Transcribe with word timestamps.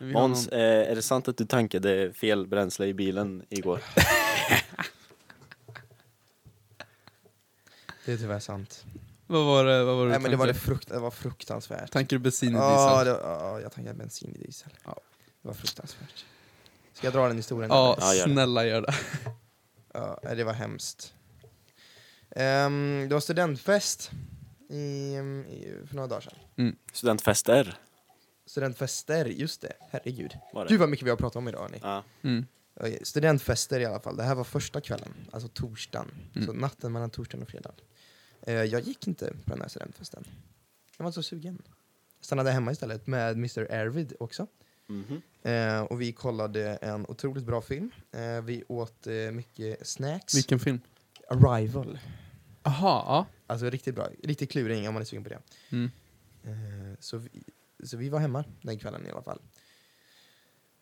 Måns, 0.00 0.48
eh, 0.48 0.90
är 0.90 0.94
det 0.94 1.02
sant 1.02 1.28
att 1.28 1.36
du 1.36 1.44
tankade 1.46 2.12
fel 2.12 2.46
bränsle 2.46 2.86
i 2.86 2.94
bilen 2.94 3.44
igår? 3.48 3.80
Det 8.04 8.12
är 8.12 8.16
tyvärr 8.16 8.38
sant. 8.40 8.84
Vad 9.26 9.44
var 9.46 9.64
det, 9.64 9.84
vad 9.84 9.96
var 9.96 10.04
det 10.04 10.10
Nej 10.10 10.18
du 10.18 10.22
men 10.22 10.30
det 10.30 10.36
var, 10.36 10.46
det, 10.46 10.52
tankade? 10.52 10.66
frukt, 10.66 10.88
det 10.88 10.98
var 10.98 11.10
fruktansvärt. 11.10 11.90
Tankar 11.90 12.16
du 12.16 12.20
bensin 12.22 12.48
i 12.50 12.52
Ja, 12.52 12.98
diesel? 13.04 13.14
det, 13.14 13.20
ja, 13.28 13.60
jag 13.60 13.72
tankade 13.72 13.96
bensin 13.98 14.36
i 14.36 14.38
diesel. 14.44 14.70
Ja. 14.84 15.00
Det 15.42 15.48
var 15.48 15.54
fruktansvärt. 15.54 16.24
Ska 16.92 17.06
jag 17.06 17.14
dra 17.14 17.28
den 17.28 17.36
historien? 17.36 17.70
Ja? 17.70 17.96
Ja, 18.00 18.14
gör 18.14 18.26
det. 18.26 18.32
snälla 18.32 18.64
gör 18.66 18.80
det. 18.80 18.94
Ja, 19.94 20.20
nej, 20.22 20.36
det 20.36 20.44
var 20.44 20.52
hemskt. 20.52 21.14
Ehm, 22.30 23.06
det 23.08 23.14
var 23.14 23.20
studentfest 23.20 24.10
i, 24.70 24.76
i, 24.76 25.74
för 25.88 25.94
några 25.94 26.08
dagar 26.08 26.20
sedan. 26.20 26.76
Studentfester 26.92 27.78
Studentfester, 28.50 29.24
just 29.26 29.60
det. 29.60 29.72
Herregud. 29.90 30.34
var 30.52 30.64
det. 30.64 30.68
Gud 30.70 30.80
vad 30.80 30.88
mycket 30.88 31.06
vi 31.06 31.10
har 31.10 31.16
pratat 31.16 31.36
om 31.36 31.48
idag 31.48 31.60
hörni. 31.60 31.78
Ja. 31.82 32.04
Mm. 32.22 32.46
Okej, 32.74 32.98
Studentfester 33.02 33.80
i 33.80 33.84
alla 33.84 34.00
fall. 34.00 34.16
Det 34.16 34.22
här 34.22 34.34
var 34.34 34.44
första 34.44 34.80
kvällen, 34.80 35.14
alltså 35.30 35.48
torsdagen. 35.48 36.10
Mm. 36.34 36.46
Så 36.46 36.52
natten 36.52 36.92
mellan 36.92 37.10
torsdagen 37.10 37.42
och 37.42 37.48
fredagen. 37.48 37.74
Eh, 38.42 38.54
jag 38.54 38.80
gick 38.80 39.06
inte 39.06 39.26
på 39.44 39.50
den 39.50 39.60
här 39.60 39.68
studentfesten. 39.68 40.24
Jag 40.96 41.04
var 41.04 41.08
inte 41.08 41.14
så 41.14 41.22
sugen. 41.22 41.62
Jag 42.18 42.24
stannade 42.24 42.50
hemma 42.50 42.72
istället 42.72 43.06
med 43.06 43.32
Mr. 43.32 43.72
Arvid 43.72 44.12
också. 44.20 44.46
Mhm. 44.86 45.22
Eh, 45.42 45.80
och 45.80 46.00
vi 46.00 46.12
kollade 46.12 46.74
en 46.74 47.06
otroligt 47.08 47.44
bra 47.44 47.60
film. 47.62 47.90
Eh, 48.12 48.42
vi 48.42 48.64
åt 48.68 49.06
eh, 49.06 49.14
mycket 49.14 49.86
snacks. 49.86 50.34
Vilken 50.34 50.58
film? 50.58 50.80
Arrival. 51.28 51.98
Jaha, 52.62 53.04
ja. 53.06 53.26
Alltså 53.46 53.70
riktigt 53.70 53.94
bra. 53.94 54.08
Riktigt 54.22 54.50
kluring 54.50 54.88
om 54.88 54.94
man 54.94 55.00
är 55.00 55.06
sugen 55.06 55.24
på 55.24 55.30
det. 55.30 55.40
Mm. 55.70 55.90
Eh, 56.44 56.96
så, 57.00 57.16
vi, 57.16 57.30
så 57.84 57.96
vi 57.96 58.08
var 58.08 58.18
hemma 58.18 58.44
den 58.62 58.78
kvällen 58.78 59.06
i 59.06 59.10
alla 59.10 59.22
fall. 59.22 59.40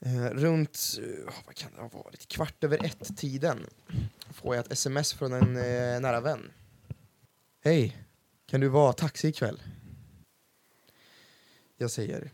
Eh, 0.01 0.27
runt, 0.27 0.79
eh, 1.03 1.35
vad 1.47 1.55
kan 1.55 1.71
det 1.75 1.81
ha 1.81 1.89
varit, 1.89 2.29
kvart 2.29 2.65
över 2.65 2.85
ett-tiden 2.85 3.67
får 4.31 4.57
jag 4.57 4.65
ett 4.65 4.73
sms 4.73 5.13
från 5.15 5.33
en 5.33 5.57
eh, 5.57 6.01
nära 6.01 6.21
vän. 6.21 6.53
Hej, 7.65 8.07
kan 8.47 8.61
du 8.61 8.69
vara 8.69 8.93
taxi 8.93 9.29
ikväll? 9.29 9.63
Jag 11.77 11.91
säger 11.91 12.31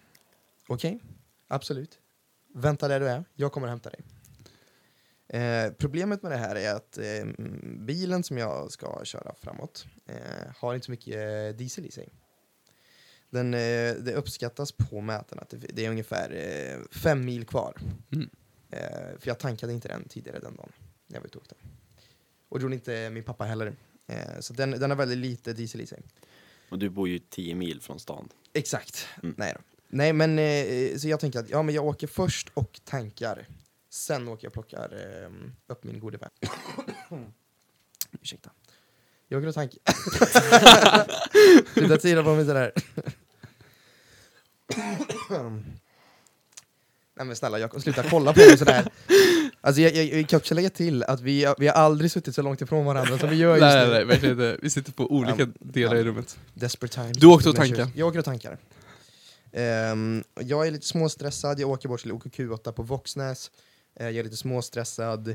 okej, 0.68 1.00
absolut. 1.48 1.98
Vänta 2.54 2.88
där 2.88 3.00
du 3.00 3.08
är, 3.08 3.24
jag 3.34 3.52
kommer 3.52 3.66
och 3.66 3.70
hämtar 3.70 3.90
dig. 3.90 4.04
Eh, 5.28 5.72
problemet 5.72 6.22
med 6.22 6.32
det 6.32 6.38
här 6.38 6.56
är 6.56 6.74
att 6.74 6.98
eh, 6.98 7.44
bilen 7.78 8.22
som 8.22 8.38
jag 8.38 8.72
ska 8.72 9.00
köra 9.04 9.34
framåt 9.34 9.86
eh, 10.06 10.52
har 10.56 10.74
inte 10.74 10.84
så 10.84 10.90
mycket 10.90 11.14
eh, 11.14 11.56
diesel 11.58 11.86
i 11.86 11.90
sig. 11.90 12.12
Den, 13.34 13.54
eh, 13.54 13.94
det 13.94 14.14
uppskattas 14.14 14.72
på 14.72 15.00
mätarna 15.00 15.42
att 15.42 15.50
det, 15.50 15.56
det 15.56 15.86
är 15.86 15.90
ungefär 15.90 16.30
eh, 16.30 16.98
fem 16.98 17.24
mil 17.24 17.46
kvar. 17.46 17.78
Mm. 18.12 18.30
Eh, 18.70 19.18
för 19.18 19.28
jag 19.28 19.38
tankade 19.38 19.72
inte 19.72 19.88
den 19.88 20.08
tidigare 20.08 20.38
den 20.38 20.56
dagen 20.56 20.72
när 21.06 21.16
jag 21.16 21.20
var 21.20 21.27
ute 21.27 21.38
och 21.38 21.42
åkte. 21.42 21.55
Och 22.48 22.58
det 22.58 22.62
gjorde 22.62 22.74
inte 22.74 23.10
min 23.10 23.22
pappa 23.22 23.44
heller. 23.44 23.77
Eh, 24.06 24.40
så 24.40 24.52
den, 24.52 24.70
den 24.70 24.90
har 24.90 24.96
väldigt 24.96 25.18
lite 25.18 25.52
diesel 25.52 25.80
i 25.80 25.86
sig. 25.86 26.02
Och 26.68 26.78
du 26.78 26.88
bor 26.90 27.08
ju 27.08 27.18
10 27.18 27.55
mil 27.55 27.80
från 27.80 28.00
stan. 28.00 28.28
Exakt. 28.52 29.06
Mm. 29.22 29.34
Nej 29.38 29.52
då. 29.56 29.60
Nej 29.88 30.12
men 30.12 30.38
eh, 30.38 30.96
så 30.96 31.08
jag 31.08 31.20
tänker 31.20 31.38
att 31.38 31.50
ja, 31.50 31.62
men 31.62 31.74
jag 31.74 31.86
åker 31.86 32.06
först 32.06 32.50
och 32.55 32.80
tankar. 32.84 33.46
Sen 33.90 34.28
åker 34.28 34.44
jag 34.44 34.50
och 34.50 34.52
plockar 34.52 35.22
eh, 35.22 35.30
upp 35.66 35.84
min 35.84 36.00
gode 36.00 36.18
vän. 36.18 36.30
Ursäkta. 38.20 38.50
Jag 39.28 39.38
åker 39.38 39.48
och 39.48 39.55
tankar. 39.55 39.80
Sluta 41.74 41.96
tira 41.96 42.22
på 42.22 42.34
mig 42.34 42.46
sådär. 42.46 42.72
Nej 47.17 47.27
men 47.27 47.36
snälla 47.36 47.58
Jakob, 47.58 47.83
sluta 47.83 48.03
kolla 48.11 48.33
på 48.33 48.39
mig 48.41 48.58
sådär. 48.58 48.89
Alltså 49.61 49.83
jag, 49.83 49.94
jag, 49.94 50.05
jag 50.05 50.28
kan 50.28 50.36
också 50.36 50.55
lägga 50.55 50.70
till 50.70 51.03
att 51.03 51.20
vi, 51.20 51.55
vi 51.58 51.67
har 51.67 51.75
aldrig 51.75 52.11
suttit 52.11 52.34
så 52.34 52.42
långt 52.42 52.61
ifrån 52.62 52.84
varandra 52.84 53.19
som 53.19 53.28
vi 53.30 53.36
gör 53.36 53.50
just 53.56 53.61
Nej, 53.61 53.75
nu. 53.75 53.80
nej, 53.92 53.95
nej, 53.98 54.05
verkligen 54.05 54.33
inte. 54.33 54.58
Vi 54.63 54.70
sitter 54.70 54.92
på 54.92 55.13
olika 55.13 55.34
Ja. 55.42 55.46
delar 55.61 55.95
Ja. 55.95 56.01
i 56.01 56.05
rummet. 56.05 56.39
Desperate 56.55 56.95
times. 56.95 57.17
Du 57.18 57.27
åkte 57.27 57.48
och 57.48 57.57
tankade. 57.57 57.89
Jag 57.95 58.08
åker 58.08 58.18
och 58.18 58.24
tankar. 58.24 58.58
Ehm, 59.52 60.24
jag 60.40 60.67
är 60.67 60.70
lite 60.70 60.86
småstressad, 60.86 61.61
jag 61.61 61.70
åker 61.70 61.89
bort 61.89 62.01
till 62.01 62.13
OKQ8 62.13 62.73
på 62.73 62.83
Våxnäs. 62.83 63.51
Eh, 63.96 64.07
jag 64.07 64.17
är 64.17 64.24
lite 64.24 64.36
småstressad. 64.36 65.34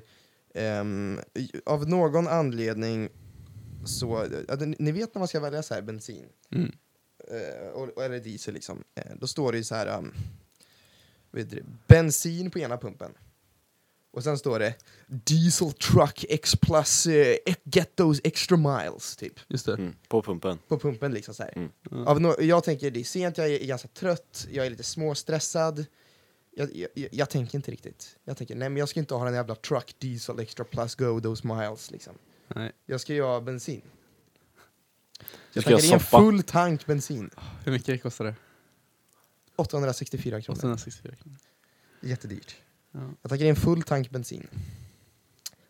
Ehm, 0.55 1.19
av 1.65 1.89
någon 1.89 2.27
anledning 2.27 3.09
så, 3.85 4.25
ni- 4.59 4.75
ni 4.79 4.91
vet 4.91 5.15
när 5.15 5.19
man 5.19 5.27
ska 5.27 5.39
välja 5.39 5.63
så 5.63 5.73
här 5.73 5.81
bensin, 5.81 6.25
Mm. 6.51 6.71
Eh, 7.29 7.67
och, 7.69 8.03
eller 8.03 8.19
diesel 8.19 8.53
liksom, 8.53 8.83
eh, 8.95 9.11
då 9.19 9.27
står 9.27 9.51
det 9.51 9.57
ju 9.57 9.63
så 9.63 9.75
här, 9.75 9.97
um, 9.97 10.13
vet 11.31 11.49
du, 11.49 11.63
bensin 11.87 12.51
på 12.51 12.59
ena 12.59 12.77
pumpen. 12.77 13.11
Och 14.11 14.23
sen 14.23 14.37
står 14.37 14.59
det 14.59 14.75
Diesel 15.07 15.71
truck 15.71 16.25
X 16.29 16.55
plus, 16.55 17.05
eh, 17.05 17.37
get 17.63 17.95
those 17.95 18.21
extra 18.23 18.57
miles, 18.57 19.15
typ. 19.15 19.33
Just 19.47 19.65
det. 19.65 19.73
Mm. 19.73 19.95
På 20.07 20.21
pumpen. 20.21 20.57
På 20.67 20.79
pumpen 20.79 21.13
liksom 21.13 21.33
så 21.33 21.43
här. 21.43 21.53
Mm. 21.55 21.69
Ja. 21.91 22.05
Av 22.05 22.21
no 22.21 22.41
jag 22.41 22.63
tänker 22.63 22.91
det 22.91 22.99
är 22.99 23.03
sent, 23.03 23.37
jag 23.37 23.47
är 23.47 23.65
ganska 23.65 23.87
trött, 23.87 24.47
jag 24.51 24.65
är 24.65 24.69
lite 24.69 24.83
småstressad. 24.83 25.85
Jag, 26.51 26.75
jag, 26.75 26.89
jag, 26.93 27.09
jag 27.11 27.29
tänker 27.29 27.55
inte 27.57 27.71
riktigt. 27.71 28.17
Jag 28.23 28.37
tänker, 28.37 28.55
nej 28.55 28.69
men 28.69 28.77
jag 28.77 28.89
ska 28.89 28.99
inte 28.99 29.13
ha 29.13 29.25
den 29.25 29.33
jävla 29.33 29.55
truck 29.55 29.95
diesel 29.99 30.39
extra 30.39 30.65
plus 30.65 30.95
go 30.95 31.21
those 31.21 31.47
miles 31.47 31.91
liksom. 31.91 32.13
Nej. 32.47 32.71
Jag 32.85 33.01
ska 33.01 33.13
ju 33.13 33.21
ha 33.21 33.41
bensin. 33.41 33.81
Jag 35.53 35.63
ska 35.63 35.71
i 35.71 35.73
en 35.73 35.81
soppa. 35.81 35.99
full 35.99 36.43
tank 36.43 36.85
bensin. 36.85 37.29
Hur 37.63 37.71
mycket 37.71 38.03
kostar 38.03 38.25
det? 38.25 38.35
864 39.55 40.41
kronor. 40.41 40.57
864 40.57 41.15
kronor. 41.15 41.37
Jättedyrt. 42.01 42.55
Ja. 42.91 42.99
Jag 43.21 43.29
tankar 43.29 43.45
i 43.45 43.49
en 43.49 43.55
full 43.55 43.83
tank 43.83 44.09
bensin. 44.09 44.47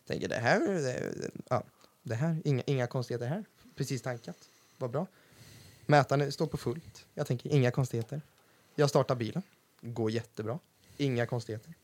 Tänker 0.06 0.28
det 0.28 0.36
här, 0.38 0.60
det, 0.60 1.30
ja, 1.48 1.64
det 2.02 2.14
här, 2.14 2.42
inga, 2.44 2.62
inga 2.66 2.86
konstigheter 2.86 3.26
här. 3.26 3.44
Precis 3.76 4.02
tankat, 4.02 4.36
vad 4.78 4.90
bra. 4.90 5.06
Mätaren 5.86 6.32
står 6.32 6.46
på 6.46 6.56
fullt. 6.56 7.06
Jag 7.14 7.26
tänker 7.26 7.50
inga 7.50 7.70
konstigheter. 7.70 8.22
Jag 8.74 8.90
startar 8.90 9.14
bilen, 9.14 9.42
går 9.80 10.10
jättebra. 10.10 10.58
Inga 10.96 11.26
konstigheter. 11.26 11.74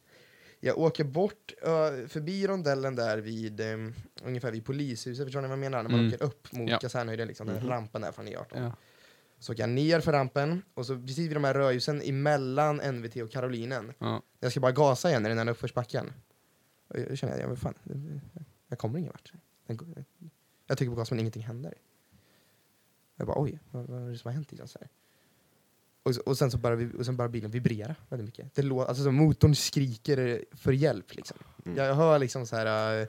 Jag 0.66 0.78
åker 0.78 1.04
bort 1.04 1.54
ö, 1.62 2.09
förbi 2.09 2.47
rondellen 2.47 2.94
där 2.97 3.19
vid 3.19 3.60
um, 3.60 3.94
ungefär 4.25 4.53
vid 4.53 4.65
polishuset, 4.65 5.27
förstår 5.27 5.41
ni 5.41 5.49
vad 5.49 5.53
jag 5.53 5.59
menar? 5.59 5.82
När 5.82 5.91
man 5.91 6.00
Mm. 6.00 6.12
åker 6.15 6.25
upp 6.27 6.53
mot 6.53 6.71
Ja. 6.71 6.78
kasernhöjden, 6.78 7.28
liksom, 7.28 7.47
den 7.47 7.56
Mhm. 7.56 7.69
rampen 7.69 8.03
där 8.03 8.12
från 8.12 8.27
E18. 8.28 8.47
Ja. 8.62 8.72
Så 9.38 9.53
åker 9.53 9.62
jag 9.62 9.71
ner 9.71 10.00
för 10.00 10.12
rampen 10.12 10.62
och 10.75 10.87
så 10.87 10.94
precis 11.00 11.19
vid 11.19 11.37
de 11.37 11.44
här 11.44 11.54
rödljusen 11.54 12.03
emellan 12.03 12.81
NVT 12.81 13.22
och 13.22 13.31
Karolinen 13.31 13.93
Ja. 13.99 14.22
jag 14.41 14.50
ska 14.50 14.60
bara 14.60 14.72
gasa 14.72 15.09
igen 15.10 15.27
i 15.27 15.28
den 15.28 15.38
här 15.38 15.49
uppförsbacken. 15.49 16.12
Och 16.88 16.98
jag 17.00 17.19
känner, 17.19 17.38
jag, 17.38 17.48
men 17.48 17.56
fan, 17.56 17.75
jag 18.69 18.78
kommer 18.78 18.98
ingen 18.98 19.12
vart. 19.12 19.33
Den 19.66 19.77
går- 19.77 20.04
Jag 20.66 20.78
trycker 20.78 20.91
på 20.91 20.97
gas 20.97 21.10
men 21.10 21.21
ingenting 21.21 21.43
händer. 21.43 21.75
Jag 23.16 23.27
bara 23.27 23.43
oj, 23.43 23.59
vad, 23.71 23.87
vad 23.87 24.03
är 24.03 24.10
det 24.10 24.19
som 24.19 24.28
har 24.28 24.33
hänt? 24.34 24.50
Liksom, 24.53 24.69
så 24.69 24.78
här. 24.78 24.88
Och, 26.06 26.12
och 26.27 26.39
sen 26.39 26.50
så 26.50 26.59
börjar, 26.59 26.97
och 26.99 27.06
sen 27.06 27.17
börjar 27.17 27.28
bilen 27.28 27.50
vibrera 27.50 27.94
väldigt 28.09 28.27
mycket. 28.27 28.55
Det 28.55 28.62
lå, 28.62 28.83
alltså, 28.84 29.05
så 29.05 29.11
motorn 29.12 29.55
skriker 29.55 30.44
för 30.53 30.72
hjälp. 30.72 31.15
Liksom. 31.15 31.39
Mm. 31.65 31.78
Jag 31.78 31.94
hör 31.94 32.19
liksom 32.19 32.47
så 32.47 32.56
här, 32.56 33.00
eh, 33.00 33.09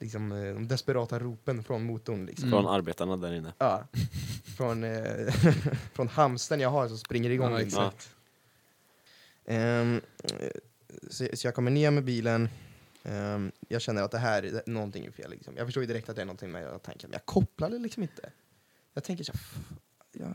liksom, 0.00 0.32
eh, 0.32 0.54
de 0.54 0.68
desperata 0.68 1.18
ropen 1.18 1.64
från 1.64 1.84
motorn. 1.84 2.26
Liksom. 2.26 2.50
Från 2.50 2.66
arbetarna 2.66 3.16
där 3.16 3.32
inne. 3.32 3.52
Ja. 3.58 3.84
från, 4.56 4.84
eh, 4.84 5.32
från 5.92 6.08
hamsten 6.08 6.60
jag 6.60 6.70
har 6.70 6.88
som 6.88 6.98
springer 6.98 7.30
igång. 7.30 7.52
Ja, 7.52 7.58
liksom. 7.58 7.90
eh, 9.44 10.00
så, 11.10 11.28
så 11.32 11.46
jag 11.46 11.54
kommer 11.54 11.70
ner 11.70 11.90
med 11.90 12.04
bilen. 12.04 12.48
Ehm, 13.04 13.52
jag 13.68 13.82
känner 13.82 14.02
att 14.02 14.10
det 14.10 14.18
här, 14.18 14.42
det, 14.42 14.66
någonting 14.66 15.06
är 15.06 15.10
fel. 15.10 15.30
Liksom. 15.30 15.54
Jag 15.56 15.66
förstår 15.66 15.82
ju 15.82 15.86
direkt 15.86 16.08
att 16.08 16.16
det 16.16 16.22
är 16.22 16.26
någonting 16.26 16.50
med 16.50 16.82
tanken, 16.82 17.10
men 17.10 17.14
jag 17.14 17.26
kopplar 17.26 17.70
det 17.70 17.78
liksom 17.78 18.02
inte. 18.02 18.30
Jag 18.94 19.04
tänker 19.04 19.24
så 19.24 19.32
här, 19.32 19.40
f- 19.40 19.76
ja, 20.12 20.26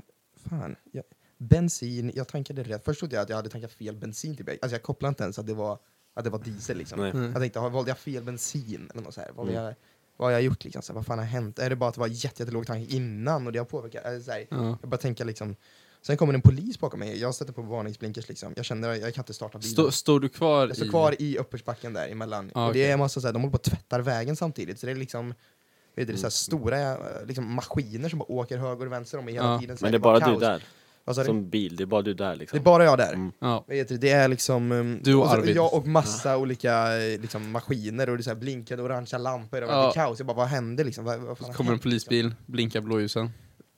fan. 0.49 0.75
Jag, 0.91 1.03
bensin, 1.37 2.11
jag 2.15 2.27
tankade 2.27 2.63
rätt. 2.63 2.85
Först 2.85 2.99
trodde 2.99 3.15
jag 3.15 3.23
att 3.23 3.29
jag 3.29 3.35
hade 3.35 3.49
tankat 3.49 3.71
fel 3.71 3.95
bensin 3.95 4.35
till 4.35 4.45
bil. 4.45 4.57
Alltså 4.61 4.75
jag 4.75 4.83
kopplade 4.83 5.09
inte 5.09 5.23
ens 5.23 5.39
att 5.39 5.47
det 5.47 5.53
var, 5.53 5.79
att 6.13 6.23
det 6.23 6.29
var 6.29 6.39
diesel. 6.39 6.77
Liksom. 6.77 6.99
Mm. 7.03 7.23
Jag 7.31 7.41
tänkte, 7.41 7.59
valde 7.59 7.91
jag 7.91 7.97
fel 7.97 8.23
bensin? 8.23 8.89
Eller 8.93 9.03
något 9.03 9.13
så 9.13 9.21
här. 9.21 9.31
Valde 9.31 9.51
Mm. 9.53 9.63
jag, 9.65 9.75
vad 10.17 10.27
har 10.27 10.31
jag 10.31 10.41
gjort? 10.41 10.63
Liksom? 10.63 10.81
Så 10.81 10.93
här, 10.93 10.95
vad 10.95 11.05
fan 11.05 11.17
har 11.17 11.25
hänt? 11.25 11.59
Är 11.59 11.69
det 11.69 11.75
bara 11.75 11.87
att 11.89 11.93
det 11.95 11.99
var 11.99 12.07
jätte- 12.07 12.43
jättelåg 12.43 12.67
tank 12.67 12.89
innan 12.89 13.47
och 13.47 13.53
det 13.53 13.59
har 13.59 13.65
påverkat? 13.65 14.05
Eller 14.05 14.19
så 14.19 14.31
här, 14.31 14.47
Ja. 14.49 14.77
jag 14.81 14.89
bara 14.89 14.97
tänker 14.97 15.25
liksom, 15.25 15.55
sen 16.01 16.17
kommer 16.17 16.33
en 16.33 16.41
polis 16.41 16.79
bakom 16.79 16.99
mig, 16.99 17.19
jag 17.21 17.35
sätter 17.35 17.53
på 17.53 17.61
varningsblinkers 17.61 18.27
liksom. 18.29 18.53
Jag 18.55 18.65
känner 18.65 18.89
att 18.89 18.99
jag 19.01 19.13
kan 19.13 19.21
inte 19.21 19.33
starta 19.33 19.57
bilen. 19.57 19.71
Stå, 19.73 19.91
står 19.91 20.19
du 20.19 20.29
kvar 20.29 20.67
jag 20.67 20.75
står 20.75 20.87
i... 20.87 20.89
kvar 20.89 21.15
i 21.21 21.37
uppförsbacken 21.37 21.93
där 21.93 22.07
emellan. 22.09 22.51
Ah, 22.55 22.67
och 22.67 22.73
det 22.73 22.79
okej. 22.79 22.89
är 22.89 22.93
en 22.93 22.99
massa 22.99 23.21
så 23.21 23.27
här, 23.27 23.33
de 23.33 23.41
håller 23.41 23.51
på 23.51 23.55
att 23.55 23.63
tvättar 23.63 23.99
vägen 23.99 24.35
samtidigt, 24.35 24.79
så 24.79 24.85
det 24.85 24.91
är 24.91 24.95
liksom 24.95 25.27
vet 25.95 26.07
du, 26.07 26.13
det 26.13 26.13
är 26.13 26.15
så 26.17 26.19
här 26.19 26.23
Mm. 26.23 26.31
stora 26.31 26.91
eh, 27.19 27.25
liksom, 27.25 27.53
maskiner 27.53 28.09
som 28.09 28.19
bara 28.19 28.31
åker 28.31 28.57
höger 28.57 28.85
och 28.85 28.91
vänster 28.91 29.17
om 29.17 29.25
mig 29.25 29.33
hela 29.33 29.45
Ja. 29.53 29.59
tiden. 29.59 29.77
Så 29.77 29.85
Men 29.85 29.91
det 29.91 29.97
är 29.97 29.99
bara 29.99 30.19
kaos. 30.19 30.33
du 30.39 30.45
där. 30.45 30.63
Vad 31.07 31.15
sa 31.15 31.21
du? 31.21 31.25
Som 31.25 31.49
bil, 31.49 31.75
det 31.75 31.83
är 31.83 31.85
bara 31.85 32.01
du 32.01 32.13
där 32.13 32.29
Det 32.29 32.35
liksom. 32.35 32.59
är 32.59 32.63
bara 32.63 32.83
jag 32.85 32.97
där. 32.97 33.13
Mm. 33.13 33.31
Ja. 33.39 33.65
Det 33.67 34.09
är 34.11 34.27
liksom... 34.27 34.71
um, 34.71 34.99
Du 35.03 35.15
och 35.15 35.27
så- 35.27 35.33
Arvid. 35.33 35.55
Jag 35.55 35.73
och 35.73 35.87
massa 35.87 36.37
olika 36.37 36.97
eh, 36.97 37.19
liksom, 37.19 37.51
maskiner 37.51 38.09
och 38.09 38.17
det 38.17 38.21
är 38.21 38.23
så 38.23 38.29
här 38.29 38.37
blinkande 38.37 38.83
orangea 38.83 39.17
lampor. 39.17 39.61
Och 39.61 39.69
Ja. 39.69 39.81
Det 39.81 39.87
är 39.87 39.93
kaos. 39.93 40.19
Jag 40.19 40.27
bara, 40.27 40.37
vad 40.37 40.47
hände 40.47 40.83
liksom? 40.83 41.05
Vad, 41.05 41.19
vad 41.19 41.37
fan 41.37 41.47
har 41.47 41.53
kommer 41.53 41.69
en 41.69 41.73
hänt, 41.73 41.83
polisbil, 41.83 42.35
blinkar 42.45 42.81
blåljusen. 42.81 43.29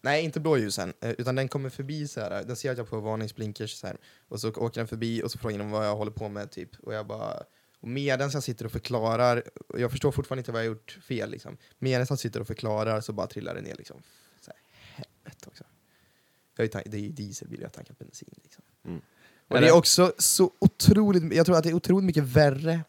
Nej, 0.01 0.23
inte 0.23 0.39
blåljusen, 0.39 0.93
eh, 1.01 1.11
utan 1.11 1.35
den 1.35 1.47
kommer 1.47 1.69
förbi 1.69 2.07
så 2.07 2.19
här. 2.21 2.43
Den 2.43 2.55
ser 2.55 2.71
att 2.71 2.77
jag 2.77 2.89
på 2.89 2.99
varningsblinkers 2.99 3.71
så 3.71 3.87
här. 3.87 3.97
Och 4.29 4.39
så 4.39 4.49
åker 4.49 4.81
den 4.81 4.87
förbi 4.87 5.23
och 5.23 5.31
så 5.31 5.37
frågar 5.39 5.57
den 5.57 5.71
vad 5.71 5.85
jag 5.87 5.95
håller 5.95 6.11
på 6.11 6.29
med 6.29 6.51
typ. 6.51 6.69
Och 6.79 6.93
jag 6.93 7.07
bara... 7.07 7.43
Och 7.81 7.87
medan 7.87 8.29
jag 8.33 8.43
sitter 8.43 8.65
och 8.65 8.71
förklarar, 8.71 9.43
och 9.69 9.79
jag 9.79 9.91
förstår 9.91 10.11
fortfarande 10.11 10.39
inte 10.39 10.51
vad 10.51 10.61
jag 10.61 10.69
har 10.69 10.75
gjort 10.75 10.99
fel 11.07 11.29
liksom. 11.29 11.57
Medan 11.79 12.05
jag 12.09 12.19
sitter 12.19 12.39
och 12.39 12.47
förklarar 12.47 13.01
så 13.01 13.13
bara 13.13 13.27
trillar 13.27 13.55
det 13.55 13.61
ner 13.61 13.75
liksom. 13.75 13.97
Så 14.41 14.51
här, 14.51 14.59
helvete 14.95 15.45
också. 15.47 15.63
Jag 16.63 16.73
har 16.73 16.83
det 16.85 16.97
är 16.97 17.01
ju 17.01 17.09
dieselbil, 17.09 17.59
jag 17.59 17.67
har 17.67 17.71
tankat 17.73 17.99
bensin 17.99 18.29
liksom. 18.43 18.63
Mm. 18.85 19.01
Och 19.47 19.61
det 19.61 19.67
är 19.67 19.71
också 19.75 20.13
så 20.17 20.51
otroligt, 20.59 21.33
jag 21.33 21.45
tror 21.45 21.57
att 21.57 21.63
det 21.63 21.69
är 21.69 21.73
otroligt 21.73 22.05
mycket 22.05 22.23
värre 22.23 22.81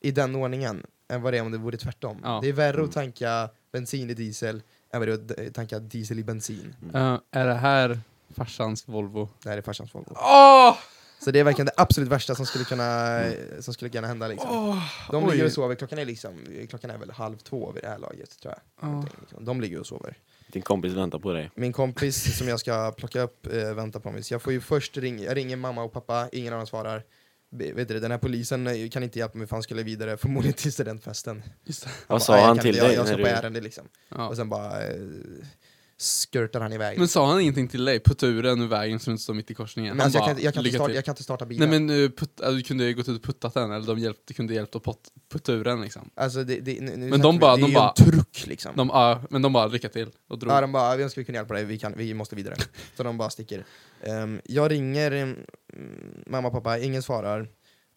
i 0.00 0.10
den 0.10 0.34
ordningen 0.34 0.86
än 1.08 1.22
vad 1.22 1.32
det 1.32 1.38
är 1.38 1.42
om 1.42 1.52
det 1.52 1.58
vore 1.58 1.76
tvärtom. 1.76 2.20
Ja. 2.22 2.38
Det 2.42 2.48
är 2.48 2.52
värre 2.52 2.74
Mm. 2.76 2.84
att 2.88 2.92
tanka 2.92 3.48
bensin 3.72 4.10
i 4.10 4.14
diesel 4.14 4.62
än 4.92 5.00
vad 5.00 5.08
det 5.08 5.38
är 5.38 5.46
att 5.46 5.54
tanka 5.54 5.78
diesel 5.78 6.18
i 6.18 6.24
bensin. 6.24 6.74
Eh, 6.94 7.18
är 7.30 7.46
det 7.46 7.54
här 7.54 8.00
farsans 8.30 8.88
Volvo? 8.88 9.28
Det 9.42 9.48
här 9.50 9.58
är 9.58 9.62
farsans 9.62 9.94
Volvo. 9.94 10.12
Åh! 10.16 10.76
Så 11.18 11.30
det 11.30 11.40
är 11.40 11.44
verkligen 11.44 11.66
det 11.66 11.72
absolut 11.76 12.08
värsta 12.08 12.34
som 12.34 12.46
skulle 12.46 12.64
kunna, 12.64 13.20
som 13.60 13.74
skulle 13.74 13.88
kunna 13.90 14.06
hända. 14.06 14.28
Liksom. 14.28 14.50
Åh! 14.50 14.82
De 15.10 15.24
Oj. 15.24 15.30
ligger 15.32 15.44
och 15.46 15.52
sover, 15.52 15.74
klockan 15.74 15.98
är, 15.98 16.04
liksom, 16.04 16.32
klockan 16.70 16.90
är 16.90 16.98
väl 16.98 17.10
halv 17.10 17.36
två 17.36 17.72
vid 17.72 17.82
det 17.82 17.88
här 17.88 17.98
laget 17.98 18.40
tror 18.40 18.54
jag. 18.80 19.04
Liksom. 19.20 19.44
De 19.44 19.60
ligger 19.60 19.80
och 19.80 19.86
sover. 19.86 20.18
Din 20.52 20.62
kompis 20.62 20.92
väntar 20.92 21.18
på 21.18 21.32
dig. 21.32 21.50
Min 21.54 21.72
kompis 21.72 22.38
som 22.38 22.48
jag 22.48 22.60
ska 22.60 22.92
plocka 22.92 23.20
upp 23.20 23.46
äh, 23.46 23.74
väntar 23.74 24.00
på 24.00 24.10
mig. 24.10 24.22
Så 24.22 24.34
jag 24.34 24.42
får 24.42 24.52
ju 24.52 24.60
först 24.60 24.96
ringa, 24.96 25.24
jag 25.24 25.36
ringer 25.36 25.56
mamma 25.56 25.82
och 25.82 25.92
pappa, 25.92 26.28
ingen 26.32 26.52
av 26.52 26.58
dem 26.58 26.66
svarar. 26.66 27.02
B- 27.50 27.72
Vet 27.72 27.88
du, 27.88 28.00
den 28.00 28.10
här 28.10 28.18
polisen 28.18 28.66
eh, 28.66 28.88
kan 28.88 29.02
inte 29.02 29.18
hjälpa 29.18 29.38
mig 29.38 29.46
för 29.46 29.56
han 29.56 29.62
skulle 29.62 29.82
vidare, 29.82 30.16
förmodligen 30.16 30.54
till 30.54 30.72
studentfesten. 30.72 31.42
Just 31.64 31.82
det. 31.84 31.88
Han 31.88 31.96
Vad 32.06 32.14
bara, 32.20 32.24
sa 32.24 32.32
"Nej, 32.32 32.40
jag 32.42 32.46
han 32.48 32.58
till 32.58 32.76
jag, 32.76 32.86
dig 32.86 32.94
Jag 32.94 33.00
när 33.00 33.06
ska 33.06 33.16
på 33.16 33.22
du- 33.22 33.28
ärende 33.28 33.60
liksom. 33.60 33.88
Ja. 34.08 34.28
Och 34.28 34.36
sen 34.36 34.48
bara 34.48 34.82
eh, 34.86 34.94
skirtar 35.98 36.60
han 36.60 36.72
iväg. 36.72 36.98
Men 36.98 37.08
sa 37.08 37.30
han 37.30 37.40
ingenting 37.40 37.68
till 37.68 37.84
dig? 37.84 38.00
Putta 38.00 38.26
ur 38.26 38.42
den 38.42 38.62
ur 38.62 38.66
vägen 38.66 39.00
så 39.00 39.10
du 39.10 39.12
inte 39.12 39.22
står 39.22 39.34
mitt 39.34 39.50
i 39.50 39.54
korsningen? 39.54 39.96
Men 39.96 40.00
Han 40.00 40.04
alltså, 40.06 40.18
jag, 40.18 40.26
bara, 40.26 40.34
kan, 40.34 40.44
jag, 40.44 40.54
kan 40.54 40.60
inte 40.60 40.64
"Lycka 40.66 40.76
starta, 40.76 40.86
till." 40.88 40.94
jag 40.94 41.04
kan 41.04 41.12
inte 41.12 41.22
starta 41.22 41.46
bilen. 41.46 41.70
Nej 41.70 41.80
men 41.80 41.96
uh, 41.96 42.10
put, 42.10 42.40
uh, 42.46 42.50
du 42.50 42.62
kunde 42.62 42.84
ju 42.84 42.94
gått 42.94 43.08
ut 43.08 43.16
och 43.18 43.22
puttat 43.24 43.54
den, 43.54 43.72
eller 43.72 43.86
de 43.86 43.98
hjälpte, 43.98 44.34
kunde 44.34 44.54
hjälpt 44.54 44.76
att 44.76 44.84
put, 44.84 44.98
putta 45.32 45.52
ur 45.52 45.64
den 45.64 45.80
liksom. 45.80 46.10
Alltså, 46.14 46.44
det, 46.44 46.60
det, 46.60 46.80
nu, 46.80 46.96
Men 47.10 47.20
de 47.20 47.38
bara- 47.38 47.56
det 47.56 47.60
är 47.60 47.62
de 47.62 47.68
ju 47.68 47.74
bara- 47.74 47.88
en 47.98 48.04
truck 48.10 48.46
liksom. 48.46 48.76
De, 48.76 48.88
ja, 48.88 49.22
men 49.30 49.42
de 49.42 49.52
bara 49.52 49.66
lycka 49.66 49.88
till 49.88 50.10
och 50.28 50.38
drog. 50.38 50.52
Ja, 50.52 50.60
de 50.60 50.72
bara, 50.72 50.96
vi 50.96 51.08
ska 51.10 51.20
vi 51.20 51.24
kunna 51.24 51.38
hjälpa 51.38 51.54
dig, 51.54 51.64
vi, 51.64 51.78
kan, 51.78 51.92
vi 51.96 52.14
måste 52.14 52.36
vidare. 52.36 52.56
Så 52.96 53.02
de 53.02 53.18
bara 53.18 53.30
sticker. 53.30 53.64
Ehm, 54.02 54.40
jag 54.44 54.70
ringer 54.70 55.10
mm, 55.12 55.44
mamma 56.26 56.48
och 56.48 56.54
pappa, 56.54 56.78
ingen 56.78 57.02
svarar. 57.02 57.48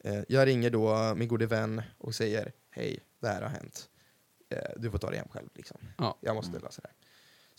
Eh, 0.03 0.19
jag 0.27 0.47
ringer 0.47 0.69
då 0.69 1.13
min 1.15 1.27
gode 1.27 1.45
vän 1.45 1.81
och 1.97 2.15
säger 2.15 2.51
hej, 2.71 2.99
det 3.21 3.27
här 3.27 3.41
har 3.41 3.49
hänt. 3.49 3.85
Eh, 4.49 4.57
du 4.77 4.91
får 4.91 4.97
ta 4.97 5.09
dig 5.09 5.19
hem 5.19 5.27
själv. 5.31 5.47
Liksom. 5.55 5.77
Ja. 5.97 6.17
Jag 6.21 6.35
måste 6.35 6.59
lösa 6.59 6.81
det 6.81 6.87
här. 6.87 6.95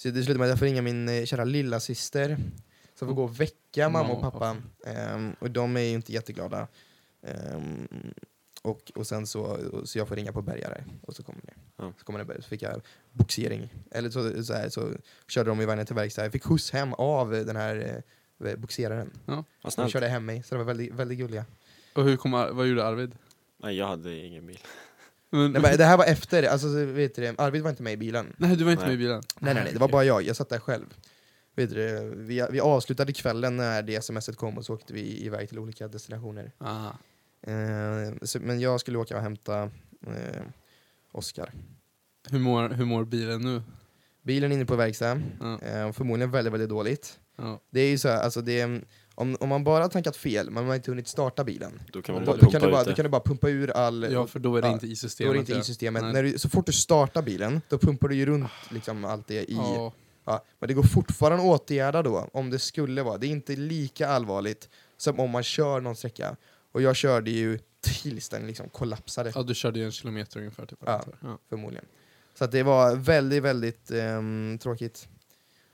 Så 0.01 0.11
det 0.11 0.23
slutar 0.23 0.39
med 0.39 0.45
att 0.45 0.51
jag 0.51 0.59
får 0.59 0.67
ringa 0.67 0.83
min 0.83 1.09
eh, 1.09 1.25
kära 1.25 1.45
lilla 1.45 1.81
syster 1.81 2.37
som 2.95 3.09
får 3.09 3.15
gå 3.15 3.25
och 3.25 3.41
väcka 3.41 3.89
mamma 3.89 4.13
och 4.13 4.21
pappa. 4.21 4.57
Ehm, 4.87 5.37
och 5.39 5.51
de 5.51 5.77
är 5.77 5.81
ju 5.81 5.95
inte 5.95 6.13
jätteglada. 6.13 6.69
Ehm, 7.23 7.89
och, 8.63 8.93
och 8.95 9.07
sen 9.07 9.27
så, 9.27 9.59
så 9.85 9.99
jag 9.99 10.09
får 10.09 10.17
ringa 10.17 10.33
på 10.33 10.43
bärgare 10.43 10.85
och 11.03 11.17
så 11.17 11.23
kommer 11.23 11.41
det. 11.41 11.53
Ja. 11.77 11.93
Så, 11.99 12.05
kommer 12.05 12.25
det, 12.25 12.43
så 12.43 12.49
fick 12.49 12.63
jag 12.63 12.83
boxering. 13.13 13.75
Eller 13.91 14.11
så, 14.11 14.45
så, 14.45 14.53
här, 14.53 14.69
så 14.69 14.93
körde 15.29 15.51
de 15.51 15.61
i 15.61 15.65
vagnen 15.65 15.87
till 15.87 15.95
verkstad. 15.95 16.23
Jag 16.23 16.33
fick 16.33 16.45
skjuts 16.45 16.71
hem 16.71 16.93
av 16.93 17.31
den 17.31 17.57
här 17.57 18.03
eh, 18.45 18.57
boxeraren. 18.57 19.11
Vad 19.63 19.75
De 19.77 19.89
körde 19.89 20.09
hem 20.09 20.27
mig, 20.27 20.43
så 20.43 20.55
det 20.55 20.59
var 20.59 20.65
väldigt, 20.65 20.95
väldigt 20.95 21.19
gulliga. 21.19 21.45
Och 21.95 22.05
hur 22.05 22.17
kom, 22.17 22.31
vad 22.31 22.67
gjorde 22.67 22.85
Arvid? 22.85 23.15
Nej, 23.57 23.77
jag 23.77 23.87
hade 23.87 24.15
ingen 24.15 24.47
bil. 24.47 24.59
Men, 25.31 25.53
Nej, 25.53 25.63
men 25.63 25.77
det 25.79 25.85
här 25.85 25.97
var 25.97 26.05
efter, 26.05 26.43
alltså, 26.43 26.73
så 26.73 26.85
vet 26.85 27.15
du, 27.15 27.35
Arvid 27.39 27.63
var 27.63 27.71
inte 27.71 27.83
med 27.83 27.93
i 27.93 27.97
bilen. 27.97 28.35
nej 28.39 28.57
du 28.57 28.65
var 28.65 28.73
inte 28.73 28.85
Nej. 28.85 28.91
med 28.97 29.01
i 29.01 29.05
bilen? 29.05 29.23
Nej, 29.39 29.55
nej, 29.55 29.65
nej, 29.65 29.73
det 29.73 29.79
var 29.79 29.89
bara 29.89 30.05
jag. 30.05 30.23
Jag 30.23 30.37
satt 30.37 30.49
där 30.49 30.59
själv. 30.59 30.87
Vet 31.57 31.71
du, 31.71 32.13
vi, 32.17 32.47
vi 32.51 32.61
avslutade 32.61 33.13
kvällen 33.13 33.57
när 33.57 33.83
det 33.83 34.05
smset 34.05 34.37
kom 34.37 34.59
och 34.59 34.65
så 34.65 34.75
åkte 34.75 34.93
vi 34.93 35.25
iväg 35.27 35.49
till 35.49 35.59
olika 35.59 35.89
destinationer. 35.89 36.53
Ah. 36.59 36.87
Eh, 37.51 38.13
så, 38.23 38.41
men 38.41 38.61
jag 38.61 38.81
skulle 38.81 38.99
åka 38.99 39.17
och 39.17 39.23
hämta 39.23 39.63
eh, 40.07 40.43
Oskar. 41.13 41.53
Hur, 42.31 42.39
mår, 42.39 42.69
hur 42.69 42.85
mår 42.85 43.05
bilen 43.05 43.41
nu? 43.41 43.63
Bilen 44.23 44.53
är 44.53 44.57
inne 44.57 44.67
på 44.67 44.77
verkstad, 44.77 45.23
Ja. 45.41 45.61
eh, 45.63 45.93
förmodligen 45.93 46.31
väldigt, 46.31 46.53
väldigt 46.53 46.69
dåligt. 46.69 47.19
Ja. 47.37 47.61
Det 47.71 47.81
är 47.81 47.91
ju 47.91 47.99
så 47.99 48.09
här, 48.09 48.21
alltså 48.23 48.41
det 48.41 48.61
är, 48.61 48.85
om, 49.15 49.37
om 49.41 49.49
man 49.49 49.65
bara 49.65 49.85
har 49.85 49.89
tankat 49.89 50.17
fel, 50.17 50.47
men 50.47 50.55
man 50.55 50.67
har 50.67 50.75
inte 50.75 50.91
hunnit 50.91 51.09
starta 51.09 51.45
bilen, 51.45 51.81
Då 51.93 52.03
kan 52.03 52.15
då, 52.15 52.21
man 52.21 52.27
då, 52.27 52.33
bara 52.33 52.41
kan 52.41 52.51
pumpa 52.51 52.67
du 52.67 52.73
bara, 52.73 52.85
då 52.85 52.95
kan 52.95 53.05
du 53.05 53.09
bara 53.09 53.21
pumpa 53.21 53.49
ur 53.49 53.71
all... 53.71 54.13
ja, 54.13 54.27
för 54.27 54.39
då 54.39 54.57
är 54.57 54.63
det 54.63 54.69
ja, 54.69 54.75
inte 54.75 54.87
i 54.87 54.91
då 54.91 54.97
systemet. 54.97 55.31
är 55.31 55.35
det 55.35 55.41
inte 55.41 55.53
i 55.53 55.63
systemet. 55.63 56.03
När 56.03 56.23
du, 56.23 56.39
så 56.39 56.49
fort 56.49 56.67
du 56.67 56.73
startar 56.73 57.23
bilen, 57.23 57.61
då 57.69 57.79
pumpar 57.79 58.09
du 58.09 58.15
ju 58.15 58.27
runt 58.27 58.51
liksom 58.71 59.05
allt 59.05 59.27
det 59.27 59.51
i... 59.51 59.55
Ja. 59.55 59.93
Ja, 60.25 60.45
men 60.59 60.69
det 60.69 60.75
går 60.75 60.83
fortfarande 60.83 61.39
att 61.45 61.61
åtgärda 61.61 62.03
då, 62.03 62.29
om 62.33 62.51
det 62.51 62.59
skulle 62.59 63.03
vara. 63.03 63.19
Det 63.19 63.27
är 63.27 63.31
inte 63.31 63.57
lika 63.57 64.09
allvarligt 64.09 64.69
som 64.97 65.21
om 65.21 65.31
man 65.31 65.43
kör 65.43 65.81
någon 65.81 65.97
sträcka. 65.97 66.37
Och 66.73 66.83
jag 66.83 66.97
körde 66.97 67.31
ju 67.31 67.59
tills 67.81 68.29
den 68.29 68.47
liksom 68.47 68.69
kollapsade, 68.69 69.33
ja, 69.35 69.43
du 69.43 69.55
körde 69.55 69.79
ju 69.79 69.85
en 69.85 69.93
kilometer 69.93 70.39
ungefär. 70.39 70.67
Typ, 70.67 70.79
Ja. 70.87 71.05
ja. 71.23 71.39
förmodligen. 71.49 71.85
Så 72.35 72.45
att 72.45 72.53
det 72.53 72.63
var 72.63 72.97
väldigt, 72.97 73.43
väldigt 73.43 73.91
ehm, 73.91 74.59
tråkigt. 74.63 75.09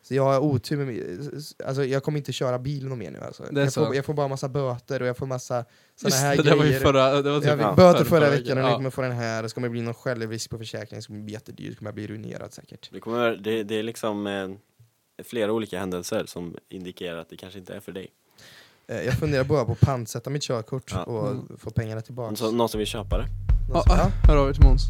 Så 0.08 0.14
jag 0.14 0.22
har 0.24 0.38
otur 0.40 0.76
med 0.76 1.44
alltså 1.66 1.84
jag 1.84 2.02
kommer 2.02 2.18
inte 2.18 2.32
köra 2.32 2.58
bil 2.58 2.86
någon 2.88 2.98
mer 2.98 3.10
nu 3.10 3.20
alltså. 3.20 3.42
Det 3.50 3.60
jag, 3.60 3.74
får, 3.74 3.94
jag 3.94 4.04
får 4.04 4.14
bara 4.14 4.28
massa 4.28 4.48
böter 4.48 5.02
och 5.02 5.08
jag 5.08 5.16
får 5.16 5.26
massa 5.26 5.64
såna 5.96 6.08
Just 6.10 6.16
här 6.22 6.36
det, 6.36 6.42
det 6.42 6.50
var 6.50 6.64
ju 6.64 6.70
grejer. 6.70 6.80
förra... 6.80 7.22
Det 7.22 7.30
var 7.30 7.38
typ 7.40 7.48
jag 7.48 7.58
fick 7.58 7.66
ja, 7.66 7.74
böter 7.74 8.04
förra- 8.04 8.20
förra 8.20 8.30
veckan 8.30 8.58
och 8.58 8.64
nu 8.64 8.70
ja. 8.70 8.74
kommer 8.74 8.86
jag 8.86 8.94
få 8.94 9.02
den 9.02 9.12
här, 9.12 9.48
så 9.48 9.54
kommer 9.54 9.68
det 9.68 9.72
bli 9.72 9.82
någon 9.82 9.94
självrisk 9.94 10.50
på 10.50 10.58
försäkringen 10.58 11.02
som 11.02 11.14
kommer 11.14 11.24
bli 11.24 11.32
jättedyr, 11.34 11.70
så 11.70 11.76
kommer 11.78 11.88
jag 11.88 11.94
bli 11.94 12.06
ruinerad 12.06 12.52
säkert. 12.52 12.88
Det, 12.92 13.00
kommer, 13.00 13.30
det, 13.36 13.62
det 13.62 13.74
är 13.78 13.82
liksom 13.82 14.26
eh, 14.26 14.48
flera 15.24 15.52
olika 15.52 15.78
händelser 15.78 16.24
som 16.26 16.56
indikerar 16.68 17.18
att 17.18 17.30
det 17.30 17.36
kanske 17.36 17.58
inte 17.58 17.74
är 17.74 17.80
för 17.80 17.92
dig. 17.92 18.08
Eh, 18.88 19.02
jag 19.02 19.14
funderar 19.14 19.44
bara 19.44 19.64
på 19.64 19.72
att 19.72 19.80
pantsätta 19.80 20.30
mitt 20.30 20.42
körkort 20.42 20.90
Ja. 20.94 21.02
och 21.04 21.30
Mm. 21.30 21.48
få 21.58 21.70
pengarna 21.70 22.00
tillbaka. 22.00 22.36
Så, 22.36 22.50
någon 22.50 22.68
som 22.68 22.78
vill 22.78 22.86
köpa 22.86 23.18
det? 23.18 23.24
Ja, 23.72 23.82
Ja. 23.86 23.94
ah, 24.02 24.26
hör 24.28 24.36
av 24.36 24.48
er 24.48 24.52
till 24.52 24.62
Måns. 24.62 24.82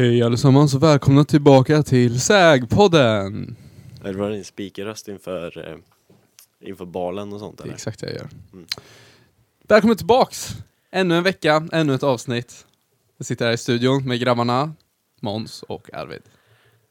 Hej 0.00 0.22
allesammans 0.22 0.74
och 0.74 0.82
välkomna 0.82 1.24
tillbaka 1.24 1.82
till 1.82 2.20
Sägpodden! 2.20 3.56
Var 4.02 4.12
det 4.12 4.34
din 4.34 4.44
speakerröst 4.44 5.08
inför, 5.08 5.68
eh, 5.68 5.76
inför 6.68 6.84
balen 6.84 7.32
och 7.32 7.40
sånt 7.40 7.58
Det 7.58 7.62
är 7.62 7.64
eller? 7.64 7.74
exakt 7.74 8.00
det 8.00 8.06
jag 8.06 8.14
gör. 8.16 8.28
Mm. 8.52 8.66
Välkommen 9.68 9.96
tillbaks! 9.96 10.48
Ännu 10.90 11.16
en 11.16 11.22
vecka, 11.22 11.68
ännu 11.72 11.94
ett 11.94 12.02
avsnitt. 12.02 12.66
Jag 13.16 13.26
sitter 13.26 13.44
här 13.46 13.52
i 13.52 13.56
studion 13.56 14.08
med 14.08 14.20
grabbarna 14.20 14.72
Måns 15.20 15.62
och 15.62 15.94
Arvid. 15.94 16.22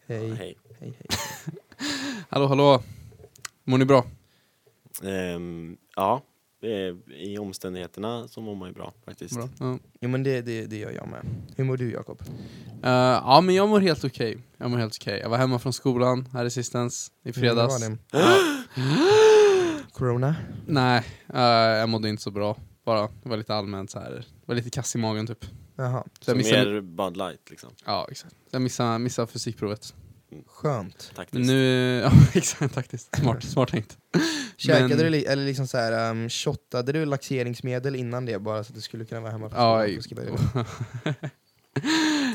Hej, 0.08 0.28
Ja, 0.30 0.36
hej, 0.36 0.58
hej. 0.80 0.94
hej. 1.00 1.08
Hallå 2.30 2.48
hallå! 2.48 2.84
Mår 3.64 3.78
ni 3.78 3.86
bra? 3.86 4.06
Ehm, 5.04 5.78
ja, 5.96 6.24
är, 6.68 7.12
i 7.14 7.38
omständigheterna 7.38 8.28
så 8.28 8.42
mår 8.42 8.56
man 8.56 8.68
ju 8.70 8.74
bra 8.74 8.94
faktiskt. 9.06 9.36
bra. 9.36 9.50
Ja. 9.60 9.80
Jo 10.02 10.10
men 10.10 10.24
det, 10.24 10.42
det, 10.42 10.66
det 10.66 10.78
gör 10.78 10.92
jag 10.92 11.08
med. 11.08 11.26
Hur 11.58 11.64
mår 11.64 11.78
du 11.78 11.92
Jakob? 11.92 12.22
Eh, 12.84 12.90
ja 12.92 13.42
men 13.42 13.56
jag 13.56 13.70
mår 13.70 13.80
helt 13.80 14.04
okej. 14.04 14.38
Jag 14.58 14.72
mår 14.72 14.78
helt 14.78 14.98
okej. 15.02 15.20
Jag 15.20 15.30
var 15.30 15.38
hemma 15.38 15.60
från 15.60 15.74
skolan 15.74 16.28
här 16.34 16.46
i 16.46 16.50
sistens, 16.52 17.12
i 17.24 17.34
fredags. 17.34 17.82
Var 17.82 17.90
det? 17.90 17.98
Ja. 18.12 18.38
Corona? 19.94 20.36
Nej, 20.68 21.04
eh, 21.34 21.42
jag 21.42 21.90
mådde 21.90 22.10
inte 22.10 22.24
så 22.24 22.32
bra. 22.32 22.58
Bara, 22.86 23.02
det 23.24 23.30
var 23.30 23.38
lite 23.38 23.56
allmänt 23.56 23.92
så 23.92 24.00
här. 24.00 24.12
Det 24.12 24.24
var 24.46 24.56
lite 24.56 24.70
kass 24.70 24.96
i 24.96 24.98
magen 24.98 25.28
typ. 25.28 25.46
Jaha, 25.76 26.04
Så 26.20 26.32
jag 26.32 26.34
Så 26.34 26.38
missade, 26.38 26.72
mer 26.72 26.82
Bud 26.82 27.18
Light 27.18 27.50
liksom. 27.50 27.70
ja, 27.86 28.08
exakt. 28.12 28.36
Jag 28.52 28.62
missade, 28.62 29.00
missade 29.00 29.28
fysikprovet. 29.28 29.94
skönt. 30.48 31.12
Taktiskt. 31.16 31.48
nu, 31.48 32.00
ja 32.04 32.12
exakt 32.34 32.74
faktiskt. 32.74 33.16
Smart, 33.16 33.44
smart 33.44 33.70
tänkt. 33.70 33.98
Käkade 34.60 34.88
Men- 34.88 34.98
du, 34.98 35.10
li- 35.10 35.26
eller 35.26 35.46
liksom 35.46 35.68
så 35.68 35.78
här, 35.78 36.10
um, 36.12 36.30
shottade 36.30 36.92
du 36.92 37.06
laxeringsmedel 37.06 37.96
innan 37.96 38.26
det 38.26 38.40
bara 38.40 38.64
så 38.64 38.70
att 38.72 38.76
du 38.76 38.82
skulle 38.82 39.06
kunna 39.06 39.22
vara 39.22 39.32
hemma 39.32 39.50
från 39.50 39.60
Ja? 39.60 39.86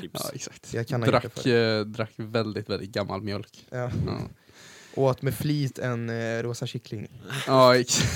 Tips. 0.01 0.21
ja 0.25 0.31
exakt. 0.35 0.75
Jag 0.75 0.89
kan 0.89 1.01
Drack, 1.01 1.47
eh, 1.47 1.85
drack 1.85 2.13
väldigt, 2.17 2.71
väldigt 2.71 2.91
gammal 2.93 3.23
mjölk. 3.23 3.67
Ja. 3.71 3.91
Ja, 4.07 4.19
Åt 4.95 5.23
med 5.23 5.35
flit 5.35 5.79
en 5.79 6.11
eh, 6.11 6.43
rosa 6.43 6.67
kyckling. 6.67 7.09
ja 7.47 7.77
exakt. 7.77 8.13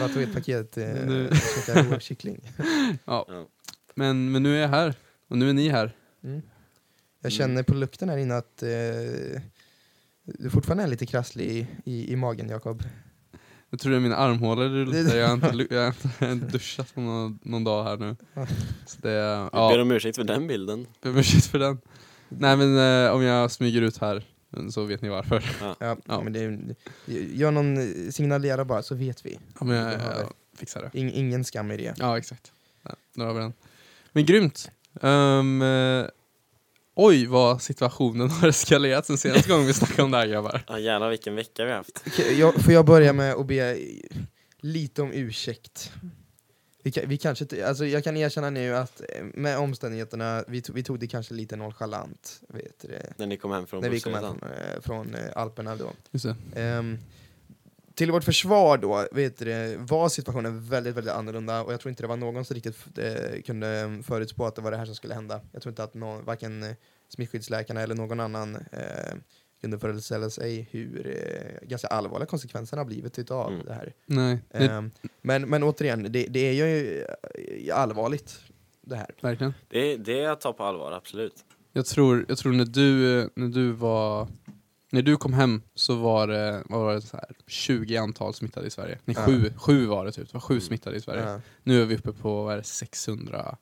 Jag 0.00 0.12
tog 0.12 0.22
ett 0.22 0.34
paket 0.34 0.76
eh, 0.78 0.84
Nu- 1.06 1.30
kyckling. 2.00 2.40
Ja. 3.04 3.24
Ja. 3.28 3.46
Men, 3.94 4.32
men 4.32 4.42
nu 4.42 4.56
är 4.56 4.60
jag 4.60 4.68
här. 4.68 4.94
Och 5.28 5.38
nu 5.38 5.48
är 5.50 5.52
ni 5.54 5.68
här. 5.68 5.96
Mm. 6.24 6.42
Jag 7.22 7.32
känner 7.32 7.62
på 7.62 7.74
lukten 7.74 8.08
här 8.08 8.16
inne 8.16 8.36
att 8.36 8.62
eh, 8.62 8.68
du 10.26 10.50
fortfarande 10.50 10.84
är 10.84 10.88
lite 10.88 11.06
krasslig 11.06 11.46
i, 11.46 11.66
i, 11.84 12.12
i 12.12 12.16
magen 12.16 12.48
Jakob. 12.48 12.82
Jag 13.70 13.80
tror 13.80 13.90
det 13.92 13.98
är 13.98 14.00
mina 14.00 14.16
armhålor 14.16 14.68
det 14.68 14.84
luktar. 14.84 15.16
Jag 15.18 15.28
har 15.28 15.34
inte, 15.34 15.74
jag 15.74 15.82
har 15.82 15.88
inte, 15.88 16.08
jag 16.20 16.36
duschat 16.38 16.94
på 16.94 17.00
någon, 17.00 17.38
någon 17.42 17.64
dag 17.64 17.84
här 17.84 17.96
nu. 17.96 18.16
Så 18.86 18.96
det, 19.02 19.08
Vi 19.08 19.50
ber 19.50 19.76
ja, 19.76 19.82
om 19.82 19.90
ursäkt 19.90 20.16
för 20.16 20.24
den 20.24 20.46
bilden. 20.46 20.86
ber 21.02 21.10
om 21.10 21.16
ursäkt 21.16 21.46
för 21.46 21.58
den. 21.58 21.78
Nej 22.28 22.56
men 22.56 23.04
eh, 23.06 23.12
om 23.12 23.22
jag 23.22 23.50
smyger 23.50 23.82
ut 23.82 23.98
här 23.98 24.24
så 24.70 24.84
vet 24.84 25.02
ni 25.02 25.08
varför. 25.08 25.44
Ja, 25.60 25.96
Ja. 26.06 26.20
Men 26.20 26.32
det 26.32 26.74
gör 27.32 27.50
någon, 27.50 27.76
signalera 28.12 28.64
bara 28.64 28.82
så 28.82 28.94
vet 28.94 29.26
vi. 29.26 29.38
Ja, 29.60 29.64
men 29.66 29.76
jag, 29.76 29.92
jag 29.92 30.32
fixar 30.58 30.90
det. 30.92 30.98
In, 31.00 31.10
ingen 31.10 31.44
skam 31.44 31.70
i 31.70 31.76
det. 31.76 31.94
Ja 31.98 32.18
exakt. 32.18 32.52
Ja, 32.82 32.90
där 33.14 33.24
har 33.24 33.34
vi 33.34 33.40
den. 33.40 33.52
Men 34.12 34.24
grymt. 34.26 34.70
Eh, 35.02 35.42
oj 36.96 37.26
vad 37.26 37.62
situationen 37.62 38.30
har 38.30 38.48
eskalerat 38.48 39.06
sen 39.06 39.18
senaste 39.18 39.48
gången 39.48 39.66
vi 39.66 39.72
snackade 39.74 40.02
om 40.02 40.10
det 40.10 40.16
här 40.18 40.26
grabbar. 40.26 40.64
Ja 40.68 40.78
jävlar 40.78 41.10
vilken 41.10 41.34
vecka 41.34 41.64
vi 41.64 41.70
har 41.70 41.76
haft. 41.76 42.04
Jag, 42.38 42.54
får 42.54 42.72
jag 42.72 42.86
börja 42.86 43.12
med 43.12 43.34
att 43.34 43.46
be 43.46 43.78
lite 44.60 45.02
om 45.02 45.12
ursäkt? 45.12 45.92
Vi, 46.82 46.92
vi 47.06 47.18
kanske 47.18 47.66
alltså 47.66 47.86
jag 47.86 48.04
kan 48.04 48.16
erkänna 48.16 48.50
nu 48.50 48.76
att 48.76 49.00
eh, 49.00 49.24
med 49.34 49.58
omständigheterna, 49.58 50.44
vi, 50.48 50.62
tog- 50.62 50.74
vi 50.74 50.82
tog 50.82 50.98
det 51.00 51.06
kanske 51.06 51.34
lite 51.34 51.56
nonchalant, 51.56 52.40
vet 52.48 52.80
du 52.82 52.88
det, 52.88 53.12
När 53.16 53.26
ni 53.26 53.36
kom 53.36 53.50
hem 53.52 53.66
från 53.66 53.82
när 53.82 53.90
vi 53.90 54.00
kom 54.00 54.14
hem 54.14 54.22
bussresan. 54.22 54.38
från, 54.40 54.74
eh, 54.74 54.80
från 54.80 55.14
eh, 55.14 55.36
Alperna 55.36 55.76
då. 55.76 55.92
Just 56.10 56.24
det. 56.24 56.60
Ehm, 56.60 56.98
till 57.96 58.10
vårt 58.12 58.24
försvar 58.24 58.78
då, 58.78 59.06
vet 59.12 59.38
du, 59.38 59.76
var 59.76 60.08
situationen 60.08 60.60
väldigt, 60.68 60.94
väldigt 60.96 61.12
annorlunda 61.14 61.62
och 61.62 61.72
jag 61.72 61.80
tror 61.80 61.90
inte 61.90 62.02
det 62.02 62.06
var 62.06 62.16
någon 62.16 62.44
som 62.44 62.54
riktigt 62.54 62.98
eh, 62.98 63.42
kunde 63.42 63.98
förutspå 64.06 64.46
att 64.46 64.54
det 64.54 64.62
var 64.62 64.70
det 64.70 64.76
här 64.76 64.86
som 64.86 64.94
skulle 64.94 65.14
hända. 65.14 65.40
Jag 65.52 65.62
tror 65.62 65.70
inte 65.70 65.82
att 65.84 65.94
någon, 65.94 66.24
varken 66.24 66.74
smittskyddsläkarna 67.08 67.80
eller 67.80 67.94
någon 67.94 68.20
annan 68.20 68.56
eh, 68.56 69.14
kunde 69.60 69.78
föreställa 69.78 70.30
sig 70.30 70.68
hur 70.70 71.06
eh, 71.06 71.68
ganska 71.68 71.88
allvarliga 71.88 72.26
konsekvenserna 72.26 72.80
har 72.80 72.86
blivit 72.86 73.18
utav 73.18 73.52
Mm. 73.52 73.66
det 73.66 73.72
här. 73.74 73.92
Nej, 74.06 74.38
Ehm, 74.50 74.90
men, 75.22 75.42
men 75.48 75.62
återigen, 75.62 76.02
det, 76.12 76.26
det 76.26 76.40
är 76.40 76.52
ju 76.52 77.00
eh, 77.68 77.78
allvarligt 77.78 78.40
det 78.80 78.96
här. 78.96 79.10
verkligen. 79.20 79.54
Det, 79.68 79.78
är- 79.92 79.98
det 79.98 80.20
är 80.20 80.28
att 80.30 80.40
ta 80.40 80.52
på 80.52 80.64
allvar, 80.64 80.92
absolut. 80.92 81.44
Jag 81.72 81.86
tror, 81.86 82.24
jag 82.28 82.38
tror 82.38 82.52
när 82.52 82.64
du, 82.64 83.20
när 83.34 83.48
du 83.48 83.72
var 83.72 84.28
när 84.96 85.02
du 85.02 85.16
kom 85.16 85.32
hem 85.32 85.62
så 85.74 85.94
var 85.94 86.28
det, 86.28 86.62
vad 86.68 86.80
var 86.80 86.94
det 86.94 87.00
så 87.02 87.16
här, 87.16 87.30
20 87.46 87.96
antal 87.96 88.34
smittade 88.34 88.66
i 88.66 88.70
Sverige. 88.70 88.98
Nej, 89.04 89.16
Ja. 89.18 89.26
sju, 89.26 89.52
sju 89.56 89.86
var 89.86 90.04
det 90.04 90.12
typ. 90.12 90.26
Det 90.28 90.34
var 90.34 90.40
sju 90.40 90.54
Mm. 90.54 90.60
smittade 90.60 90.96
i 90.96 91.00
Sverige. 91.00 91.22
Ja, 91.22 91.40
Nu 91.62 91.82
är 91.82 91.86
vi 91.86 91.96
uppe 91.96 92.12
på 92.12 92.42
vad 92.44 92.52
är 92.52 92.56
det, 92.56 92.62
650 92.64 93.58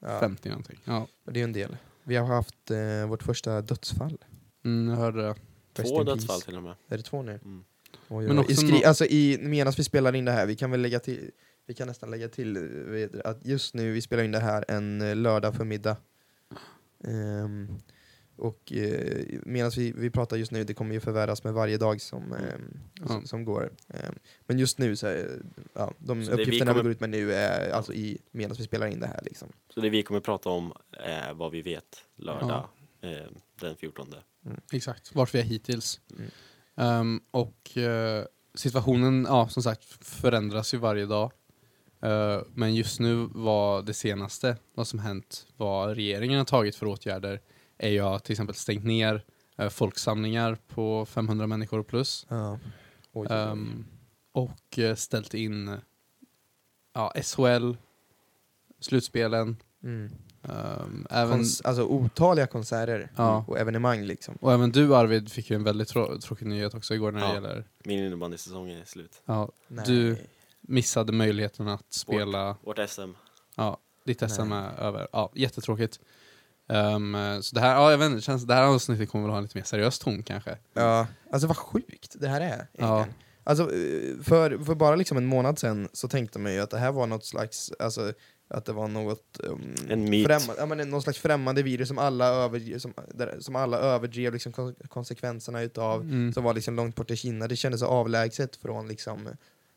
ja, 0.00 0.48
någonting. 0.50 0.78
Ja. 0.84 1.06
det 1.24 1.40
är 1.40 1.44
en 1.44 1.52
del. 1.52 1.76
Vi 2.04 2.16
har 2.16 2.26
haft 2.26 2.70
eh, 2.70 3.08
vårt 3.08 3.22
första 3.22 3.60
dödsfall. 3.62 4.18
Mm, 4.64 4.88
jag 4.88 4.96
hörde 4.96 5.22
det. 5.22 5.34
Två 5.72 6.04
dödsfall 6.04 6.40
till 6.40 6.56
och 6.56 6.62
med. 6.62 6.74
Är 6.88 6.96
det 6.96 7.02
två 7.02 7.22
nu? 7.22 7.32
Mm. 7.44 7.64
Oj, 8.08 8.26
Men 8.26 8.38
också 8.38 8.52
I 8.52 8.56
skri- 8.56 8.84
alltså 8.84 9.04
i, 9.04 9.38
medan 9.42 9.72
vi 9.76 9.84
spelar 9.84 10.14
in 10.14 10.24
det 10.24 10.32
här, 10.32 10.46
vi 10.46 10.56
kan 10.56 10.70
väl 10.70 10.80
lägga 10.80 10.98
till, 11.00 11.30
vi 11.66 11.74
kan 11.74 11.88
nästan 11.88 12.10
lägga 12.10 12.28
till 12.28 12.56
eh, 12.56 13.20
att 13.30 13.44
just 13.46 13.74
nu, 13.74 13.92
vi 13.92 14.00
spelar 14.02 14.22
in 14.24 14.32
det 14.32 14.38
här 14.40 14.64
en 14.68 15.00
eh, 15.02 15.16
lördag 15.16 15.54
förmiddag. 15.54 15.96
Ehm, 17.04 17.78
och 18.38 18.72
uh, 18.76 19.38
medan 19.42 19.70
vi, 19.76 19.92
vi 19.92 20.10
pratar 20.10 20.36
just 20.36 20.50
nu, 20.52 20.64
det 20.64 20.74
kommer 20.74 20.94
ju 20.94 21.00
förvärras 21.00 21.44
med 21.44 21.52
varje 21.54 21.76
dag 21.78 22.00
som, 22.00 22.32
ehm, 22.32 22.80
Ja. 23.00 23.06
som, 23.06 23.26
som 23.26 23.44
går. 23.44 23.70
Ehm, 23.88 24.14
men 24.46 24.58
just 24.58 24.78
nu 24.78 24.96
så 24.96 25.06
ja, 25.72 25.92
de 25.98 26.24
Så 26.24 26.30
vi 26.36 26.42
uppgifterna 26.42 26.52
vi 26.52 26.58
kommer- 26.58 26.82
går 26.82 26.92
ut 26.92 27.00
med 27.00 27.10
nu 27.10 27.32
är 27.34 27.70
alltså 27.70 27.92
i, 27.92 28.18
medan 28.30 28.56
vi 28.58 28.64
spelar 28.64 28.86
in 28.86 29.00
det 29.00 29.06
här 29.06 29.20
liksom. 29.22 29.48
Så 29.74 29.80
det 29.80 29.90
vi 29.90 30.02
kommer 30.02 30.20
prata 30.20 30.48
om 30.48 30.72
är 30.92 31.34
vad 31.34 31.52
vi 31.52 31.62
vet 31.62 32.04
lördag 32.16 32.68
eh, 33.00 33.10
den 33.60 33.76
14. 33.76 34.14
Exakt, 34.72 35.14
vart 35.14 35.34
vi 35.34 35.38
är 35.38 35.42
hittills. 35.44 36.00
Mm. 36.18 36.30
Ehm, 36.76 37.20
och 37.30 37.76
eh, 37.78 38.24
situationen, 38.54 39.24
ja 39.28 39.48
som 39.48 39.62
sagt, 39.62 39.84
förändras 40.04 40.74
ju 40.74 40.78
varje 40.78 41.06
dag. 41.06 41.32
Eh, 42.02 42.40
men 42.54 42.74
just 42.74 43.00
nu 43.00 43.28
var 43.34 43.82
det 43.82 43.94
senaste, 43.94 44.56
vad 44.74 44.86
som 44.86 44.98
hänt, 44.98 45.46
vad 45.56 45.94
regeringen 45.96 46.38
har 46.38 46.44
tagit 46.44 46.76
för 46.76 46.86
åtgärder, 46.86 47.40
är 47.78 47.88
ju 47.88 48.00
att 48.00 48.24
till 48.24 48.32
exempel 48.32 48.54
stängt 48.56 48.84
ner 48.84 49.24
eh, 49.56 49.68
folksamlingar 49.68 50.58
på 50.68 51.06
500 51.06 51.46
människor 51.46 51.82
plus. 51.82 52.26
Ja. 52.28 52.58
Oj. 53.12 53.26
Ehm, 53.30 53.84
och 54.32 54.78
eh, 54.78 54.94
ställt 54.94 55.34
in 55.34 55.76
ja, 56.92 57.12
SHL, 57.22 57.72
slutspelen, 58.80 59.56
Mm. 59.82 60.10
ehm, 60.42 61.06
även, 61.10 61.40
Kons- 61.40 61.60
alltså 61.66 61.82
otaliga 61.84 62.46
konserter 62.46 63.10
Ja. 63.16 63.44
och 63.48 63.58
evenemang 63.58 64.02
liksom. 64.02 64.34
och 64.40 64.52
även 64.52 64.70
du 64.72 64.96
Arvid 64.96 65.32
fick 65.32 65.50
ju 65.50 65.56
en 65.56 65.64
väldigt 65.64 65.88
trå- 65.88 66.20
tråkig 66.20 66.46
nyhet 66.46 66.74
också 66.74 66.94
igår 66.94 67.12
när 67.12 67.20
det 67.20 67.26
Ja. 67.26 67.34
gäller 67.34 67.64
Min 67.84 68.04
innebandysäsong 68.04 68.70
är 68.70 68.84
slut. 68.84 69.22
ja, 69.24 69.50
Nej. 69.68 69.84
Du- 69.86 70.16
missade 70.60 71.12
möjligheten 71.12 71.68
att 71.68 71.92
spela 71.92 72.56
Vårt 72.64 72.78
SM. 72.88 73.10
ja, 73.56 73.78
ditt 74.04 74.22
SM 74.30 74.48
Nej. 74.48 74.58
är 74.58 74.80
över. 74.80 75.08
Ja, 75.12 75.32
jättetråkigt. 75.34 76.00
Ehm, 76.68 77.42
så 77.42 77.54
det 77.54 77.60
här, 77.60 77.74
ja, 77.74 77.90
jag 77.90 77.98
vet 77.98 78.06
inte, 78.06 78.16
det 78.16 78.22
känns, 78.22 78.44
det 78.44 78.54
här 78.54 78.62
avsnittet 78.62 79.08
kommer 79.10 79.24
väl 79.24 79.30
ha 79.30 79.36
en 79.38 79.42
lite 79.42 79.58
mer 79.58 79.64
seriös 79.64 79.98
ton 79.98 80.22
kanske. 80.22 80.56
Ja, 80.74 81.06
alltså 81.32 81.46
vad 81.48 81.56
sjukt 81.56 82.16
det 82.20 82.28
här 82.28 82.40
är. 82.40 82.44
Egentligen. 82.46 82.88
Ja. 82.90 83.06
Alltså, 83.44 83.62
eh, 83.64 84.22
för, 84.22 84.64
för 84.64 84.74
bara 84.74 84.96
liksom 84.96 85.16
en 85.16 85.26
månad 85.26 85.58
sedan 85.58 85.88
så 85.92 86.08
tänkte 86.08 86.38
man 86.38 86.52
ju 86.54 86.60
att 86.60 86.70
det 86.70 86.78
här 86.78 86.92
var 86.92 87.06
något 87.06 87.24
slags, 87.24 87.72
alltså, 87.78 88.12
att 88.48 88.64
det 88.64 88.72
var 88.72 88.88
något 88.88 89.40
um, 89.42 89.74
En 89.88 90.10
myt. 90.10 90.26
främmande, 90.26 90.54
ja, 90.58 90.66
men 90.66 90.90
någon 90.90 91.02
slags 91.02 91.18
främmande 91.18 91.62
virus 91.62 91.88
som 91.88 91.98
alla, 91.98 92.26
över, 92.26 92.78
som, 92.78 92.94
där, 93.14 93.36
som 93.40 93.56
alla 93.56 93.78
överdrev 93.78 94.32
liksom 94.32 94.52
kon- 94.52 94.74
konsekvenserna 94.88 95.62
utav, 95.62 96.00
Mm. 96.02 96.32
som 96.32 96.44
var 96.44 96.54
liksom 96.54 96.76
långt 96.76 96.96
bort 96.96 97.10
i 97.10 97.16
Kina. 97.16 97.46
Det 97.48 97.56
kändes 97.56 97.80
så 97.80 97.86
avlägset 97.86 98.56
från, 98.56 98.88
liksom, 98.88 99.28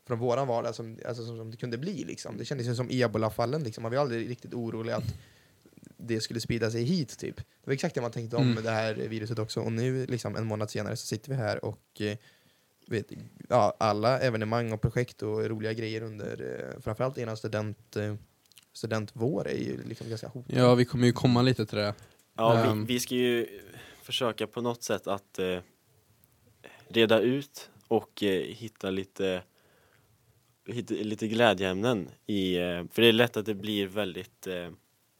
från 0.07 0.19
våran 0.19 0.48
vardag 0.48 0.75
som, 0.75 0.98
alltså, 1.07 1.25
som, 1.25 1.38
som 1.38 1.51
det 1.51 1.57
kunde 1.57 1.77
bli. 1.77 2.03
Liksom. 2.03 2.38
Det 2.38 2.45
kändes 2.45 2.67
ju 2.67 2.75
som 2.75 2.88
ebolafallen, 2.91 3.63
liksom. 3.63 3.81
man 3.83 3.91
var 3.91 4.00
aldrig 4.00 4.29
riktigt 4.29 4.53
orolig 4.53 4.91
att 4.93 5.13
det 5.97 6.21
skulle 6.21 6.39
sprida 6.39 6.71
sig 6.71 6.83
hit. 6.83 7.17
Typ. 7.19 7.38
Det 7.38 7.43
var 7.63 7.73
exakt 7.73 7.95
det 7.95 8.01
man 8.01 8.11
tänkte 8.11 8.35
om 8.38 8.51
Mm. 8.51 8.63
det 8.63 8.71
här 8.71 8.93
viruset 8.93 9.39
också. 9.39 9.59
Och 9.61 9.71
nu, 9.71 10.05
liksom, 10.05 10.35
en 10.35 10.45
månad 10.45 10.69
senare, 10.71 10.95
så 10.95 11.05
sitter 11.05 11.29
vi 11.29 11.35
här 11.35 11.65
och 11.65 12.01
eh, 12.01 12.17
vet, 12.88 13.05
ja, 13.50 13.75
alla 13.79 14.19
evenemang 14.19 14.71
och 14.71 14.81
projekt 14.81 15.21
och 15.21 15.50
roliga 15.50 15.73
grejer 15.73 16.01
under 16.01 16.59
eh, 16.75 16.81
framförallt 16.81 17.17
innan 17.17 17.38
student, 17.38 17.95
eh, 17.95 18.15
studentvår 18.73 19.47
är 19.47 19.57
ju 19.57 19.83
liksom 19.83 20.09
ganska 20.09 20.27
hotade. 20.27 20.59
Ja, 20.59 20.75
vi 20.75 20.85
kommer 20.85 21.07
ju 21.07 21.13
komma 21.13 21.41
lite 21.41 21.65
till 21.65 21.77
det. 21.77 21.93
Ja, 22.38 22.57
Ehm. 22.65 22.85
vi, 22.85 22.93
vi 22.93 23.00
ska 23.00 23.15
ju 23.15 23.47
försöka 24.03 24.47
på 24.47 24.61
något 24.61 24.83
sätt 24.83 25.07
att 25.07 25.39
eh, 25.39 25.59
reda 26.88 27.19
ut 27.19 27.69
och 27.88 28.23
eh, 28.23 28.41
hitta 28.43 28.89
lite 28.89 29.43
hitta 30.65 30.93
lite 30.93 31.27
glädjeämnen 31.27 32.09
i, 32.27 32.55
eh, 32.57 32.83
för 32.91 33.01
det 33.01 33.07
är 33.07 33.11
lätt 33.13 33.38
att 33.38 33.45
det 33.45 33.53
blir 33.53 33.88
väldigt 33.88 34.47
eh, 34.47 34.69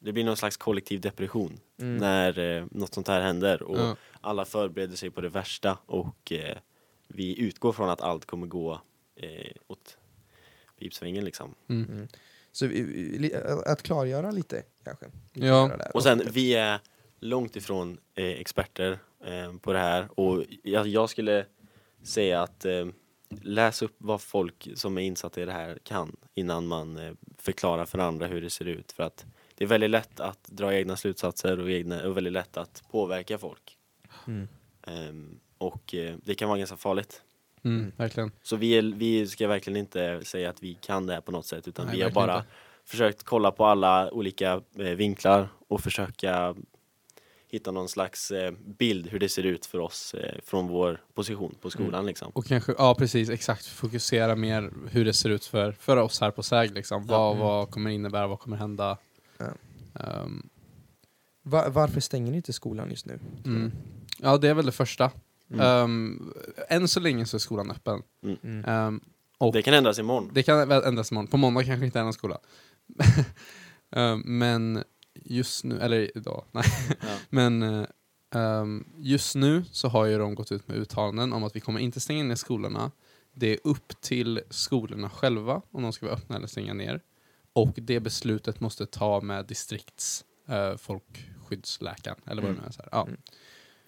det 0.04 0.14
blir 0.14 0.24
någon 0.24 0.38
slags 0.38 0.58
kollektiv 0.58 1.02
depression 1.02 1.60
Mm. 1.78 1.98
när 1.98 2.40
eh, 2.40 2.66
något 2.72 2.94
sånt 2.94 3.08
här 3.08 3.22
händer 3.22 3.64
och 3.64 3.80
Ja. 3.80 3.96
alla 4.22 4.46
förbereder 4.46 4.96
sig 4.96 5.10
på 5.12 5.22
det 5.22 5.30
värsta 5.30 5.78
och 5.86 6.32
eh, 6.32 6.58
vi 7.08 7.40
utgår 7.40 7.72
från 7.74 7.90
att 7.90 8.02
allt 8.02 8.26
kommer 8.26 8.48
gå 8.48 8.82
eh, 9.16 9.52
åt 9.68 9.98
pipsvängen 10.80 11.26
liksom. 11.26 11.56
Mm. 11.70 11.90
Mm. 11.92 12.08
Så 12.52 12.66
att 13.66 13.84
klargöra 13.84 14.32
lite 14.32 14.64
kanske. 14.84 15.06
Ja. 15.34 15.72
Och 15.94 16.04
sen, 16.04 16.22
vi 16.32 16.54
är 16.54 16.80
långt 17.20 17.56
ifrån 17.56 17.98
eh, 18.16 18.26
experter 18.26 19.00
eh, 19.26 19.54
på 19.58 19.74
det 19.74 19.80
här 19.80 20.20
och 20.20 20.44
jag, 20.64 20.88
jag 20.88 21.10
skulle 21.10 21.46
säga 22.04 22.42
att 22.42 22.66
eh, 22.66 22.88
läs 23.42 23.82
upp 23.82 23.96
vad 23.98 24.22
folk 24.22 24.68
som 24.76 24.98
är 24.98 25.02
insatta 25.02 25.42
i 25.42 25.46
det 25.46 25.52
här 25.52 25.80
kan 25.84 26.16
innan 26.34 26.68
man 26.68 26.98
eh, 26.98 27.14
förklarar 27.38 27.86
för 27.86 28.00
andra 28.00 28.28
hur 28.28 28.42
det 28.42 28.50
ser 28.50 28.66
ut. 28.66 28.92
För 28.92 29.04
att 29.04 29.26
det 29.62 29.66
är 29.66 29.68
väldigt 29.68 29.90
lätt 29.90 30.20
att 30.20 30.44
dra 30.48 30.74
egna 30.74 30.98
slutsatser 30.98 31.60
och, 31.60 31.72
egna, 31.72 32.08
och 32.08 32.18
väldigt 32.18 32.34
lätt 32.34 32.58
att 32.58 32.84
påverka 32.92 33.38
folk. 33.38 33.78
Mm. 34.28 34.48
Ehm, 34.88 35.40
och 35.58 35.96
eh, 35.96 36.16
det 36.24 36.36
kan 36.36 36.50
vara 36.50 36.58
ganska 36.58 36.78
farligt. 36.78 37.22
Mm, 37.64 37.92
verkligen. 37.98 38.32
Så 38.44 38.56
vi, 38.56 38.74
är, 38.78 38.82
vi 38.82 39.28
ska 39.28 39.48
verkligen 39.48 39.78
inte 39.78 40.26
säga 40.26 40.50
att 40.50 40.64
vi 40.64 40.74
kan 40.82 41.06
det 41.08 41.14
här 41.14 41.22
på 41.22 41.32
något 41.32 41.46
sätt 41.46 41.68
utan 41.68 41.86
Nej, 41.88 41.96
vi 41.96 42.02
har 42.02 42.12
bara 42.12 42.36
inte. 42.38 42.48
försökt 42.86 43.24
kolla 43.24 43.52
på 43.52 43.66
alla 43.66 44.12
olika 44.12 44.62
eh, 44.78 44.84
vinklar 44.86 45.50
och 45.68 45.82
försöka 45.82 46.56
hitta 47.48 47.72
någon 47.72 47.90
slags 47.90 48.32
eh, 48.32 48.52
bild 48.52 49.08
hur 49.10 49.20
det 49.20 49.30
ser 49.30 49.44
ut 49.44 49.66
för 49.66 49.80
oss 49.80 50.14
eh, 50.14 50.36
från 50.46 50.68
vår 50.68 51.02
position 51.14 51.56
på 51.62 51.70
skolan 51.70 51.94
Mm. 51.94 52.06
liksom. 52.06 52.32
Och 52.36 52.46
kanske, 52.46 52.76
ja 52.78 52.96
precis, 52.96 53.30
exakt. 53.30 53.66
Fokusera 53.66 54.36
mer 54.36 54.72
hur 54.92 55.06
det 55.06 55.14
ser 55.14 55.30
ut 55.30 55.46
för, 55.46 55.72
för 55.72 55.98
oss 55.98 56.22
här 56.22 56.32
på 56.32 56.44
SÄG. 56.44 56.72
Liksom. 56.74 57.06
Ja. 57.10 57.18
Vad, 57.18 57.32
Mm. 57.36 57.46
vad 57.48 57.72
kommer 57.72 57.90
innebära, 57.90 58.28
vad 58.28 58.40
kommer 58.40 58.58
hända? 58.58 58.98
Ja. 59.94 60.02
Ehm, 60.04 60.50
Va- 61.44 61.70
varför 61.70 62.02
stänger 62.02 62.32
ni 62.32 62.38
inte 62.38 62.54
skolan 62.54 62.90
just 62.90 63.06
nu? 63.06 63.20
mm. 63.46 63.72
Ja, 64.20 64.38
det 64.38 64.50
är 64.50 64.54
väl 64.54 64.66
det 64.66 64.72
första. 64.72 65.12
Mm. 65.50 65.62
Ehm, 65.66 66.34
än 66.70 66.88
så 66.88 67.00
länge 67.00 67.26
så 67.26 67.38
är 67.38 67.40
skolan 67.40 67.72
öppen. 67.72 68.02
Mm. 68.44 68.66
Ehm, 68.66 69.02
och 69.38 69.54
Det 69.54 69.62
kan 69.62 69.74
ändras 69.74 70.00
imorgon. 70.00 70.30
det 70.34 70.44
kan 70.44 70.72
ändras 70.72 71.12
imorgon. 71.12 71.28
På 71.28 71.38
måndag 71.38 71.64
kanske 71.64 71.86
inte 71.86 72.00
är 72.00 72.04
någon 72.04 72.14
skola. 72.14 72.38
Ehm, 73.96 74.22
men 74.26 74.84
just 75.14 75.64
nu, 75.64 75.80
eller 75.80 76.18
idag, 76.18 76.44
nej. 76.52 76.64
Ja. 77.02 77.18
Men 77.30 77.86
ehm, 78.36 78.88
just 78.98 79.36
nu 79.36 79.64
så 79.72 79.88
har 79.88 80.06
ju 80.06 80.18
de 80.18 80.36
gått 80.36 80.52
ut 80.52 80.68
med 80.68 80.78
uttalanden 80.78 81.34
om 81.34 81.44
att 81.44 81.56
vi 81.56 81.60
kommer 81.60 81.80
inte 81.80 82.00
stänga 82.00 82.24
ner 82.24 82.36
skolorna. 82.36 82.92
det 83.34 83.48
är 83.54 83.60
upp 83.64 84.02
till 84.02 84.42
skolorna 84.50 85.10
själva 85.10 85.62
om 85.72 85.84
de 85.84 85.94
ska 85.94 86.06
vara 86.06 86.16
öppna 86.16 86.36
eller 86.36 86.48
stänga 86.48 86.74
ner. 86.74 87.02
Och 87.54 87.74
det 87.76 88.00
beslutet 88.00 88.60
måste 88.60 88.86
ta 88.86 89.22
med 89.22 89.46
distrikts 89.46 90.26
eh, 90.50 90.78
folkskyddsläkaren, 90.78 92.18
eller 92.28 92.42
vad 92.42 92.52
det 92.52 92.56
Mm. 92.56 92.62
nu 92.64 92.68
är. 92.68 92.72
Så 92.72 92.82
här. 92.82 92.90
Ja. 92.92 93.08
Mm. 93.08 93.18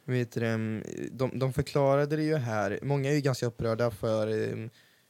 Vet 0.06 0.32
du, 0.32 0.48
em, 0.48 0.84
de, 1.12 1.40
de 1.40 1.54
förklarade 1.54 2.16
det 2.16 2.24
ju 2.24 2.36
här, 2.36 2.80
många 2.84 3.10
är 3.10 3.14
ju 3.14 3.22
ganska 3.22 3.46
upprörda 3.46 3.92
för 3.92 4.52
em, 4.54 4.70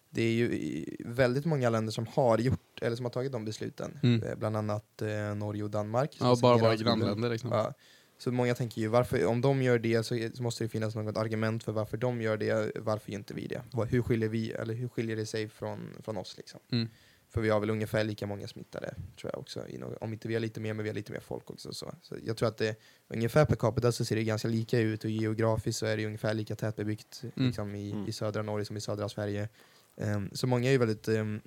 det 0.10 0.22
är 0.22 0.32
ju 0.32 0.86
väldigt 1.06 1.46
många 1.46 1.70
länder 1.70 1.92
som 1.92 2.08
har 2.08 2.38
gjort, 2.38 2.82
eller 2.82 2.96
som 2.96 3.06
har 3.06 3.12
tagit 3.12 3.32
de 3.32 3.46
besluten. 3.46 4.00
Mm. 4.04 4.24
Eh, 4.24 4.36
Bland 4.36 4.58
annat 4.58 5.02
eh, 5.02 5.36
Norge 5.36 5.64
och 5.64 5.70
Danmark. 5.70 6.18
Ja, 6.20 6.38
bara 6.42 6.58
våra 6.58 6.76
grannländer 6.76 7.30
liksom. 7.30 7.52
Ja. 7.52 7.74
Så 8.18 8.32
många 8.32 8.56
tänker 8.56 8.82
ju, 8.82 8.88
varför, 8.88 9.26
om 9.26 9.42
de 9.42 9.62
gör 9.62 9.80
det 9.80 10.04
så, 10.04 10.30
så 10.34 10.44
måste 10.44 10.64
det 10.64 10.70
finnas 10.70 10.96
något 10.96 11.18
argument 11.18 11.64
för 11.64 11.72
varför 11.72 11.98
de 11.98 12.22
gör 12.22 12.38
det, 12.38 12.72
varför 12.76 13.12
gör 13.12 13.20
inte 13.20 13.34
vi 13.34 13.48
det? 13.48 13.62
Hur 13.90 14.02
skiljer, 14.02 14.30
vi, 14.30 14.52
eller 14.52 14.74
hur 14.74 14.88
skiljer 14.88 15.16
det 15.16 15.26
sig 15.26 15.50
från, 15.50 15.90
från 16.04 16.18
oss? 16.18 16.38
Liksom? 16.38 16.60
Mm. 16.72 16.90
För 17.34 17.42
vi 17.42 17.50
har 17.50 17.60
väl 17.60 17.70
ungefär 17.70 18.04
lika 18.04 18.28
många 18.28 18.48
smittade, 18.48 18.96
tror 19.20 19.32
jag 19.34 19.40
också. 19.40 19.66
Om 20.02 20.14
inte 20.14 20.28
vi 20.28 20.34
har 20.34 20.42
lite 20.42 20.60
mer, 20.60 20.74
men 20.74 20.84
vi 20.84 20.90
har 20.90 20.96
lite 20.96 21.12
mer 21.12 21.20
folk 21.20 21.50
också. 21.50 21.74
Så, 21.74 21.94
så 22.02 22.16
jag 22.24 22.38
tror 22.38 22.48
att 22.50 22.58
det 22.58 22.76
ungefär 23.08 23.46
per 23.46 23.56
capita 23.56 23.92
så 23.92 24.06
ser 24.06 24.16
det 24.16 24.24
ganska 24.24 24.48
lika 24.48 24.80
ut 24.80 25.04
och 25.04 25.10
geografiskt 25.10 25.80
så 25.80 25.86
är 25.86 25.98
det 25.98 26.06
ungefär 26.06 26.34
lika 26.34 26.56
tätbebyggt 26.56 27.22
Mm. 27.24 27.48
liksom, 27.48 27.76
i, 27.76 27.92
Mm. 27.92 28.08
i 28.08 28.12
södra 28.12 28.42
Norge 28.42 28.66
som 28.66 28.78
i 28.78 28.82
södra 28.82 29.10
Sverige. 29.10 29.50
Ehm, 29.98 30.30
så 30.34 30.48
många 30.48 30.68
är 30.68 30.72
ju 30.72 30.78
väldigt 30.78 31.08
um, 31.08 31.42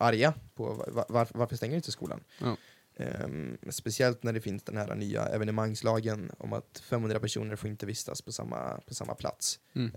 arga 0.00 0.34
på 0.54 0.64
va- 0.88 1.06
var, 1.08 1.28
varför 1.34 1.56
stänger 1.56 1.76
inte 1.76 1.92
skolan? 1.92 2.20
Ja. 2.40 2.56
Ehm, 2.96 3.58
speciellt 3.70 4.22
när 4.22 4.32
det 4.32 4.40
finns 4.40 4.62
den 4.62 4.76
här 4.76 4.94
nya 4.94 5.26
evenemangslagen 5.28 6.30
om 6.38 6.52
att 6.52 6.78
500 6.84 7.20
personer 7.20 7.56
får 7.56 7.70
inte 7.70 7.86
vistas 7.86 8.22
på 8.22 8.32
samma, 8.32 8.80
på 8.86 8.94
samma 8.94 9.14
plats. 9.14 9.58
Mm. 9.74 9.90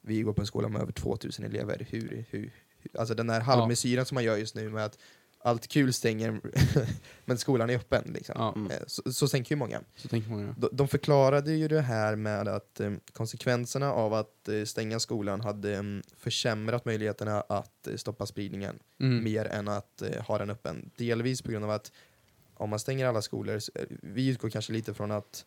Vi 0.00 0.22
går 0.22 0.32
på 0.32 0.40
en 0.40 0.46
skola 0.46 0.68
med 0.68 0.82
över 0.82 0.92
2000 0.92 1.44
elever. 1.44 1.86
Hur, 1.90 2.24
hur, 2.30 2.52
alltså 2.98 3.14
den 3.14 3.30
här 3.30 3.40
halvmesyren 3.40 4.06
som 4.06 4.14
man 4.14 4.24
gör 4.24 4.36
just 4.36 4.54
nu 4.54 4.68
med 4.70 4.84
att 4.84 4.98
allt 5.38 5.66
kul 5.68 5.92
stänger 5.92 6.40
men 7.24 7.38
skolan 7.38 7.70
är 7.70 7.74
öppen. 7.76 8.04
Liksom. 8.14 8.34
Ja, 8.38 8.52
Mm. 8.56 8.70
Eh, 8.70 8.78
Så, 8.86 9.12
så 9.12 9.28
tänker 9.28 9.52
ju 9.54 9.58
många. 9.58 9.80
så 9.96 10.08
tänker 10.08 10.30
många. 10.30 10.54
De, 10.58 10.68
de 10.72 10.88
förklarade 10.88 11.52
ju 11.52 11.68
det 11.68 11.80
här 11.80 12.16
med 12.16 12.48
att 12.48 12.80
eh, 12.80 12.92
konsekvenserna 13.12 13.92
av 13.92 14.14
att 14.14 14.48
eh, 14.48 14.64
stänga 14.64 15.00
skolan 15.00 15.40
hade 15.40 15.74
mm, 15.76 16.02
försämrat 16.16 16.84
möjligheterna 16.84 17.40
att 17.40 17.86
eh, 17.86 17.96
stoppa 17.96 18.26
spridningen 18.26 18.78
Mm. 19.00 19.24
mer 19.24 19.44
än 19.44 19.68
att 19.68 20.02
eh, 20.02 20.22
ha 20.22 20.38
den 20.38 20.50
öppen. 20.50 20.90
Delvis 20.96 21.42
på 21.42 21.50
grund 21.50 21.64
av 21.64 21.70
att 21.70 21.92
om 22.54 22.70
man 22.70 22.78
stänger 22.78 23.06
alla 23.06 23.22
skolor, 23.22 23.58
så, 23.58 23.72
eh, 23.74 23.84
vi 24.02 24.28
utgår 24.28 24.50
kanske 24.50 24.72
lite 24.72 24.94
från 24.94 25.10
att 25.10 25.44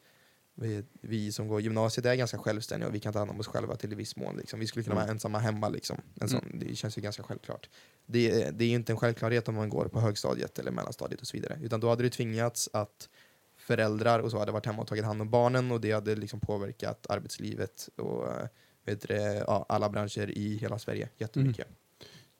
vi, 0.61 0.83
vi 1.01 1.31
som 1.31 1.47
går 1.47 1.61
gymnasiet 1.61 2.05
är 2.05 2.15
ganska 2.15 2.37
självständiga 2.37 2.87
och 2.87 2.95
vi 2.95 2.99
kan 2.99 3.13
ta 3.13 3.19
hand 3.19 3.31
om 3.31 3.39
oss 3.39 3.47
själva 3.47 3.75
till 3.75 3.91
en 3.91 3.97
viss 3.97 4.15
mån. 4.15 4.37
Liksom. 4.37 4.59
Vi 4.59 4.67
skulle 4.67 4.83
kunna 4.83 4.95
Mm. 4.95 5.05
vara 5.05 5.11
ensamma 5.11 5.39
hemma. 5.39 5.69
Liksom. 5.69 6.01
En 6.21 6.29
sån, 6.29 6.39
Mm. 6.45 6.59
Det 6.59 6.75
känns 6.75 6.97
ju 6.97 7.01
ganska 7.01 7.23
självklart. 7.23 7.69
Det, 8.05 8.31
är- 8.43 8.51
det 8.51 8.63
är 8.63 8.67
ju 8.69 8.75
inte 8.75 8.91
en 8.93 8.97
självklarhet 8.97 9.47
om 9.47 9.55
man 9.55 9.69
går 9.69 9.85
på 9.87 9.99
högstadiet 9.99 10.59
eller 10.59 10.71
mellanstadiet 10.71 11.21
och 11.21 11.27
så 11.27 11.37
vidare. 11.37 11.59
Utan 11.61 11.79
då 11.79 11.89
hade 11.89 12.03
det 12.03 12.09
tvingats 12.09 12.69
att 12.73 13.09
föräldrar 13.57 14.19
och 14.19 14.31
så 14.31 14.39
hade 14.39 14.51
varit 14.51 14.65
hemma 14.65 14.81
och 14.81 14.87
tagit 14.87 15.05
hand 15.05 15.21
om 15.21 15.29
barnen 15.29 15.71
och 15.71 15.81
det 15.81 15.91
hade 15.91 16.15
liksom 16.15 16.39
påverkat 16.39 17.05
arbetslivet 17.09 17.89
och 17.95 18.27
eh, 18.27 18.47
vet 18.85 19.07
det, 19.07 19.43
ja, 19.47 19.65
alla 19.69 19.89
branscher 19.89 20.29
i 20.37 20.57
hela 20.57 20.79
Sverige 20.79 21.09
jättemycket. 21.17 21.67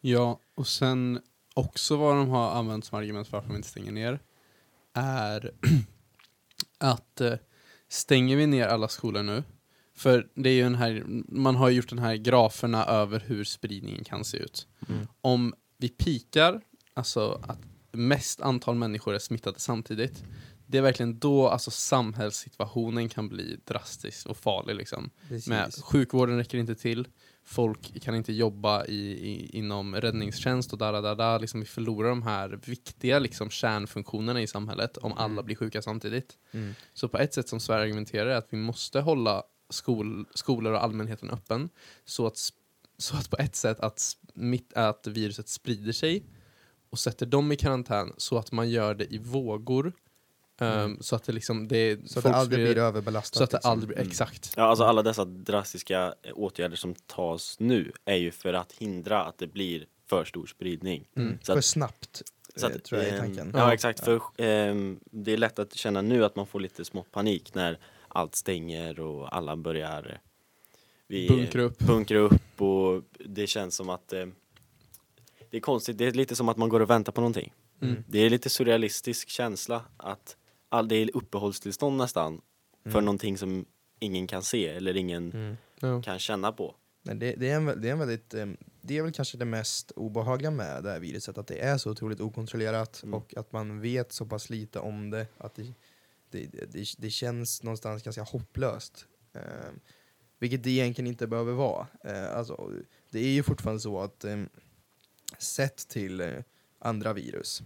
Ja, 0.01 0.39
och 0.55 0.67
sen 0.67 1.21
också 1.53 1.97
vad 1.97 2.15
de 2.15 2.29
har 2.29 2.51
använt 2.51 2.85
som 2.85 2.97
argument 2.97 3.27
för 3.27 3.37
varför 3.37 3.47
de 3.49 3.55
inte 3.55 3.67
stänger 3.69 3.91
ner 3.91 4.19
är 4.93 5.51
att 6.77 7.21
eh, 7.21 7.33
stänger 7.89 8.37
vi 8.37 8.47
ner 8.47 8.67
alla 8.67 8.87
skolor 8.87 9.23
nu, 9.23 9.43
för 9.95 10.27
det 10.35 10.49
är 10.49 10.53
ju 10.53 10.63
den 10.63 10.75
här, 10.75 11.03
man 11.27 11.55
har 11.55 11.69
gjort 11.69 11.89
den 11.89 11.99
här 11.99 12.15
graferna 12.15 12.85
över 12.85 13.23
hur 13.27 13.43
spridningen 13.43 14.03
kan 14.03 14.25
se 14.25 14.37
ut. 14.37 14.67
Mm. 14.89 15.07
Om 15.21 15.53
vi 15.77 15.89
pikar, 15.89 16.61
alltså 16.93 17.41
att 17.47 17.59
mest 17.91 18.41
antal 18.41 18.75
människor 18.75 19.13
är 19.13 19.19
smittade 19.19 19.59
samtidigt, 19.59 20.23
det 20.67 20.77
är 20.77 20.81
verkligen 20.81 21.19
då 21.19 21.49
alltså 21.49 21.71
samhällssituationen 21.71 23.09
kan 23.09 23.29
bli 23.29 23.59
drastisk 23.65 24.27
och 24.27 24.37
farlig. 24.37 24.75
Liksom. 24.75 25.09
Precis. 25.27 25.47
Med 25.47 25.73
sjukvården 25.73 26.37
räcker 26.37 26.57
inte 26.57 26.75
till, 26.75 27.07
folk 27.49 28.01
kan 28.01 28.15
inte 28.15 28.33
jobba 28.33 28.85
i, 28.85 29.11
i, 29.11 29.57
inom 29.57 29.95
räddningstjänst 29.95 30.73
och 30.73 30.79
där, 30.79 31.01
där, 31.01 31.15
där. 31.15 31.39
Liksom 31.39 31.59
vi 31.59 31.65
förlorar 31.65 32.09
de 32.09 32.23
här 32.23 32.59
viktiga 32.65 33.19
liksom, 33.19 33.49
kärnfunktionerna 33.49 34.41
i 34.41 34.47
samhället 34.47 34.97
om 34.97 35.13
alla 35.13 35.31
Mm. 35.33 35.45
blir 35.45 35.55
sjuka 35.55 35.81
samtidigt. 35.81 36.37
Mm. 36.51 36.73
Så 36.93 37.07
på 37.07 37.17
ett 37.17 37.33
sätt 37.33 37.49
som 37.49 37.59
Sverige 37.59 37.83
argumenterar 37.83 38.29
är 38.29 38.35
att 38.35 38.47
vi 38.49 38.57
måste 38.57 38.99
hålla 39.01 39.43
skol, 39.69 40.25
skolor 40.33 40.73
och 40.73 40.83
allmänheten 40.83 41.29
öppen 41.29 41.69
så 42.05 42.27
att, 42.27 42.37
så 42.97 43.17
att 43.17 43.29
på 43.29 43.37
ett 43.37 43.55
sätt 43.55 43.79
att, 43.79 43.99
smitt, 43.99 44.73
att 44.73 45.07
viruset 45.07 45.49
sprider 45.49 45.91
sig 45.91 46.25
och 46.89 46.99
sätter 46.99 47.25
dem 47.25 47.51
i 47.51 47.55
karantän 47.55 48.13
så 48.17 48.37
att 48.37 48.51
man 48.51 48.69
gör 48.69 48.95
det 48.95 49.13
i 49.13 49.17
vågor. 49.17 49.93
Mm. 50.59 50.79
ehm, 50.79 50.97
så 51.01 51.15
att 51.15 51.23
det 51.23 51.31
liksom 51.33 51.67
det, 51.67 52.09
Så 52.09 52.19
att 52.19 52.23
det 52.25 52.31
aldrig 52.35 52.59
blir- 52.65 52.73
blir 52.73 52.83
överbelastat. 52.83 53.37
så 53.37 53.43
att 53.43 53.49
det 53.51 53.57
liksom. 53.57 53.71
aldrig 53.71 53.87
blir, 53.87 53.97
Mm. 53.97 54.07
exakt. 54.09 54.53
Ja, 54.57 54.63
alltså 54.63 54.83
alla 54.83 55.03
dessa 55.03 55.25
drastiska 55.25 56.13
eh, 56.23 56.31
åtgärder 56.35 56.75
som 56.75 56.95
tas 56.95 57.59
nu 57.59 57.91
är 58.05 58.15
ju 58.15 58.31
för 58.31 58.53
att 58.53 58.71
hindra 58.71 59.23
att 59.23 59.37
det 59.37 59.47
blir 59.47 59.85
för 60.09 60.25
stor 60.25 60.45
spridning. 60.47 61.07
Mm. 61.15 61.37
Så 61.41 61.51
att- 61.51 61.55
För 61.57 61.61
snabbt, 61.61 62.21
Så 62.55 62.67
eh, 62.69 62.75
att, 62.75 62.83
tror 62.83 63.01
jag 63.01 63.09
är 63.09 63.13
ehm, 63.13 63.19
tanken. 63.19 63.51
Ja, 63.53 63.59
Ja. 63.59 63.73
exakt, 63.73 63.99
för 64.05 64.21
ehm, 64.37 64.99
det 65.11 65.31
är 65.33 65.37
lätt 65.37 65.59
att 65.59 65.73
känna 65.75 66.01
nu 66.01 66.25
att 66.25 66.35
man 66.35 66.47
får 66.47 66.59
lite 66.59 66.85
smått 66.85 67.11
panik 67.11 67.53
när 67.53 67.79
allt 68.07 68.35
stänger 68.35 68.99
och 68.99 69.35
alla 69.35 69.55
börjar 69.55 70.09
eh, 70.11 70.17
vi, 71.07 71.27
Bunkra 71.27 71.61
upp. 71.61 71.79
bunkra 71.79 72.17
upp 72.19 72.61
och 72.61 73.03
det 73.25 73.47
känns 73.47 73.75
som 73.75 73.89
att 73.89 74.13
eh, 74.13 74.25
det 75.49 75.57
är 75.57 75.61
konstigt, 75.61 75.97
det 75.97 76.05
är 76.05 76.11
lite 76.11 76.35
som 76.35 76.49
att 76.49 76.57
man 76.57 76.69
går 76.69 76.79
och 76.79 76.89
väntar 76.89 77.11
på 77.11 77.21
någonting. 77.21 77.53
Mm. 77.81 78.03
Det 78.07 78.19
är 78.19 78.29
lite 78.29 78.49
surrealistisk 78.49 79.29
känsla 79.29 79.81
att 79.97 80.35
all, 80.69 80.87
det 80.87 80.95
är 80.95 81.15
uppehållstillstånd 81.15 81.97
nästan 81.97 82.41
för 82.83 82.89
Mm. 82.89 83.05
någonting 83.05 83.37
som 83.37 83.65
ingen 83.99 84.27
kan 84.27 84.43
se 84.43 84.67
eller 84.67 84.97
ingen 84.97 85.31
Mm. 85.31 85.57
Ja. 85.79 86.01
kan 86.01 86.19
känna 86.19 86.51
på. 86.51 86.75
Men 87.01 87.19
det, 87.19 87.31
det, 87.35 87.49
är 87.49 87.55
en, 87.55 87.65
det 87.81 87.87
är 87.87 87.91
en 87.91 87.99
väldigt, 87.99 88.33
eh, 88.33 88.45
det 88.81 88.97
är 88.97 89.03
väl 89.03 89.11
kanske 89.11 89.37
det 89.37 89.45
mest 89.45 89.91
obehagliga 89.91 90.51
med 90.51 90.83
det 90.83 90.89
här 90.91 90.99
viruset, 90.99 91.37
att 91.37 91.47
det 91.47 91.59
är 91.59 91.77
så 91.77 91.91
otroligt 91.91 92.19
okontrollerat 92.21 93.03
Mm. 93.03 93.13
och 93.13 93.33
att 93.37 93.51
man 93.51 93.81
vet 93.81 94.11
så 94.11 94.25
pass 94.25 94.49
lite 94.49 94.79
om 94.79 95.09
det 95.09 95.27
att 95.37 95.55
det, 95.55 95.73
det, 96.31 96.45
det, 96.71 96.85
det 96.97 97.09
känns 97.09 97.63
någonstans 97.63 98.03
ganska 98.03 98.23
hopplöst. 98.23 99.05
Eh, 99.33 99.41
vilket 100.39 100.63
det 100.63 100.69
egentligen 100.69 101.07
inte 101.07 101.27
behöver 101.27 101.53
vara. 101.53 101.87
Eh, 102.03 102.35
alltså, 102.37 102.71
det 103.09 103.19
är 103.19 103.29
ju 103.31 103.43
fortfarande 103.43 103.79
så 103.81 103.99
att 103.99 104.23
eh, 104.23 104.43
sett 105.37 105.87
till 105.87 106.21
eh, 106.21 106.33
andra 106.79 107.13
virus 107.13 107.63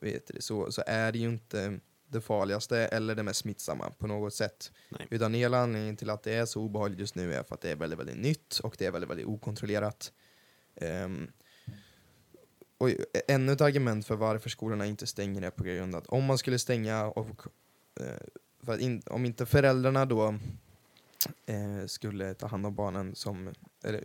vet 0.00 0.26
du, 0.34 0.40
så, 0.40 0.72
så 0.72 0.82
är 0.86 1.12
det 1.12 1.18
ju 1.18 1.28
inte 1.28 1.80
det 2.08 2.20
farligaste 2.20 2.78
eller 2.78 3.14
det 3.14 3.22
mest 3.22 3.40
smittsamma 3.40 3.90
på 3.90 4.06
något 4.06 4.34
sätt. 4.34 4.72
Nej. 4.88 5.06
Utan 5.10 5.34
hela 5.34 5.58
anledningen 5.58 5.96
till 5.96 6.10
att 6.10 6.22
det 6.22 6.34
är 6.34 6.46
så 6.46 6.62
obehagligt 6.62 7.00
just 7.00 7.14
nu 7.14 7.34
är 7.34 7.42
för 7.42 7.54
att 7.54 7.60
det 7.60 7.70
är 7.70 7.76
väldigt, 7.76 7.98
väldigt 7.98 8.18
nytt 8.18 8.58
och 8.58 8.74
det 8.78 8.86
är 8.86 8.90
väldigt, 8.90 9.10
väldigt 9.10 9.26
okontrollerat. 9.26 10.12
Um, 10.80 11.30
och 12.78 12.90
ännu 13.28 13.52
ett 13.52 13.60
argument 13.60 14.06
för 14.06 14.16
varför 14.16 14.50
skolorna 14.50 14.86
inte 14.86 15.06
stänger 15.06 15.42
är 15.42 15.50
på 15.50 15.64
grund 15.64 15.94
av 15.94 16.02
att 16.02 16.06
om 16.06 16.24
man 16.24 16.38
skulle 16.38 16.58
stänga 16.58 17.04
och 17.04 17.42
att 18.66 18.80
in, 18.80 19.02
om 19.06 19.24
inte 19.24 19.46
föräldrarna 19.46 20.04
då 20.04 20.34
eh, 21.46 21.86
skulle 21.86 22.34
ta 22.34 22.46
hand 22.46 22.66
om 22.66 22.74
barnen 22.74 23.14
som 23.14 23.54
eller, 23.84 24.04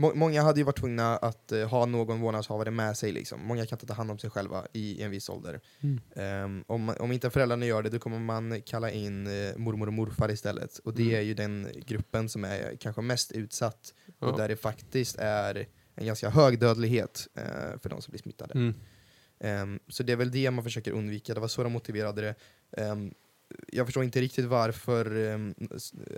Många 0.00 0.42
hade 0.42 0.60
ju 0.60 0.64
varit 0.64 0.76
tvungna 0.78 1.16
att 1.16 1.52
eh, 1.52 1.68
ha 1.68 1.86
någon 1.86 2.20
vårdnadshavare 2.20 2.70
med 2.70 2.96
sig. 2.96 3.12
Liksom. 3.12 3.46
Många 3.46 3.66
kan 3.66 3.76
inte 3.76 3.86
ta 3.86 3.94
hand 3.94 4.10
om 4.10 4.18
sig 4.18 4.30
själva 4.30 4.66
i 4.72 5.02
en 5.02 5.10
viss 5.10 5.28
ålder. 5.28 5.60
Mm. 5.80 6.00
Ehm, 6.16 6.64
om, 6.66 6.88
om 7.00 7.12
inte 7.12 7.30
föräldrarna 7.30 7.66
gör 7.66 7.82
det, 7.82 7.90
då 7.90 7.98
kommer 7.98 8.18
man 8.18 8.62
kalla 8.62 8.90
in 8.90 9.26
eh, 9.26 9.56
mormor 9.56 9.86
och 9.86 9.92
morfar 9.92 10.30
istället. 10.30 10.78
Och 10.78 10.94
det 10.94 11.02
Mm. 11.02 11.14
är 11.14 11.20
ju 11.20 11.34
den 11.34 11.68
gruppen 11.86 12.28
som 12.28 12.44
är 12.44 12.76
kanske 12.80 13.02
mest 13.02 13.32
utsatt 13.32 13.94
och 14.18 14.28
Ja. 14.28 14.36
där 14.36 14.48
det 14.48 14.56
faktiskt 14.56 15.16
är 15.18 15.66
en 15.94 16.06
ganska 16.06 16.30
hög 16.30 16.58
dödlighet 16.60 17.28
eh, 17.34 17.80
för 17.82 17.88
de 17.88 18.02
som 18.02 18.10
blir 18.12 18.20
smittade. 18.22 18.54
Mm. 18.54 18.74
Ehm, 19.40 19.78
så 19.88 20.02
det 20.02 20.12
är 20.12 20.16
väl 20.16 20.30
det 20.30 20.50
man 20.50 20.64
försöker 20.64 20.92
undvika. 20.92 21.34
Det 21.34 21.40
var 21.40 21.48
så 21.48 21.62
de 21.62 21.72
motiverade 21.72 22.20
det. 22.22 22.34
Ehm, 22.82 23.14
jag 23.72 23.86
förstår 23.86 24.04
inte 24.04 24.20
riktigt 24.20 24.44
varför 24.44 25.04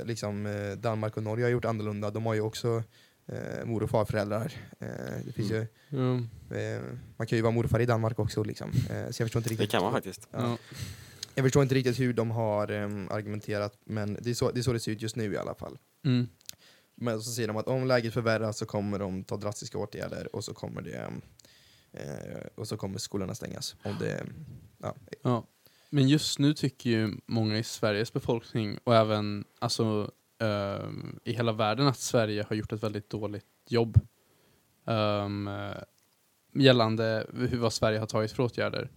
liksom, 0.05 0.47
eh, 0.47 0.73
Danmark 0.73 1.17
och 1.17 1.23
Norge 1.23 1.45
har 1.45 1.51
gjort 1.51 1.65
annorlunda. 1.65 2.11
De 2.11 2.27
har 2.27 2.35
ju 2.35 2.41
också 2.41 2.83
eh, 3.33 3.65
mor 3.65 3.83
och 3.83 3.91
farföräldrar. 3.91 4.53
Eh, 4.81 4.89
det 5.25 5.33
finns 5.33 5.51
ju, 5.51 5.67
Ja. 5.89 6.15
eh, 6.57 6.83
man 7.17 7.27
kan 7.27 7.37
ju 7.39 7.43
vara 7.43 7.53
morfar 7.53 7.81
i 7.81 7.87
Danmark 7.87 8.19
också. 8.19 8.43
Liksom. 8.45 8.71
Eh, 8.71 8.77
så 8.87 8.95
jag 8.95 9.15
förstår 9.15 9.41
inte 9.41 9.49
Det 9.49 9.53
riktigt. 9.53 9.71
kan 9.71 9.83
man 9.83 9.93
faktiskt. 9.93 10.29
Ja. 10.31 10.39
Ja. 10.41 10.57
Jag 11.35 11.45
förstår 11.45 11.63
inte 11.63 11.75
riktigt 11.75 12.01
hur 12.01 12.13
de 12.13 12.31
har 12.31 12.71
ehm, 12.71 13.09
argumenterat, 13.11 13.79
men 13.85 14.19
det 14.21 14.31
är, 14.31 14.35
så, 14.35 14.51
det 14.51 14.61
är 14.61 14.63
så 14.63 14.73
det 14.73 14.81
ser 14.81 14.93
ut 14.93 15.03
just 15.03 15.17
nu 15.17 15.33
i 15.33 15.37
alla 15.37 15.55
fall. 15.55 15.79
Mm. 16.05 16.29
Men 16.95 17.21
så 17.23 17.31
säger 17.33 17.49
de 17.49 17.57
att 17.57 17.67
om 17.69 17.87
läget 17.87 18.15
förvärras 18.15 18.59
så 18.59 18.67
kommer 18.67 18.99
de 18.99 19.25
ta 19.25 19.37
drastiska 19.37 19.79
åtgärder 19.79 20.37
och 20.37 20.45
så 20.45 20.55
kommer 20.55 20.83
det 20.83 20.97
ehm, 20.97 21.21
eh, 21.93 22.47
och 22.55 22.69
så 22.69 22.77
kommer 22.77 22.99
skolorna 22.99 23.35
stängas. 23.35 23.77
Om 23.83 23.97
det, 24.01 24.25
ja, 24.79 24.95
Ja. 25.23 25.47
Men 25.91 26.09
just 26.09 26.39
nu 26.39 26.55
tycker 26.55 26.91
ju 26.91 27.15
många 27.27 27.59
i 27.59 27.63
Sveriges 27.65 28.13
befolkning 28.13 28.79
och 28.85 28.97
även 28.97 29.45
alltså, 29.59 30.11
ehm, 30.41 31.19
i 31.25 31.33
hela 31.33 31.53
världen 31.53 31.87
att 31.87 31.99
Sverige 31.99 32.47
har 32.49 32.57
gjort 32.57 32.73
ett 32.73 32.83
väldigt 32.83 33.11
dåligt 33.11 33.47
jobb. 33.69 34.01
eh, 34.87 35.83
gällande 36.55 37.27
hur 37.33 37.59
vad 37.59 37.73
Sverige 37.73 37.99
har 37.99 38.07
tagit 38.07 38.33
för 38.33 38.43
åtgärder. 38.43 38.91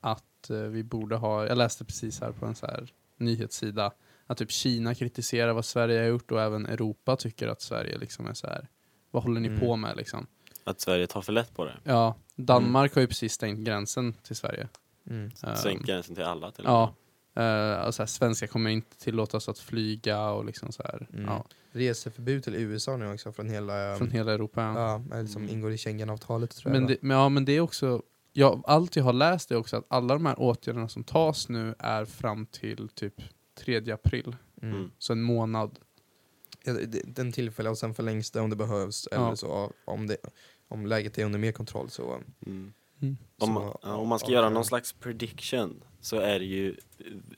Att 0.00 0.50
eh, 0.50 0.56
vi 0.56 0.82
borde 0.84 1.16
ha, 1.16 1.46
jag 1.46 1.58
läste 1.58 1.84
precis 1.84 2.20
här 2.20 2.32
på 2.32 2.46
en 2.46 2.54
så 2.54 2.66
här 2.66 2.88
nyhetssida, 3.16 3.92
att 4.26 4.38
typ 4.38 4.50
Kina 4.50 4.94
kritiserar 4.94 5.52
vad 5.52 5.64
Sverige 5.64 5.98
har 6.00 6.06
gjort 6.06 6.30
och 6.30 6.40
även 6.40 6.66
Europa 6.66 7.16
tycker 7.16 7.48
att 7.48 7.60
Sverige 7.62 7.98
liksom 7.98 8.26
är 8.26 8.34
så 8.34 8.46
här. 8.46 8.68
vad 9.10 9.22
håller 9.22 9.40
ni 9.40 9.48
Mm. 9.48 9.60
på 9.60 9.76
med 9.76 9.96
liksom? 9.96 10.26
Att 10.64 10.80
Sverige 10.80 11.06
tar 11.06 11.22
för 11.22 11.32
lätt 11.32 11.54
på 11.54 11.64
det. 11.64 11.76
Ja, 11.84 12.14
Danmark 12.36 12.94
har 12.94 13.00
ju 13.00 13.06
precis 13.06 13.32
stängt 13.32 13.58
gränsen 13.66 14.12
till 14.12 14.36
Sverige. 14.36 14.68
Mm. 15.06 15.30
Ehm, 15.42 15.56
Sänk 15.56 15.86
gränsen 15.86 16.14
till 16.14 16.24
alla 16.24 16.50
till 16.50 16.64
Ja, 16.64 16.94
uh, 17.38 17.86
och 17.86 17.94
så 17.94 18.02
här, 18.02 18.06
svenskar 18.06 18.46
kommer 18.46 18.70
inte 18.70 18.96
tillåtas 18.98 19.48
att 19.48 19.58
flyga 19.58 20.30
och 20.30 20.44
liksom 20.44 20.72
så 20.72 20.82
här, 20.82 21.08
Mm. 21.12 21.24
ja, 21.24 21.44
Reseförbud 21.72 22.44
till 22.44 22.54
USA 22.54 22.96
nu 22.96 23.12
också 23.12 23.32
från 23.32 23.48
hela... 23.48 23.96
från 23.96 24.10
hela 24.10 24.32
Europa. 24.32 24.60
Ja. 24.76 25.02
ja, 25.10 25.26
som 25.26 25.42
Mm. 25.42 25.54
ingår 25.54 25.72
i 25.72 25.78
Schengen-avtalet 25.78 26.50
tror 26.56 26.74
jag. 26.74 26.80
Men, 26.80 26.82
va? 26.82 26.88
det, 26.88 26.96
men, 27.02 27.16
ja, 27.16 27.28
men 27.28 27.44
det 27.44 27.52
är 27.52 27.60
också, 27.60 28.02
ja, 28.32 28.62
allt 28.64 28.96
jag 28.96 29.04
har 29.04 29.12
läst 29.12 29.50
är 29.50 29.56
också 29.56 29.76
att 29.76 29.84
alla 29.88 30.14
de 30.14 30.26
här 30.26 30.40
åtgärderna 30.40 30.88
som 30.88 31.04
tas 31.04 31.48
nu 31.48 31.74
är 31.78 32.04
fram 32.04 32.46
till 32.46 32.88
typ 32.88 33.14
3 33.58 33.90
april, 33.92 34.36
Mm. 34.62 34.74
Mm. 34.76 34.90
så 34.98 35.12
en 35.12 35.22
månad. 35.22 35.78
Ja, 36.64 36.72
Den 37.04 37.32
tillfälliga 37.32 37.70
och 37.70 37.78
sen 37.78 37.94
förlängs 37.94 38.30
det 38.30 38.40
om 38.40 38.50
det 38.50 38.56
behövs. 38.56 39.08
Ja. 39.10 39.26
Eller 39.26 39.34
så 39.36 39.72
om, 39.84 40.06
det, 40.06 40.16
om 40.68 40.86
läget 40.86 41.18
är 41.18 41.24
under 41.24 41.38
mer 41.38 41.52
kontroll 41.52 41.90
så... 41.90 42.18
Mm. 42.46 42.72
Mm. 43.02 43.16
Om, 43.38 43.52
man, 43.52 43.76
om 43.82 44.08
man 44.08 44.18
ska 44.18 44.30
göra 44.30 44.48
någon 44.48 44.64
slags 44.64 44.92
prediction 44.92 45.84
så 46.00 46.16
är 46.16 46.38
det 46.38 46.44
ju 46.44 46.76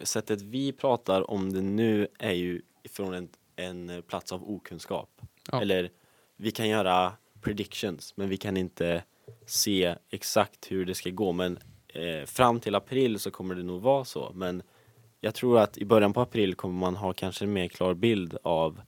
sättet 0.01 0.42
vi 0.42 0.72
pratar 0.72 1.31
om 1.31 1.53
det 1.53 1.61
nu 1.61 2.09
är 2.18 2.33
ju 2.33 2.62
från 2.90 3.14
en, 3.14 3.29
en 3.57 4.03
plats 4.03 4.33
av 4.33 4.51
okunskap. 4.51 5.20
Ja. 5.53 5.62
Eller 5.62 5.90
vi 6.37 6.51
kan 6.51 6.68
göra 6.68 7.12
predictions 7.40 8.16
men 8.16 8.29
vi 8.29 8.37
kan 8.37 8.57
inte 8.57 9.05
se 9.46 9.96
exakt 10.11 10.72
hur 10.72 10.85
det 10.85 10.94
ska 10.94 11.11
gå 11.11 11.33
men 11.33 11.59
eh, 11.88 12.27
fram 12.27 12.61
till 12.61 12.75
april 12.75 13.18
så 13.18 13.31
kommer 13.31 13.55
det 13.55 13.62
nog 13.62 13.83
vara 13.83 14.05
så 14.05 14.33
men 14.35 14.62
jag 15.20 15.35
tror 15.35 15.59
att 15.59 15.79
i 15.79 15.85
början 15.85 16.12
på 16.12 16.20
april 16.20 16.55
kommer 16.55 16.81
man 16.81 16.96
ha 16.96 17.12
kanske 17.12 17.44
en 17.44 17.53
mer 17.53 17.68
klar 17.68 17.94
bild 17.94 18.37
av 18.42 18.81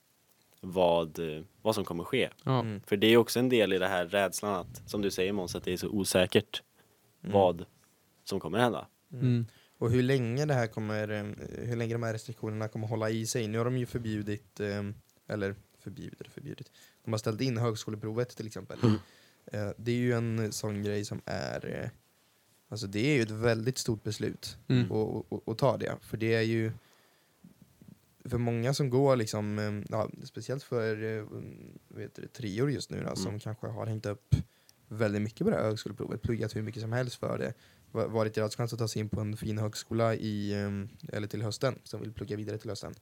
vad, 0.64 1.18
eh, 1.18 1.44
vad 1.62 1.74
som 1.74 1.84
kommer 1.84 2.04
ske. 2.04 2.28
Ja. 2.44 2.60
Mm. 2.60 2.80
För 2.86 2.96
det 2.96 3.06
är 3.06 3.16
också 3.16 3.38
en 3.38 3.48
del 3.48 3.72
i 3.72 3.78
det 3.78 3.88
här 3.88 4.06
rädslan 4.06 4.54
att, 4.54 4.90
som 4.90 5.02
du 5.02 5.10
säger 5.10 5.32
Måns, 5.32 5.54
att 5.54 5.64
det 5.64 5.72
är 5.72 5.76
så 5.76 5.88
osäkert 5.88 6.62
Mm. 7.22 7.32
vad 7.34 7.64
som 8.24 8.40
kommer 8.40 8.58
hända. 8.58 8.86
Mm. 9.12 9.46
Och 9.78 9.90
hur 9.90 10.02
länge 10.02 10.44
det 10.46 10.54
här 10.54 10.66
kommer, 10.66 11.08
eh, 11.08 11.24
hur 11.66 11.76
länge 11.76 11.94
de 11.94 12.02
här 12.02 12.12
restriktionerna 12.12 12.68
kommer 12.68 12.86
hålla 12.86 13.10
i 13.10 13.26
sig. 13.26 13.48
Nu 13.48 13.58
har 13.58 13.64
de 13.64 13.78
ju 13.78 13.86
förbjudit, 13.86 14.60
eh, 14.60 14.82
eller 15.28 15.54
förbjudit, 15.78 16.28
förbjudit. 16.28 16.70
De 17.04 17.12
har 17.12 17.18
ställt 17.18 17.40
in 17.40 17.58
högskoleprovet 17.58 18.36
till 18.36 18.46
exempel. 18.46 18.78
Mm. 18.82 18.98
Det 19.76 19.90
är 19.92 19.96
ju 19.96 20.12
en 20.12 20.52
sån 20.52 20.82
grej 20.82 21.04
som 21.04 21.20
är, 21.24 21.90
alltså 22.68 22.86
det 22.86 23.10
är 23.10 23.14
ju 23.16 23.22
ett 23.22 23.30
väldigt 23.30 23.78
stort 23.78 24.02
beslut 24.02 24.56
Mm. 24.68 24.90
och, 24.92 25.32
och, 25.32 25.48
och 25.48 25.58
ta 25.58 25.76
det. 25.76 25.96
För 26.00 26.16
det 26.16 26.34
är 26.34 26.42
ju 26.42 26.72
för 28.28 28.38
många 28.38 28.74
som 28.74 28.90
går 28.90 29.16
liksom, 29.16 29.58
eh, 29.58 29.72
ja, 29.90 30.10
speciellt 30.24 30.62
för 30.62 30.96
vet 31.94 32.14
du, 32.14 32.26
trior 32.28 32.70
just 32.70 32.90
nu 32.90 33.04
då, 33.08 33.16
som 33.16 33.28
Mm. 33.28 33.40
kanske 33.40 33.66
har 33.66 33.86
hängt 33.86 34.06
upp 34.06 34.34
väldigt 34.88 35.22
mycket 35.22 35.38
på 35.44 35.50
det 35.50 35.56
här 35.56 35.64
högskoleprovet, 35.64 36.22
pluggat 36.22 36.56
hur 36.56 36.62
mycket 36.62 36.82
som 36.82 36.92
helst 36.92 37.16
för 37.16 37.38
det, 37.38 37.54
va- 37.92 38.06
varit 38.06 38.34
deras 38.34 38.56
chans 38.56 38.72
att 38.72 38.78
ta 38.78 38.88
sig 38.88 39.00
in 39.00 39.08
på 39.08 39.20
en 39.20 39.36
fin 39.36 39.58
högskola 39.58 40.14
i, 40.14 40.52
eh, 40.52 41.14
eller 41.16 41.26
till 41.26 41.42
hösten, 41.42 41.78
som 41.84 42.00
vill 42.00 42.12
plugga 42.12 42.36
vidare 42.36 42.58
till 42.58 42.70
hösten. 42.70 42.94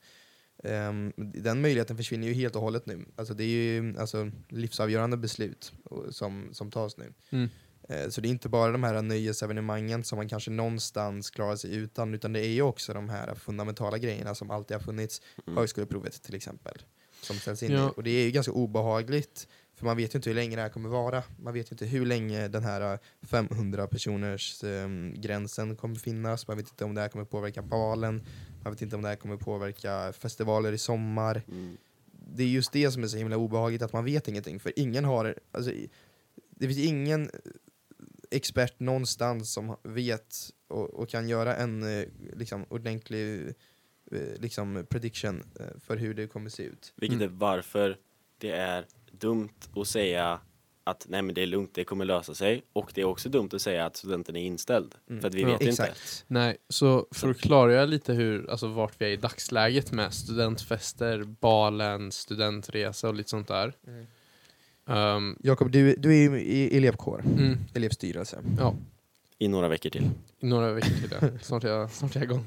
Ehm, 0.63 1.13
den 1.17 1.61
möjligheten 1.61 1.97
försvinner 1.97 2.27
ju 2.27 2.33
helt 2.33 2.55
och 2.55 2.61
hållet 2.61 2.85
nu. 2.85 3.05
Alltså 3.15 3.33
det 3.33 3.43
är 3.43 3.47
ju 3.81 3.97
alltså, 3.99 4.31
livsavgörande 4.49 5.17
beslut 5.17 5.73
som, 6.09 6.49
som 6.51 6.71
tas 6.71 6.97
nu. 6.97 7.13
Mm. 7.29 7.49
Eh, 7.89 8.09
Så 8.09 8.21
det 8.21 8.27
är 8.27 8.29
inte 8.29 8.49
bara 8.49 8.71
de 8.71 8.83
här 8.83 9.01
nöjesevenemangen 9.01 10.03
som 10.03 10.17
man 10.17 10.29
kanske 10.29 10.51
någonstans 10.51 11.29
klarar 11.29 11.55
sig 11.55 11.75
utan, 11.75 12.13
utan 12.13 12.33
det 12.33 12.39
är 12.45 12.49
ju 12.53 12.61
också 12.61 12.93
de 12.93 13.09
här 13.09 13.35
fundamentala 13.35 13.97
grejerna 13.97 14.35
som 14.35 14.51
alltid 14.51 14.77
har 14.77 14.81
funnits. 14.83 15.21
Mm. 15.47 15.57
Högskoleprovet 15.57 16.23
till 16.23 16.35
exempel, 16.35 16.81
som 17.21 17.35
ställs 17.35 17.63
in 17.63 17.71
Ja. 17.71 17.89
Och 17.89 18.03
det 18.03 18.09
är 18.11 18.25
ju 18.25 18.31
ganska 18.31 18.51
obehagligt, 18.51 19.47
för 19.75 19.85
man 19.85 19.97
vet 19.97 20.15
ju 20.15 20.17
inte 20.17 20.29
hur 20.29 20.35
länge 20.35 20.55
det 20.55 20.61
här 20.61 20.69
kommer 20.69 20.89
vara. 20.89 21.23
Man 21.41 21.53
vet 21.53 21.71
ju 21.71 21.73
inte 21.73 21.85
hur 21.85 22.05
länge 22.05 22.47
den 22.47 22.63
här 22.63 22.99
500 23.21 23.87
personers 23.87 24.63
ehm, 24.63 25.13
gränsen 25.17 25.75
kommer 25.75 25.95
finnas. 25.95 26.47
Man 26.47 26.57
vet 26.57 26.69
inte 26.69 26.85
om 26.85 26.95
det 26.95 27.01
här 27.01 27.09
kommer 27.09 27.25
påverka 27.25 27.61
balen. 27.61 28.23
Man 28.63 28.73
vet 28.73 28.81
inte 28.81 28.95
om 28.95 29.01
det 29.01 29.07
här 29.07 29.15
kommer 29.15 29.37
påverka 29.37 30.13
festivaler 30.13 30.71
i 30.73 30.77
sommar 30.77 31.41
Mm. 31.47 31.77
det 32.35 32.43
är 32.43 32.47
just 32.47 32.71
det 32.71 32.91
som 32.91 33.03
är 33.03 33.07
så 33.07 33.17
himla 33.17 33.37
obehagligt, 33.37 33.81
att 33.81 33.93
man 33.93 34.05
vet 34.05 34.27
ingenting. 34.27 34.59
För 34.59 34.73
ingen 34.75 35.05
har, 35.05 35.35
alltså, 35.51 35.71
det 36.49 36.67
finns 36.67 36.79
ingen 36.79 37.29
expert 38.35 38.79
någonstans 38.79 39.53
som 39.53 39.75
vet 39.83 40.35
och, 40.67 40.89
och 40.93 41.09
kan 41.09 41.29
göra 41.29 41.55
en 41.55 41.83
eh, 41.99 42.05
liksom, 42.33 42.65
ordentlig 42.69 43.47
eh, 44.11 44.17
liksom, 44.39 44.85
prediction 44.89 45.43
eh, 45.59 45.65
för 45.79 45.97
hur 45.97 46.13
det 46.13 46.27
kommer 46.27 46.49
se 46.49 46.63
ut. 46.63 46.93
Vilket 46.95 47.15
Mm. 47.21 47.33
är 47.33 47.37
varför 47.37 47.97
det 48.37 48.51
är 48.51 48.85
dumt 49.11 49.49
att 49.75 49.87
säga 49.87 50.39
att 50.85 51.05
nej 51.09 51.21
men 51.21 51.35
det 51.35 51.41
är 51.41 51.45
lugnt, 51.45 51.73
det 51.73 51.83
kommer 51.83 52.05
lösa 52.05 52.33
sig. 52.33 52.63
Och 52.73 52.91
det 52.95 53.01
är 53.01 53.05
också 53.05 53.29
dumt 53.29 53.49
att 53.53 53.61
säga 53.61 53.85
att 53.85 53.95
studenten 53.97 54.35
är 54.35 54.41
inställd. 54.45 54.95
Mm. 55.09 55.21
För 55.21 55.27
att 55.27 55.33
vi 55.33 55.41
Ja. 55.41 55.47
vet 55.47 55.61
inte. 55.61 55.69
Exakt. 55.83 56.25
Nej, 56.27 56.57
så 56.69 57.07
för 57.11 57.29
att 57.29 57.37
klargöra 57.39 57.85
lite 57.85 58.13
hur, 58.13 58.49
alltså 58.49 58.67
vart 58.67 59.01
vi 59.01 59.05
är 59.05 59.09
i 59.09 59.17
dagsläget 59.17 59.91
med 59.91 60.13
studentfester, 60.13 61.23
balen, 61.23 62.11
studentresa 62.11 63.07
och 63.07 63.13
lite 63.15 63.29
sånt 63.29 63.47
där. 63.47 63.73
Mm. 63.87 64.05
Um, 64.85 65.37
Jakob, 65.43 65.71
du, 65.71 65.95
du 65.97 66.09
är 66.11 66.17
ju 66.29 66.39
i 66.41 66.77
elevkår, 66.77 67.23
mm, 67.25 67.57
elevstyrelse. 67.73 68.39
ja, 68.57 68.75
I 69.39 69.47
några 69.47 69.67
veckor 69.67 69.89
till. 69.89 70.09
i 70.39 70.45
några 70.45 70.73
veckor 70.73 70.89
till 70.89 71.09
det. 71.09 71.31
Snart 71.41 71.63
är 71.63 71.67
jag, 71.69 71.91
snart 71.91 72.15
är 72.15 72.19
jag 72.19 72.23
igång. 72.29 72.45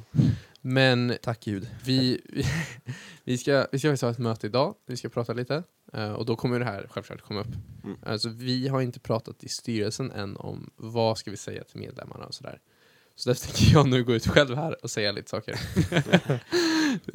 Men 0.61 1.15
Tack 1.23 1.41
Gud. 1.45 1.69
vi, 1.85 2.21
vi, 2.29 2.45
vi, 3.25 3.39
ska, 3.39 3.67
vi 3.73 3.79
ska 3.79 3.89
faktiskt 3.89 4.03
ha 4.03 4.11
ett 4.11 4.19
möte 4.19 4.47
idag, 4.47 4.75
vi 4.87 4.97
ska 4.97 5.09
prata 5.09 5.33
lite. 5.33 5.63
eh, 5.93 6.13
och 6.13 6.27
då 6.27 6.37
kommer 6.37 6.59
det 6.59 6.65
här 6.65 6.87
självklart 6.91 7.21
komma 7.23 7.41
upp. 7.41 7.55
Mm. 7.85 7.97
Alltså, 8.07 8.29
vi 8.29 8.69
har 8.69 8.81
inte 8.81 9.01
pratat 9.01 9.45
i 9.45 9.49
styrelsen 9.49 10.11
än 10.11 10.37
om 10.37 10.71
vad 10.77 11.19
ska 11.19 11.31
vi 11.31 11.37
säga 11.37 11.65
till 11.65 11.81
medlemmarna 11.81 12.25
och 12.25 12.35
sådär. 12.35 12.61
Så 13.15 13.29
därför 13.31 13.47
tänker 13.47 13.73
jag 13.73 13.89
nu 13.89 14.05
gå 14.05 14.15
ut 14.15 14.27
själv 14.27 14.57
här 14.57 14.77
och 14.85 14.91
säga 14.91 15.13
lite 15.13 15.31
saker. 15.31 15.61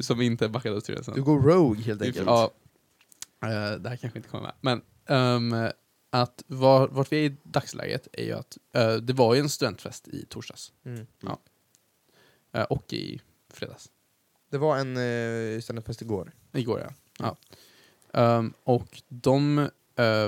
Som 0.00 0.20
inte 0.20 0.44
är 0.44 0.48
backade 0.48 0.76
av 0.76 0.80
styrelsen. 0.80 1.14
Du 1.14 1.22
går 1.22 1.40
rogue 1.42 1.82
helt 1.82 2.02
enkelt. 2.02 2.26
Ja, 2.26 2.50
eh, 3.42 3.72
det 3.72 3.88
här 3.88 3.96
kanske 3.96 4.18
inte 4.18 4.28
kommer 4.28 4.44
med. 4.44 4.54
Men 4.60 4.82
ehm, 5.06 5.70
att 6.10 6.42
var, 6.46 6.88
vart 6.88 7.12
vi 7.12 7.26
är 7.26 7.30
i 7.30 7.36
dagsläget 7.42 8.08
är 8.12 8.24
ju 8.24 8.32
att 8.32 8.58
eh, 8.74 8.94
det 8.94 9.12
var 9.12 9.34
ju 9.34 9.40
en 9.40 9.48
studentfest 9.48 10.08
i 10.08 10.26
torsdags 10.26 10.72
Mm. 10.84 11.06
eh, 12.52 12.62
och 12.62 12.92
i 12.92 13.20
fredags. 13.48 13.90
Det 14.50 14.58
var 14.58 14.76
en 14.78 14.96
uh, 14.96 15.60
studentfest 15.60 16.02
igår. 16.02 16.32
Igår 16.52 16.80
ja. 16.80 16.94
ja. 17.18 17.36
Ehm, 18.20 18.52
och 18.64 19.02
de 19.08 19.68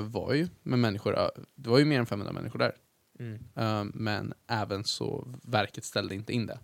var 0.02 0.32
ju 0.32 0.48
med 0.62 0.78
människor, 0.78 1.30
det 1.54 1.68
var 1.70 1.78
ju 1.78 1.84
mer 1.84 1.98
än 1.98 2.06
500 2.06 2.32
människor 2.32 2.58
där. 2.58 2.76
Mm. 3.18 3.44
Ehm, 3.54 3.92
men 3.94 4.34
även 4.46 4.84
så 4.84 5.28
verket 5.42 5.84
ställde 5.84 6.14
inte 6.14 6.32
in 6.32 6.46
det. 6.46 6.58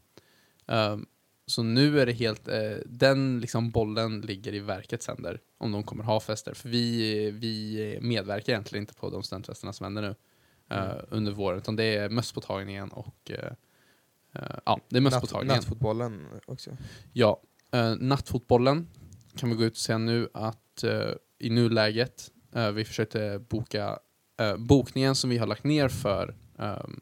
Ehm, 0.67 1.07
så 1.51 1.63
nu 1.63 2.01
är 2.01 2.07
det 2.07 2.13
helt, 2.13 2.49
eh, 2.49 2.77
den 2.87 3.41
liksom 3.41 3.71
bollen 3.71 4.21
ligger 4.21 4.55
i 4.55 4.59
verkets 4.61 5.09
händer 5.09 5.41
om 5.59 5.73
de 5.73 5.83
kommer 5.83 6.05
ha 6.05 6.21
fester. 6.21 6.55
För 6.55 6.69
vi, 6.69 7.31
vi 7.31 7.99
medverkar 8.03 8.53
egentligen 8.53 8.83
inte 8.83 8.95
på 8.95 9.11
de 9.11 9.23
studentfesterna 9.23 9.73
som 9.73 9.85
händer 9.85 10.03
nu 10.03 10.09
eh, 10.71 10.91
Mm. 10.91 11.05
under 11.11 11.33
våren. 11.33 11.59
Utan 11.59 11.77
det 11.77 11.85
är 11.97 12.09
mösspåtagningen 12.09 12.89
och 12.91 13.31
eh, 13.31 13.53
eh, 14.35 14.59
ja, 14.67 14.81
det 14.89 14.97
är 14.97 15.01
Natt, 15.01 15.13
mösspåtagningen. 15.13 15.57
nattfotbollen 15.57 16.27
också. 16.47 16.71
Ja, 17.13 17.43
eh, 17.73 17.95
nattfotbollen 17.97 18.89
kan 19.37 19.49
vi 19.51 19.55
gå 19.57 19.65
ut 19.65 19.73
och 19.73 19.77
säga 19.79 19.99
nu 19.99 20.29
att 20.35 20.85
eh, 20.85 21.11
i 21.39 21.51
nuläget, 21.51 22.31
vi 22.75 22.85
försökte 22.85 23.39
boka 23.49 23.99
bokningen 24.59 25.15
som 25.15 25.31
vi 25.31 25.39
har 25.39 25.47
lagt 25.47 25.65
ner 25.65 25.89
för 25.89 26.37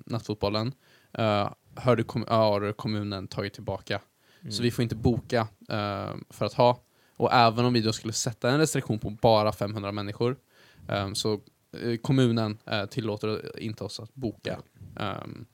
nattfotbollen 0.06 0.72
hörde 1.76 2.02
kom, 2.02 2.24
har 2.28 2.72
kommunen 2.72 3.28
tagit 3.28 3.54
tillbaka. 3.54 4.00
Mm. 4.40 4.52
Så 4.52 4.62
vi 4.62 4.70
får 4.70 4.82
inte 4.82 4.96
boka 4.96 5.48
eh, 5.68 6.14
för 6.30 6.44
att 6.46 6.52
ha. 6.52 6.82
Och 7.16 7.32
även 7.32 7.64
om 7.64 7.72
vi 7.72 7.80
då 7.80 7.92
skulle 7.92 8.12
sätta 8.12 8.50
en 8.50 8.58
restriktion 8.58 8.98
på 8.98 9.10
bara 9.10 9.52
500 9.52 9.92
människor 9.92 10.36
eh, 10.88 11.12
så 11.12 11.40
kommunen 12.02 12.58
eh, 12.66 12.86
tillåter 12.86 13.58
inte 13.58 13.84
oss 13.84 14.00
att 14.00 14.14
boka. 14.14 14.58
ehm, 14.96 15.46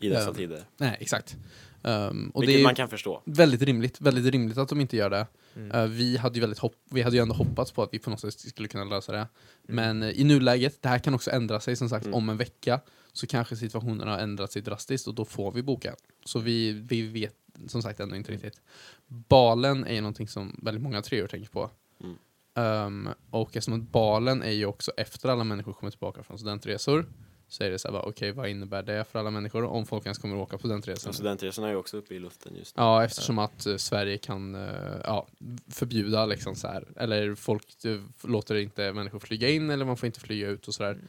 I 0.00 0.08
dessa 0.08 0.28
Ja. 0.28 0.34
tider. 0.34 0.62
nej, 0.76 0.96
exakt. 1.00 1.36
Ehm, 1.82 2.30
och 2.34 2.42
Vilket 2.42 2.56
det 2.56 2.60
är 2.60 2.64
man 2.64 2.74
kan 2.74 2.88
förstå. 2.88 3.22
väldigt 3.24 3.62
rimligt, 3.62 4.00
väldigt 4.00 4.32
rimligt 4.32 4.58
att 4.58 4.68
de 4.68 4.80
inte 4.80 4.96
gör 4.96 5.10
det. 5.10 5.26
Mm. 5.56 5.70
Eh, 5.70 5.84
vi, 5.86 6.16
hade 6.16 6.34
ju 6.34 6.40
väldigt 6.40 6.58
hopp, 6.58 6.74
vi 6.90 7.02
hade 7.02 7.16
ju 7.16 7.22
ändå 7.22 7.34
hoppats 7.34 7.72
på 7.72 7.82
att 7.82 7.88
vi 7.94 7.98
på 7.98 8.10
något 8.10 8.20
sätt 8.20 8.34
skulle 8.40 8.68
kunna 8.68 8.84
lösa 8.84 9.12
det. 9.12 9.18
Mm. 9.18 9.28
Men 9.64 10.02
eh, 10.02 10.10
i 10.20 10.24
nuläget, 10.24 10.82
det 10.82 10.88
här 10.88 10.98
kan 10.98 11.14
också 11.14 11.30
ändra 11.30 11.60
sig 11.60 11.76
som 11.76 11.88
sagt 11.88 12.04
Mm. 12.06 12.14
om 12.14 12.28
en 12.28 12.36
vecka 12.36 12.80
så 13.12 13.26
kanske 13.26 13.56
situationen 13.56 14.08
har 14.08 14.18
ändrat 14.18 14.52
sig 14.52 14.62
drastiskt 14.62 15.06
och 15.08 15.14
då 15.14 15.24
får 15.24 15.52
vi 15.52 15.62
boka. 15.62 15.94
Så 16.24 16.38
vi, 16.38 16.72
vi 16.72 17.02
vet 17.02 17.34
som 17.68 17.82
sagt 17.82 18.00
ändå 18.00 18.16
inte 18.16 18.32
riktigt. 18.32 18.60
Balen 19.06 19.84
är 19.84 19.94
ju 19.94 20.00
någonting 20.00 20.28
som 20.28 20.60
väldigt 20.62 20.82
många 20.82 21.02
treor 21.02 21.26
tänker 21.26 21.50
på. 21.50 21.70
Mm. 22.00 22.16
Ehm, 22.54 23.08
och 23.30 23.56
eftersom 23.56 23.74
att 23.74 23.92
balen 23.92 24.42
är 24.42 24.50
ju 24.50 24.66
också 24.66 24.92
efter 24.96 25.28
alla 25.28 25.44
människor 25.44 25.72
kommer 25.72 25.90
tillbaka 25.90 26.22
från 26.22 26.38
studentresor 26.38 27.06
så 27.48 27.64
är 27.64 27.70
det 27.70 27.78
så 27.78 27.88
här, 27.88 27.92
bara, 27.92 28.02
okej 28.02 28.32
vad 28.32 28.48
innebär 28.48 28.82
det 28.82 29.04
för 29.04 29.18
alla 29.18 29.30
människor 29.30 29.64
om 29.64 29.86
folk 29.86 30.06
ens 30.06 30.18
kommer 30.18 30.36
åka 30.36 30.58
på 30.58 30.58
studentresor? 30.58 31.08
Och 31.08 31.14
studentresorna 31.14 31.66
är 31.66 31.70
ju 31.70 31.76
också 31.76 31.96
uppe 31.96 32.14
i 32.14 32.18
luften 32.18 32.56
just 32.56 32.76
nu. 32.76 32.82
Ja, 32.82 33.04
eftersom 33.04 33.38
att 33.38 33.66
eh, 33.66 33.76
Sverige 33.76 34.18
kan 34.18 34.54
eh, 34.54 35.00
ja, 35.04 35.26
förbjuda 35.68 36.26
liksom 36.26 36.54
så 36.54 36.68
här, 36.68 36.88
eller 36.96 37.34
folk 37.34 37.84
eh, 37.84 38.00
låter 38.22 38.54
inte 38.54 38.92
människor 38.92 39.18
flyga 39.18 39.48
in 39.48 39.70
eller 39.70 39.84
man 39.84 39.96
får 39.96 40.06
inte 40.06 40.20
flyga 40.20 40.48
ut 40.48 40.68
och 40.68 40.74
sådär. 40.74 40.92
Mm. 40.92 41.06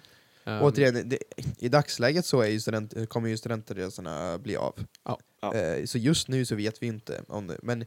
Ehm, 0.48 0.64
Återigen, 0.64 1.10
det, 1.10 1.20
i 1.60 1.70
dagsläget 1.70 2.26
så 2.26 2.42
är 2.42 2.48
ju 2.48 2.60
student, 2.60 3.10
kommer 3.10 3.30
ju 3.30 3.38
studentresorna 3.38 4.38
bli 4.38 4.56
av. 4.56 4.74
Ja. 5.04 5.20
Ja. 5.42 5.54
Eh, 5.54 5.86
så 5.86 5.98
just 5.98 6.28
nu 6.28 6.46
så 6.46 6.56
vet 6.56 6.84
vi 6.84 6.88
inte 6.88 7.22
om 7.28 7.48
det. 7.48 7.58
Men 7.64 7.86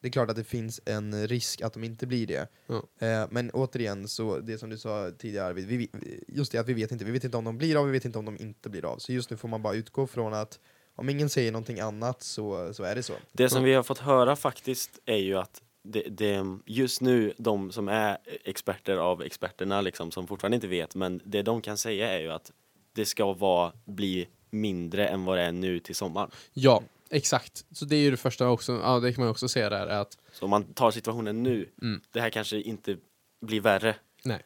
det 0.00 0.08
är 0.08 0.12
klart 0.12 0.30
att 0.30 0.36
det 0.36 0.44
finns 0.44 0.80
en 0.84 1.26
risk 1.26 1.62
att 1.62 1.72
de 1.72 1.84
inte 1.84 2.06
blir 2.06 2.26
det. 2.26 2.48
Ja. 2.66 3.06
Eh, 3.06 3.26
men 3.30 3.50
återigen, 3.50 4.08
så 4.08 4.38
det 4.38 4.58
som 4.58 4.70
du 4.70 4.78
sa 4.78 5.10
tidigare 5.18 5.46
Arvid, 5.46 5.66
vi, 5.66 5.90
just 6.28 6.52
det 6.52 6.58
att 6.58 6.68
vi 6.68 6.74
vet 6.74 6.92
inte. 6.92 7.04
Vi 7.04 7.10
vet 7.10 7.24
inte 7.24 7.36
om 7.36 7.44
de 7.44 7.58
blir 7.58 7.76
av, 7.76 7.86
vi 7.86 7.92
vet 7.92 8.04
inte 8.04 8.18
om 8.18 8.24
de 8.24 8.36
inte 8.36 8.68
blir 8.68 8.84
av. 8.84 8.98
Så 8.98 9.12
just 9.12 9.30
nu 9.30 9.36
får 9.36 9.48
man 9.48 9.62
bara 9.62 9.74
utgå 9.74 10.06
från 10.06 10.34
att 10.34 10.58
om 10.94 11.08
ingen 11.08 11.28
säger 11.28 11.52
någonting 11.52 11.80
annat 11.80 12.22
så, 12.22 12.74
så 12.74 12.82
är 12.82 12.94
det 12.94 13.02
så. 13.02 13.12
Det 13.32 13.48
som 13.48 13.64
vi 13.64 13.74
har 13.74 13.82
fått 13.82 13.98
höra 13.98 14.36
faktiskt 14.36 14.98
är 15.04 15.16
ju 15.16 15.38
att 15.38 15.62
det, 15.90 16.02
det, 16.02 16.58
just 16.66 17.00
nu, 17.00 17.32
de 17.38 17.72
som 17.72 17.88
är 17.88 18.18
experter 18.44 18.96
av 18.96 19.22
experterna 19.22 19.80
liksom, 19.80 20.10
som 20.10 20.26
fortfarande 20.26 20.54
inte 20.54 20.66
vet, 20.66 20.94
men 20.94 21.20
det 21.24 21.42
de 21.42 21.60
kan 21.62 21.78
säga 21.78 22.08
är 22.12 22.20
ju 22.20 22.30
att 22.32 22.52
det 22.92 23.06
ska 23.06 23.32
vara, 23.32 23.72
bli 23.84 24.28
mindre 24.50 25.08
än 25.08 25.24
vad 25.24 25.38
det 25.38 25.42
är 25.42 25.52
nu 25.52 25.78
till 25.80 25.94
sommaren. 25.94 26.30
Ja, 26.52 26.82
exakt. 27.10 27.64
Så 27.72 27.84
det 27.84 27.96
är 27.96 28.00
ju 28.00 28.10
det 28.10 28.16
första 28.16 28.48
också, 28.48 28.72
ja 28.82 28.98
det 29.00 29.12
kan 29.12 29.24
man 29.24 29.30
också 29.30 29.48
säga 29.48 29.70
där, 29.70 29.86
är 29.86 30.00
att 30.00 30.18
Så 30.32 30.44
om 30.44 30.50
man 30.50 30.64
tar 30.64 30.90
situationen 30.90 31.42
nu, 31.42 31.68
Mm. 31.82 32.00
det 32.12 32.20
här 32.20 32.30
kanske 32.30 32.60
inte 32.60 32.96
blir 33.40 33.60
värre 33.60 33.94
Nej. 34.24 34.42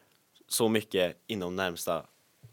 så 0.48 0.68
mycket 0.68 1.16
inom 1.26 1.56
närmsta. 1.56 2.06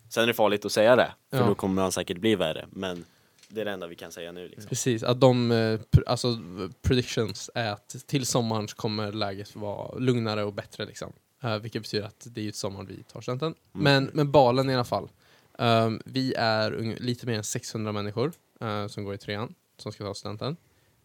Sen 0.09 0.23
är 0.23 0.27
det 0.27 0.33
farligt 0.33 0.65
att 0.65 0.71
säga 0.71 0.95
det, 0.95 1.13
för 1.31 1.37
Ja. 1.37 1.45
då 1.45 1.55
kommer 1.55 1.81
man 1.81 1.91
säkert 1.91 2.17
bli 2.17 2.35
värre, 2.35 2.67
men 2.71 3.05
det 3.49 3.61
är 3.61 3.65
det 3.65 3.71
enda 3.71 3.87
vi 3.87 3.95
kan 3.95 4.11
säga 4.11 4.31
nu. 4.31 4.47
Liksom. 4.47 4.69
Precis, 4.69 5.03
att 5.03 5.19
de 5.19 5.51
eh, 5.51 5.79
alltså, 6.05 6.37
predictions 6.81 7.49
är 7.55 7.71
att 7.71 8.07
till 8.07 8.25
sommaren 8.25 8.67
kommer 8.67 9.11
läget 9.11 9.55
vara 9.55 9.97
lugnare 9.97 10.43
och 10.43 10.53
bättre 10.53 10.85
liksom. 10.85 11.13
Eh, 11.43 11.57
vilket 11.57 11.81
betyder 11.81 12.07
att 12.07 12.27
det 12.29 12.41
är 12.41 12.45
ju 12.45 12.51
till 12.51 12.59
sommaren 12.59 12.85
vi 12.85 13.03
tar 13.03 13.21
studenten. 13.21 13.55
Mm. 13.73 13.83
Men, 13.83 14.09
men 14.13 14.31
balen 14.31 14.69
i 14.69 14.73
alla 14.73 14.83
fall. 14.83 15.09
Ehm, 15.57 16.01
vi 16.05 16.33
är 16.37 16.71
lite 16.99 17.25
mer 17.25 17.37
än 17.37 17.43
600 17.43 17.91
människor 17.91 18.31
eh, 18.61 18.87
som 18.87 19.03
går 19.03 19.13
i 19.13 19.17
trean 19.17 19.55
som 19.77 19.91
ska 19.91 20.03
ta 20.03 20.13
studenten. 20.13 20.57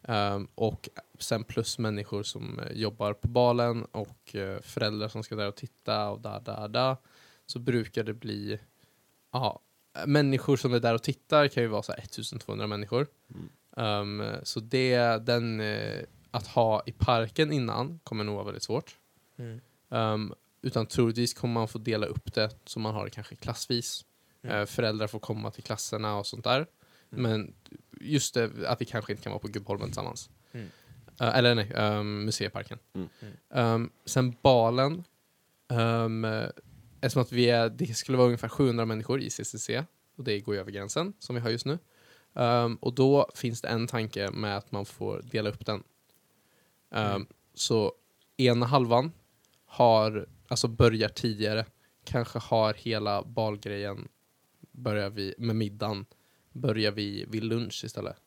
Ehm, 0.03 0.47
och 0.55 0.89
sen 1.19 1.43
plus 1.43 1.79
människor 1.79 2.23
som 2.23 2.59
jobbar 2.73 3.13
på 3.13 3.27
balen 3.27 3.85
och 3.85 4.35
eh, 4.35 4.61
föräldrar 4.61 5.07
som 5.07 5.23
ska 5.23 5.35
där 5.35 5.47
och 5.47 5.55
titta 5.55 6.09
och 6.09 6.21
där, 6.21 6.39
där, 6.39 6.67
där. 6.67 6.95
Så 7.45 7.59
brukar 7.59 8.03
det 8.03 8.13
bli, 8.13 8.59
ja, 9.31 9.61
människor 10.05 10.57
som 10.57 10.73
är 10.73 10.79
där 10.79 10.93
och 10.93 11.03
tittar 11.03 11.47
kan 11.47 11.63
ju 11.63 11.69
vara 11.69 11.83
så 11.83 11.91
här 11.91 11.99
1200 11.99 12.67
människor. 12.67 13.07
Mm. 13.33 14.21
Um, 14.21 14.35
så 14.43 14.59
det, 14.59 14.97
den, 15.25 15.61
eh, 15.61 16.03
att 16.31 16.47
ha 16.47 16.83
i 16.85 16.91
parken 16.91 17.51
innan 17.51 17.99
kommer 18.03 18.23
nog 18.23 18.35
vara 18.35 18.45
väldigt 18.45 18.63
svårt. 18.63 18.95
Um, 19.89 20.33
utan 20.61 20.85
troligtvis 20.85 21.33
kommer 21.33 21.53
man 21.53 21.67
få 21.67 21.77
dela 21.77 22.05
upp 22.05 22.33
det 22.33 22.55
så 22.65 22.79
man 22.79 22.93
har 22.93 23.05
det 23.05 23.11
kanske 23.11 23.35
klassvis. 23.35 24.05
Mm. 24.41 24.55
Eh, 24.55 24.65
föräldrar 24.65 25.07
får 25.07 25.19
komma 25.19 25.51
till 25.51 25.63
klasserna 25.63 26.17
och 26.17 26.27
sånt 26.27 26.43
där. 26.43 26.67
Men 27.09 27.53
just 28.01 28.33
det, 28.33 28.51
att 28.67 28.81
vi 28.81 28.85
kanske 28.85 29.13
inte 29.13 29.23
kan 29.23 29.31
vara 29.31 29.39
på 29.39 29.47
Gubbholmen 29.47 29.87
tillsammans. 29.87 30.29
Mm. 30.51 30.67
Eh, 31.19 31.37
eller 31.37 31.55
nej, 31.55 31.73
um, 31.73 32.25
museiparken. 32.25 32.79
Mm. 32.93 33.09
Um, 33.49 33.91
sen 34.05 34.35
balen. 34.41 35.03
Eftersom 37.05 37.21
att 37.21 37.31
vi 37.31 37.49
är, 37.49 37.69
det 37.69 37.93
skulle 37.93 38.17
vara 38.17 38.27
ungefär 38.27 38.47
700 38.47 38.85
människor 38.85 39.21
i 39.21 39.29
CCC 39.29 39.69
och 40.15 40.23
det 40.23 40.39
går 40.39 40.55
ju 40.55 40.61
över 40.61 40.71
gränsen 40.71 41.13
som 41.19 41.35
vi 41.35 41.41
har 41.41 41.49
just 41.49 41.65
nu. 41.65 41.79
Um, 42.33 42.75
och 42.75 42.93
då 42.93 43.31
finns 43.35 43.61
det 43.61 43.67
en 43.67 43.87
tanke 43.87 44.31
med 44.31 44.57
att 44.57 44.71
man 44.71 44.85
får 44.85 45.21
dela 45.21 45.49
upp 45.49 45.65
den. 45.65 45.75
Um, 45.75 45.83
Mm. 46.89 47.27
Så 47.53 47.93
ena 48.37 48.65
halvan 48.65 49.11
har, 49.65 50.29
alltså 50.47 50.67
börjar 50.67 51.09
tidigare, 51.09 51.65
kanske 52.03 52.39
har 52.39 52.73
hela 52.73 53.23
balgrejen, 53.23 54.07
börjar 54.71 55.09
vi 55.09 55.35
med 55.37 55.55
middagen, 55.55 56.05
börjar 56.51 56.91
vi 56.91 57.25
vid 57.27 57.43
lunch 57.43 57.81
istället. 57.85 58.17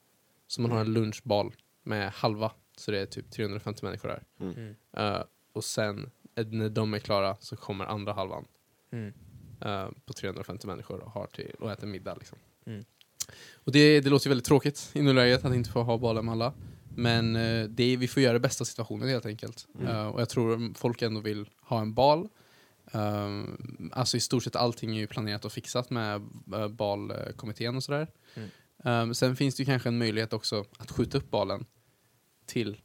Så 0.47 0.61
man 0.61 0.71
har 0.71 0.81
en 0.81 0.93
lunchbal 0.93 1.55
med 1.83 2.13
halva, 2.13 2.53
så 2.77 2.91
det 2.91 2.99
är 2.99 3.07
typ 3.07 3.31
350 3.31 3.85
människor 3.85 4.09
där. 4.09 4.25
Mm. 4.41 4.75
Uh, 4.99 5.25
och 5.53 5.65
sen 5.65 6.11
eh, 6.35 6.47
när 6.47 6.69
de 6.69 6.95
är 6.95 6.99
klara 6.99 7.37
så 7.41 7.57
kommer 7.57 7.85
andra 7.85 8.13
halvan 8.13 8.45
Mm. 8.91 9.13
uh, 9.67 9.91
på 10.07 10.13
350 10.13 10.67
människor 10.67 11.01
och, 11.01 11.11
har 11.11 11.27
till, 11.27 11.51
och 11.59 11.73
äter 11.73 11.87
middag. 11.87 12.15
Liksom. 12.15 12.39
Mm. 12.67 12.85
Och 13.55 13.73
det, 13.73 14.01
det 14.01 14.11
låter 14.11 14.27
ju 14.27 14.29
väldigt 14.29 14.47
tråkigt 14.47 14.91
i 14.93 15.03
nuläget 15.03 15.45
att 15.45 15.55
inte 15.55 15.71
få 15.71 15.83
ha 15.83 15.99
balen 15.99 16.25
med 16.25 16.33
alla. 16.33 16.55
Men 16.95 17.37
uh, 17.37 17.69
det 17.69 17.97
vi 17.97 18.09
får 18.09 18.23
göra 18.23 18.33
det 18.33 18.41
bästa 18.41 18.65
situationen 18.65 19.09
helt 19.09 19.27
enkelt. 19.27 19.67
Mm. 19.79 19.97
Uh, 19.97 20.07
och 20.07 20.21
jag 20.21 20.29
tror 20.29 20.75
folk 20.75 21.03
ändå 21.03 21.21
vill 21.21 21.49
ha 21.61 21.81
en 21.81 21.95
bal. 21.95 22.29
Um, 22.93 23.91
alltså 23.95 24.17
i 24.17 24.21
stort 24.21 24.43
sett 24.43 24.57
allting 24.57 24.97
är 24.97 25.01
ju 25.01 25.07
planerat 25.07 25.45
och 25.45 25.53
fixat 25.53 25.91
med 25.91 26.21
uh, 26.55 26.69
balkommittén 26.69 27.77
och 27.77 27.85
sådär. 27.85 28.09
Mm. 28.35 28.49
Um, 28.85 29.15
sen 29.15 29.37
finns 29.37 29.57
det 29.57 29.61
ju 29.61 29.65
kanske 29.65 29.89
en 29.89 29.99
möjlighet 29.99 30.33
också 30.33 30.65
att 30.79 30.91
skjuta 30.91 31.19
upp 31.19 31.31
balen 31.31 31.67
till 32.47 32.81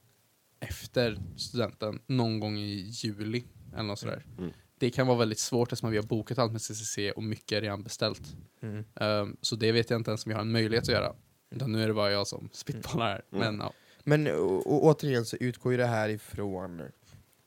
efter 0.59 1.17
studenten 1.37 1.99
någon 2.07 2.39
gång 2.39 2.57
i 2.57 2.89
juli 2.89 3.43
eller 3.73 3.83
något 3.83 3.99
sådär. 3.99 4.25
Mm. 4.37 4.51
Det 4.83 4.89
kan 4.89 5.07
vara 5.07 5.17
väldigt 5.17 5.39
svårt 5.39 5.71
eftersom 5.71 5.91
vi 5.91 5.97
har 5.97 6.03
bokat 6.03 6.37
allt 6.37 6.51
med 6.51 6.61
CCC 6.61 6.97
och 7.15 7.23
mycket 7.23 7.57
är 7.57 7.61
redan 7.61 7.83
beställt. 7.83 8.35
Mm. 8.61 8.85
Um, 8.95 9.37
så 9.41 9.55
det 9.55 9.71
vet 9.71 9.89
jag 9.89 9.99
inte 9.99 10.11
ens 10.11 10.25
om 10.25 10.29
vi 10.29 10.33
har 10.33 10.41
en 10.41 10.51
möjlighet 10.51 10.83
att 10.83 10.89
göra. 10.89 11.13
Utan 11.51 11.71
nu 11.71 11.83
är 11.83 11.87
det 11.87 11.93
bara 11.93 12.11
jag 12.11 12.27
som 12.27 12.49
spitballar 12.53 13.05
här. 13.05 13.21
Mm. 13.31 13.45
Men 13.45 13.59
ja. 13.59 13.73
Men 14.03 14.27
och, 14.27 14.67
och, 14.67 14.85
återigen 14.85 15.25
så 15.25 15.37
utgår 15.39 15.71
ju 15.71 15.77
det 15.77 15.85
här 15.85 16.09
ifrån 16.09 16.81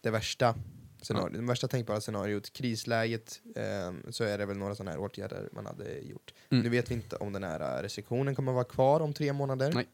det 0.01 0.11
värsta 0.11 0.55
scenariot, 1.03 1.33
det 1.33 1.43
värsta 1.43 1.69
tänkbara 1.69 2.01
scenariot. 2.01 2.53
Krisläget, 2.53 3.41
ehm, 3.57 4.13
så 4.13 4.25
är 4.25 4.39
det 4.39 4.47
väl 4.47 4.57
några 4.57 4.75
sådana 4.75 4.91
här 4.91 5.01
åtgärder 5.01 5.49
man 5.53 5.67
hade 5.67 5.99
gjort. 5.99 6.35
Mm. 6.51 6.65
Nu 6.65 6.71
vet 6.71 6.91
vi 6.91 6.95
inte 6.95 7.17
om 7.17 7.33
den 7.33 7.45
här 7.45 7.79
äh, 7.79 7.83
restriktionen 7.83 8.35
kommer 8.35 8.53
vara 8.53 8.65
kvar 8.65 9.01
om 9.01 9.13
tre 9.13 9.33
månader. 9.33 9.73
Nej. 9.75 9.87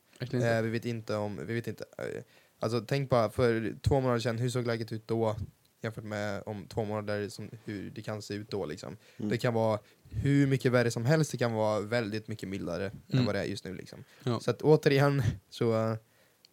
Eh, 0.42 0.62
vi 0.62 0.70
vet 0.70 0.84
inte 0.84 1.16
om, 1.16 1.46
vi 1.46 1.54
vet 1.54 1.66
inte, 1.66 1.84
eh, 1.98 2.22
alltså 2.58 2.80
tänk 2.80 3.10
bara 3.10 3.30
för 3.30 3.76
två 3.82 4.00
månader 4.00 4.20
sedan, 4.20 4.38
hur 4.38 4.50
såg 4.50 4.66
läget 4.66 4.92
ut 4.92 5.08
då? 5.08 5.36
Jämfört 5.82 6.04
med 6.04 6.42
om 6.46 6.66
två 6.68 6.84
månader, 6.84 7.28
som, 7.28 7.50
hur 7.64 7.90
det 7.90 8.02
kan 8.02 8.22
se 8.22 8.34
ut 8.34 8.50
då 8.50 8.66
liksom. 8.66 8.96
Mm. 9.16 9.28
Det 9.30 9.38
kan 9.38 9.54
vara 9.54 9.78
hur 10.10 10.46
mycket 10.46 10.72
värre 10.72 10.90
som 10.90 11.04
helst, 11.06 11.30
det 11.32 11.38
kan 11.38 11.52
vara 11.52 11.80
väldigt 11.80 12.28
mycket 12.28 12.48
mildare 12.48 12.86
Mm. 12.86 13.18
än 13.18 13.24
vad 13.24 13.34
det 13.34 13.38
är 13.40 13.44
just 13.44 13.64
nu 13.64 13.74
liksom. 13.74 14.04
Ja. 14.24 14.40
Så 14.40 14.50
att 14.50 14.62
återigen, 14.62 15.22
så 15.50 15.96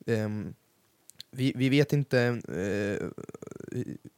ehm, 0.06 0.54
vi, 1.32 1.54
vi 1.56 1.70
vet 1.70 1.94
inte, 1.94 2.20
eh, 2.48 3.08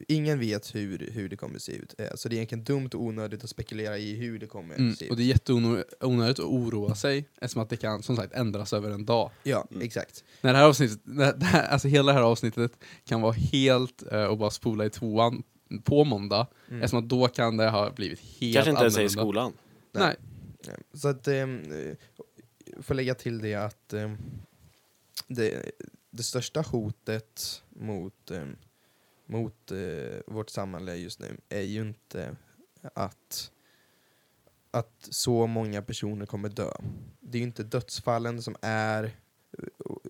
ingen 0.08 0.38
vet 0.38 0.74
hur, 0.74 1.10
hur 1.12 1.28
det 1.28 1.36
kommer 1.36 1.58
se 1.58 1.72
ut. 1.72 1.94
Eh, 1.98 2.06
så 2.14 2.28
det 2.28 2.34
är 2.34 2.36
egentligen 2.36 2.64
dumt 2.64 2.90
och 2.94 3.02
onödigt 3.02 3.44
att 3.44 3.50
spekulera 3.50 3.98
i 3.98 4.14
hur 4.14 4.38
det 4.38 4.46
kommer 4.46 4.74
Mm. 4.74 4.96
se 4.96 5.06
Och 5.08 5.12
ut. 5.12 5.16
det 5.18 5.22
är 5.22 5.26
jätteonödigt 5.26 6.38
att 6.38 6.44
oroa 6.46 6.94
sig 6.94 7.28
eftersom 7.40 7.62
att 7.62 7.70
det 7.70 7.76
kan 7.76 8.02
som 8.02 8.16
sagt 8.16 8.32
ändras 8.34 8.72
över 8.72 8.90
en 8.90 9.04
dag. 9.04 9.30
Ja, 9.42 9.66
Mm. 9.70 9.82
exakt. 9.82 10.24
När 10.40 10.52
det 10.52 10.58
här 10.58 10.66
avsnittet, 10.66 11.00
när 11.04 11.32
det 11.32 11.44
här, 11.46 11.68
alltså 11.68 11.88
hela 11.88 12.12
det 12.12 12.18
här 12.18 12.24
avsnittet 12.24 12.72
kan 13.04 13.20
vara 13.20 13.32
helt 13.32 14.12
eh, 14.12 14.24
och 14.24 14.38
bara 14.38 14.50
spola 14.50 14.84
i 14.86 14.90
tvåan 14.90 15.42
på 15.84 16.04
måndag. 16.04 16.46
Mm. 16.68 16.82
Eftersom 16.82 16.98
att 16.98 17.08
då 17.08 17.28
kan 17.28 17.56
det 17.56 17.70
ha 17.70 17.90
blivit 17.90 18.20
helt 18.20 18.54
Kanske 18.54 18.70
inte 18.70 18.82
ens 18.82 18.96
i 18.96 19.00
annorlunda. 19.00 19.22
skolan. 19.22 19.52
Nej. 19.92 20.16
Nej, 20.66 20.76
Så 20.94 21.08
att, 21.08 21.28
eh, 21.28 21.46
får 22.80 22.94
lägga 22.94 23.14
till 23.14 23.38
det 23.38 23.54
att 23.54 23.92
ehm, 23.92 24.16
det, 25.28 25.70
det 26.10 26.22
största 26.22 26.60
hotet 26.60 27.62
mot, 27.68 28.30
ehm, 28.30 28.56
mot 29.26 29.70
eh, 29.70 30.20
vårt 30.26 30.50
samhälle 30.50 30.96
just 30.96 31.20
nu 31.20 31.36
är 31.48 31.60
ju 31.60 31.80
inte 31.80 32.36
att, 32.94 33.50
att 34.70 35.08
så 35.10 35.46
många 35.46 35.82
personer 35.82 36.26
kommer 36.26 36.48
dö. 36.48 36.72
Det 37.20 37.38
är 37.38 37.40
ju 37.40 37.46
inte 37.46 37.62
dödsfallen 37.62 38.42
som 38.42 38.56
är 38.60 39.10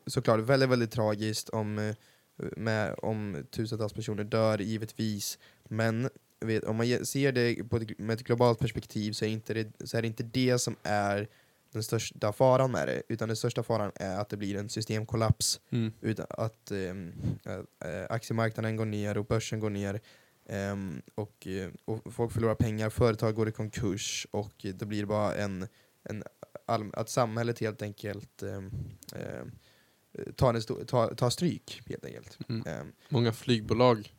såklart 0.07 0.41
väldigt, 0.41 0.69
väldigt 0.69 0.91
tragiskt 0.91 1.49
om, 1.49 1.95
med, 2.37 2.95
om 3.03 3.47
tusentals 3.51 3.93
personer 3.93 4.25
dör, 4.25 4.59
givetvis. 4.59 5.39
Men 5.65 6.09
vet, 6.41 6.65
om 6.65 6.77
man 6.77 7.07
ser 7.07 7.33
det 7.33 7.65
på 7.65 7.77
ett, 7.77 7.99
med 7.99 8.15
ett 8.15 8.25
globalt 8.27 8.59
perspektiv 8.59 9.13
så 9.13 9.25
är, 9.25 9.29
inte 9.29 9.55
det, 9.55 9.89
så 9.89 9.97
är 9.97 10.03
det 10.03 10.09
inte 10.09 10.23
det 10.23 10.59
som 10.59 10.77
är 10.83 11.29
den 11.73 11.83
största 11.83 12.33
faran 12.33 12.71
med 12.71 12.89
det, 12.89 13.03
utan 13.09 13.29
den 13.29 13.37
största 13.37 13.63
faran 13.63 13.93
är 13.95 14.21
att 14.21 14.29
det 14.29 14.37
blir 14.37 14.57
en 14.57 14.69
systemkollaps, 14.69 15.61
Mm. 15.71 15.93
utan 16.01 16.27
att 16.29 16.71
ehm, 16.71 17.13
äh, 17.45 17.91
äh, 17.91 18.07
aktiemarknaden 18.11 18.77
går 18.77 18.85
ner 18.85 19.19
och 19.19 19.27
börsen 19.27 19.61
går 19.61 19.71
ner 19.71 20.01
ehm, 20.49 21.03
och, 21.15 21.47
eh, 21.47 21.71
och 21.85 22.15
folk 22.15 22.33
förlorar 22.33 22.55
pengar, 22.55 22.91
företag 22.91 23.35
går 23.35 23.49
i 23.49 23.53
konkurs 23.53 24.27
och 24.31 24.55
det 24.61 24.87
blir 24.87 25.05
bara 25.07 25.35
en, 25.35 25.69
en 26.03 26.25
att 26.93 27.09
samhället 27.09 27.59
helt 27.59 27.83
enkelt 27.83 28.43
ehm, 28.43 28.71
ehm, 29.15 29.53
tar, 30.37 30.55
en 30.55 30.87
tar, 30.87 31.15
tar 31.15 31.31
stryk 31.31 31.83
helt 31.87 32.05
enkelt. 32.05 32.39
Mm. 32.49 32.93
Många 33.09 33.33
flygbolag 33.33 34.15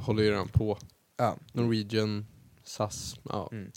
håller 0.00 0.22
ju 0.22 0.30
redan 0.30 0.48
på. 0.48 0.78
Ja. 1.16 1.38
Norwegian, 1.52 2.26
SAS, 2.64 3.16
ja. 3.22 3.48
Mm. 3.52 3.72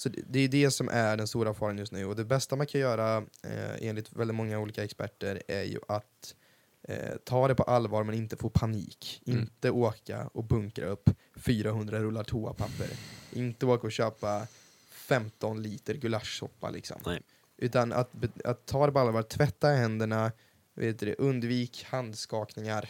Så 0.00 0.08
det, 0.08 0.22
det 0.28 0.40
är 0.40 0.48
det 0.48 0.70
som 0.70 0.88
är 0.88 1.16
den 1.16 1.28
stora 1.28 1.54
faran 1.54 1.78
just 1.78 1.92
nu. 1.92 2.04
Och 2.04 2.16
det 2.16 2.24
bästa 2.24 2.56
man 2.56 2.66
kan 2.66 2.80
göra, 2.80 3.16
eh, 3.42 3.88
enligt 3.88 4.12
väldigt 4.12 4.34
många 4.34 4.58
olika 4.58 4.84
experter, 4.84 5.42
är 5.48 5.62
ju 5.62 5.78
att 5.88 6.34
eh, 6.82 7.16
ta 7.24 7.48
det 7.48 7.54
på 7.54 7.62
allvar 7.62 8.04
men 8.04 8.14
inte 8.14 8.36
få 8.36 8.50
panik. 8.50 9.22
Mm. 9.26 9.40
Inte 9.40 9.70
åka 9.70 10.26
och 10.32 10.44
bunkra 10.44 10.86
upp 10.86 11.10
400 11.36 11.98
rullar 11.98 12.24
toapapper. 12.24 12.88
inte 13.32 13.66
åka 13.66 13.86
och 13.86 13.92
köpa 13.92 14.46
15 14.90 15.62
liter 15.62 15.94
gulaschsoppa 15.94 16.70
liksom. 16.70 17.00
Nej. 17.06 17.22
Utan 17.56 17.92
att, 17.92 18.10
att 18.44 18.66
ta 18.66 18.86
det 18.86 18.92
på 18.92 18.98
allvar, 18.98 19.22
tvätta 19.22 19.68
händerna, 19.68 20.32
vet 20.74 20.98
du, 20.98 21.14
undvik 21.18 21.84
handskakningar. 21.84 22.88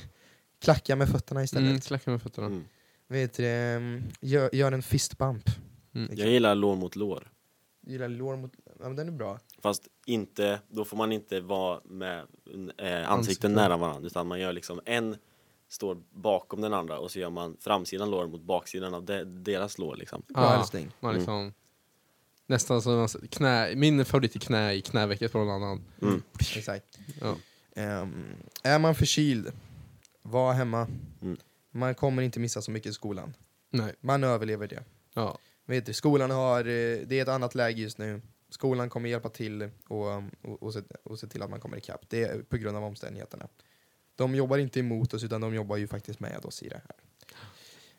Klacka 0.58 0.96
med 0.96 1.08
fötterna 1.08 1.42
istället. 1.42 1.68
Mm, 1.68 1.80
klacka 1.80 2.10
med 2.10 2.22
fötterna. 2.22 2.46
Mm. 2.46 2.64
Vet 3.08 3.34
du, 3.34 3.46
mm, 3.46 4.02
gör, 4.20 4.54
gör 4.54 4.72
en 4.72 4.82
fist 4.82 5.18
bump. 5.18 5.50
Mm. 5.94 6.10
Jag 6.18 6.28
gillar 6.28 6.54
lår 6.54 6.76
mot 6.76 6.96
lår. 6.96 7.30
Gillar 7.86 8.08
lår 8.08 8.36
mot... 8.36 8.52
Ja, 8.64 8.72
men 8.88 8.96
den 8.96 9.08
är 9.08 9.12
bra. 9.12 9.38
Fast 9.62 9.88
inte, 10.06 10.60
då 10.68 10.84
får 10.84 10.96
man 10.96 11.12
inte 11.12 11.40
vara 11.40 11.80
med 11.84 12.26
eh, 12.78 13.10
ansikten 13.10 13.52
nära 13.52 13.76
varandra 13.76 14.06
utan 14.06 14.26
man 14.26 14.40
gör 14.40 14.52
liksom 14.52 14.80
en 14.84 15.16
står 15.68 16.02
bakom 16.10 16.60
den 16.60 16.74
andra 16.74 16.98
och 16.98 17.10
så 17.10 17.18
gör 17.18 17.30
man 17.30 17.56
framsidan 17.60 18.10
lår 18.10 18.26
mot 18.26 18.42
baksidan 18.42 18.94
av 18.94 19.04
de, 19.04 19.24
deras 19.24 19.78
lår 19.78 19.96
liksom. 19.96 20.22
Bra 20.28 20.42
Ja, 20.42 20.60
älskling. 20.60 20.90
man 21.00 21.10
Mm. 21.10 21.18
liksom, 21.20 21.52
Nästan 22.46 22.82
som 22.82 22.96
man- 22.96 23.08
knä, 23.30 23.74
min 23.76 24.04
favorit 24.04 24.34
är 24.36 24.40
knä 24.40 24.72
i 24.74 24.80
knävecket 24.82 25.32
på 25.32 25.38
någon 25.38 25.48
annan. 25.62 25.84
Mm. 26.02 26.22
Exakt. 26.56 26.98
Ja. 27.20 27.36
Ehm, 27.74 28.24
är 28.62 28.78
man 28.78 28.94
förkyld, 28.94 29.52
var 30.22 30.52
hemma. 30.52 30.86
Mm. 31.22 31.36
Man 31.70 31.94
kommer 31.94 32.22
inte 32.22 32.40
missa 32.40 32.62
så 32.62 32.70
mycket 32.70 32.90
i 32.90 32.92
skolan. 32.92 33.34
Nej. 33.70 33.94
Man 34.00 34.24
överlever 34.24 34.68
det. 34.68 34.82
Ja. 35.14 35.38
Vet 35.70 35.86
du, 35.86 35.92
skolan 35.92 36.30
har, 36.30 36.60
eh, 36.60 36.98
det 37.06 37.12
är 37.18 37.22
ett 37.22 37.28
annat 37.28 37.54
läge 37.54 37.82
just 37.82 37.98
nu. 37.98 38.20
Skolan 38.48 38.90
kommer 38.90 39.08
hjälpa 39.08 39.28
till 39.28 39.70
och, 39.88 40.06
um, 40.06 40.30
och, 40.42 40.62
och, 40.62 40.72
se, 40.72 40.80
och 41.04 41.18
se 41.18 41.26
till 41.26 41.42
att 41.42 41.50
man 41.50 41.60
kommer 41.60 41.76
ikapp. 41.76 42.00
Det 42.08 42.22
är 42.24 42.42
på 42.42 42.56
grund 42.56 42.76
av 42.76 42.84
omständigheterna. 42.84 43.48
De 44.16 44.34
jobbar 44.34 44.58
inte 44.58 44.80
emot 44.80 45.14
oss 45.14 45.24
utan 45.24 45.40
de 45.40 45.54
jobbar 45.54 45.76
ju 45.76 45.86
faktiskt 45.88 46.20
med 46.20 46.44
oss 46.44 46.62
i 46.62 46.68
det 46.68 46.80
här. 46.88 46.96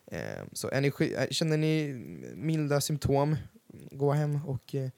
Eh, 0.06 0.46
så 0.54 0.70
energi, 0.70 1.14
eh, 1.14 1.28
känner 1.32 1.58
ni 1.58 1.94
milda 2.36 2.82
symptom, 2.82 3.36
gå 3.92 4.12
hem 4.12 4.46
och 4.46 4.76
eh, 4.76 4.90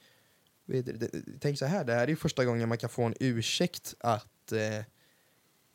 vet, 0.65 0.85
du, 0.85 0.93
det- 0.93 1.39
tänk 1.39 1.59
så 1.59 1.65
här, 1.65 1.83
det 1.83 1.93
här 1.93 2.03
är 2.03 2.07
ju 2.07 2.15
första 2.15 2.45
gången 2.45 2.69
man 2.69 2.77
kan 2.77 2.89
få 2.89 3.03
en 3.03 3.15
ursäkt 3.19 3.93
att 3.99 4.51
eh, 4.51 4.85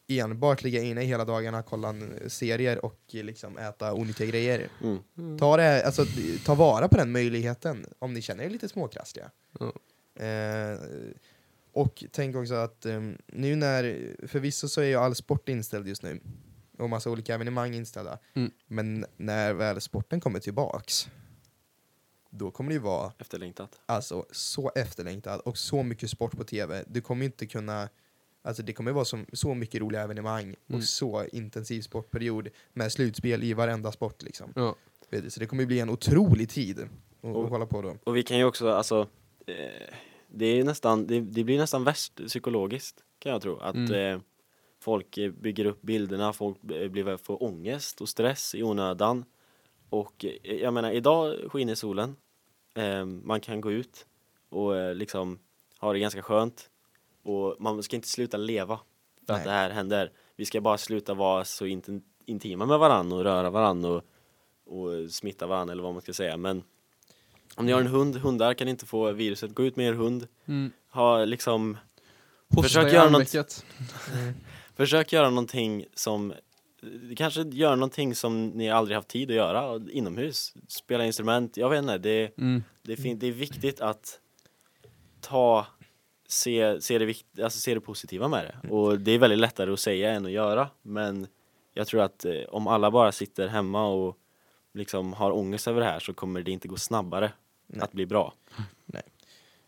enbart 0.09 0.63
ligga 0.63 0.83
inne 0.83 1.01
hela 1.03 1.25
dagarna, 1.25 1.63
kolla 1.63 1.89
en- 1.89 2.31
serier 2.31 2.85
och 2.85 3.01
eh, 3.13 3.25
liksom 3.25 3.59
äta 3.59 3.95
onyttiga 3.95 4.27
grejer. 4.29 4.69
Mm. 4.83 5.39
Ta, 5.39 5.57
det, 5.57 5.87
alltså, 5.87 6.05
ta 6.45 6.55
vara 6.55 6.89
på 6.89 6.97
den 6.97 7.13
möjligheten 7.13 7.87
om 7.99 8.15
ni 8.15 8.23
känner 8.23 8.45
er 8.45 8.51
lite 8.51 8.69
småkrassliga. 8.69 9.31
Ja. 9.61 9.73
Eh, 10.25 10.79
och 11.73 12.05
tänk 12.13 12.37
också 12.37 12.55
att 12.55 12.87
eh, 12.87 13.01
nu 13.27 13.57
när, 13.57 14.15
förvisso 14.27 14.69
så 14.69 14.81
är 14.81 14.85
ju 14.85 14.95
all 14.97 15.15
sport 15.15 15.49
inställd 15.49 15.89
just 15.89 16.03
nu 16.03 16.21
och 16.79 16.91
massa 16.91 17.11
olika 17.11 17.35
evenemang 17.35 17.75
inställda. 17.75 18.19
Mm. 18.35 18.51
Men 18.67 19.07
när 19.17 19.53
väl 19.53 19.81
sporten 19.81 20.21
kommer 20.21 20.41
tillbaks, 20.41 21.09
då 22.31 22.51
kommer 22.51 22.71
det 22.71 22.75
ju 22.75 22.81
vara 22.81 23.13
Efterlängtat. 23.19 23.81
alltså, 23.87 24.27
så 24.31 24.73
efterlängtad 24.75 25.41
och 25.41 25.59
så 25.59 25.83
mycket 25.83 26.11
sport 26.11 26.37
på 26.37 26.45
tv. 26.45 26.85
Du 26.87 27.01
kommer 27.01 27.23
ju 27.23 27.27
inte 27.27 27.47
kunna 27.47 27.89
Alltså 28.49 28.63
det 28.63 28.73
kommer 28.73 28.93
vara 28.93 29.05
så, 29.05 29.19
så 29.33 29.55
mycket 29.55 29.81
roliga 29.81 30.03
evenemang 30.03 30.45
Mm. 30.45 30.57
och 30.79 30.85
så 30.85 31.25
intensiv 31.33 31.81
sportperiod 31.83 32.49
med 32.73 32.93
slutspel 32.93 33.43
i 33.45 33.53
varenda 33.55 33.93
sport 33.93 34.23
liksom. 34.23 34.53
Ja. 34.57 34.75
Så 35.29 35.41
det 35.41 35.47
kommer 35.47 35.67
bli 35.67 35.81
en 35.81 35.91
otrolig 35.91 36.49
tid 36.49 36.79
att 36.81 36.89
Och- 37.21 37.45
att 37.45 37.51
kolla 37.51 37.67
på 37.67 37.83
då. 37.83 37.97
Och 38.05 38.17
vi 38.17 38.23
kan 38.23 38.39
ju 38.39 38.45
också, 38.45 38.69
alltså, 38.71 39.09
eh, 39.47 39.95
det 40.29 40.47
är 40.47 40.65
nästan, 40.65 41.07
det, 41.07 41.21
det 41.21 41.45
blir 41.45 41.59
nästan 41.59 41.85
värst 41.85 42.17
psykologiskt 42.27 43.05
kan 43.19 43.33
jag 43.33 43.43
tro. 43.43 43.57
Att 43.59 43.75
Mm. 43.75 44.15
eh, 44.15 44.21
folk 44.81 45.19
bygger 45.41 45.65
upp 45.65 45.83
bilderna, 45.83 46.33
folk 46.33 46.61
blir, 46.63 47.17
får 47.17 47.43
ångest 47.43 48.01
och 48.01 48.09
stress 48.09 48.55
i 48.55 48.63
onödan. 48.63 49.25
Och 49.91 50.25
eh, 50.25 50.55
jag 50.57 50.75
menar, 50.75 50.91
idag 50.91 51.37
skiner 51.53 51.75
solen, 51.75 52.17
eh, 52.75 53.05
man 53.05 53.41
kan 53.41 53.61
gå 53.61 53.73
ut 53.73 54.07
och 54.49 54.77
eh, 54.77 54.95
liksom 54.95 55.39
ha 55.79 55.93
det 55.93 55.99
ganska 55.99 56.23
skönt. 56.23 56.71
Och 57.29 57.57
man 57.61 57.83
ska 57.83 57.97
inte 57.97 58.09
sluta 58.09 58.37
leva 58.37 58.77
för 59.27 59.33
Nej. 59.33 59.37
att 59.39 59.45
det 59.45 59.51
här 59.51 59.71
händer. 59.71 60.13
Vi 60.37 60.45
ska 60.45 60.61
bara 60.61 60.79
sluta 60.79 61.15
vara 61.15 61.45
så 61.45 61.65
intim- 61.67 62.03
intima 62.27 62.67
med 62.67 62.79
varandra 62.79 63.17
och 63.17 63.25
röra 63.25 63.51
varandra 63.51 63.89
och, 63.91 64.03
och 64.67 65.11
smitta 65.11 65.47
varandra 65.47 65.73
eller 65.73 65.83
vad 65.83 65.93
man 65.93 66.03
ska 66.03 66.13
säga. 66.13 66.37
Men 66.37 66.63
om 67.57 67.67
ni 67.67 67.73
har 67.73 67.81
en 67.81 67.87
hund, 67.87 68.17
hundar 68.17 68.55
kan 68.55 68.69
inte 68.69 68.87
få 68.87 69.13
viruset. 69.13 69.55
Gå 69.55 69.63
ut 69.65 69.77
med 69.77 69.87
er 69.89 69.93
hund. 69.93 70.27
Mm. 70.47 70.73
Ha 70.91 71.25
liksom, 71.25 71.77
Hosta 72.49 72.63
Försök 72.63 72.93
göra 72.93 73.11
något- 73.11 73.65
försök 74.77 75.13
göra 75.13 75.31
någonting 75.31 75.87
som 75.95 76.35
Kanske 77.17 77.43
gör 77.43 77.77
någonting 77.77 78.15
som 78.15 78.47
ni 78.49 78.71
aldrig 78.71 78.97
haft 78.97 79.09
tid 79.09 79.31
att 79.31 79.37
göra 79.37 79.81
inomhus. 79.91 80.55
Spela 80.69 81.05
instrument, 81.07 81.57
jag 81.57 81.71
vet 81.71 81.79
inte. 81.79 81.99
Det, 81.99 82.39
Mm. 82.39 82.63
det, 82.83 82.93
är, 82.93 83.15
det 83.15 83.27
är 83.27 83.33
viktigt 83.33 83.81
att 83.81 84.21
ta, 85.21 85.67
se, 86.29 86.81
se, 86.81 86.99
det, 86.99 87.05
vikt, 87.05 87.27
alltså 87.43 87.61
se 87.61 87.75
det 87.75 87.81
positiva 87.81 88.29
med 88.29 88.45
det. 88.45 88.69
Och 88.69 88.99
det 88.99 89.13
är 89.13 89.19
väldigt 89.19 89.39
lättare 89.39 89.73
att 89.73 89.81
säga 89.81 90.11
än 90.13 90.27
att 90.27 90.33
göra. 90.33 90.69
Men 90.83 91.27
jag 91.75 91.87
tror 91.87 92.03
att 92.03 92.25
eh, 92.25 92.43
om 92.49 92.67
alla 92.67 92.91
bara 92.91 93.13
sitter 93.13 93.49
hemma 93.49 93.87
och 93.89 94.19
liksom 94.75 95.13
har 95.13 95.31
ångest 95.33 95.69
över 95.69 95.81
det 95.81 95.87
här 95.87 96.01
så 96.01 96.15
kommer 96.15 96.43
det 96.43 96.51
inte 96.51 96.69
gå 96.69 96.77
snabbare 96.77 97.33
Nej. 97.67 97.81
att 97.83 97.93
bli 97.93 98.07
bra. 98.07 98.35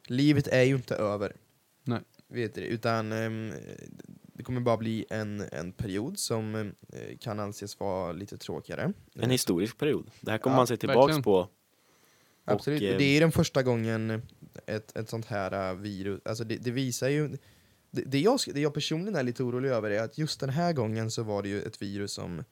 Livet 0.07 0.46
är 0.49 0.62
ju 0.62 0.75
inte 0.75 0.94
över. 0.94 1.37
Nej. 1.83 2.01
Vet 2.29 2.55
du, 2.55 2.61
utan 2.61 3.12
ehm, 3.12 3.53
det 4.23 4.42
kommer 4.42 4.61
bara 4.61 4.77
bli 4.77 5.05
en, 5.11 5.44
en 5.53 5.73
period 5.73 6.18
som 6.18 6.55
eh, 6.55 7.18
kan 7.20 7.40
anses 7.40 7.81
vara 7.81 8.12
lite 8.12 8.37
tråkigare. 8.38 8.92
En 9.14 9.31
historisk 9.31 9.79
period. 9.79 10.11
Det 10.20 10.31
här 10.31 10.38
kommer 10.38 10.57
Ja, 10.57 10.61
man 10.61 10.66
se 10.66 10.77
tillbaks 10.77 10.99
verkligen. 10.99 11.23
på. 11.23 11.49
Absolut. 12.44 12.83
Och, 12.83 12.88
eh, 12.88 12.99
det 12.99 13.05
är 13.05 13.20
den 13.20 13.33
första 13.33 13.62
gången 13.62 14.23
ett, 14.66 14.96
ett 14.96 15.09
sånt 15.09 15.27
här 15.27 15.70
äh, 15.70 15.77
virus, 15.77 16.20
alltså 16.25 16.44
det, 16.44 16.57
det 16.57 16.70
visar 16.70 17.09
ju 17.09 17.29
det, 17.90 18.03
det, 18.03 18.20
jag, 18.20 18.40
det 18.46 18.61
jag 18.61 18.75
personligen 18.75 19.16
är 19.16 19.23
lite 19.23 19.42
orolig 19.42 19.68
över 19.68 19.90
är 19.90 20.03
att 20.03 20.18
just 20.18 20.40
den 20.40 20.51
här 20.51 20.73
gången 20.73 21.11
så 21.11 21.23
var 21.23 21.42
det 21.42 21.49
ju 21.49 21.62
ett 21.62 21.83
virus 21.83 22.12
som, 22.12 22.44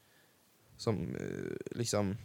som 0.77 1.17
eh, 1.17 1.77
liksom 1.79 2.17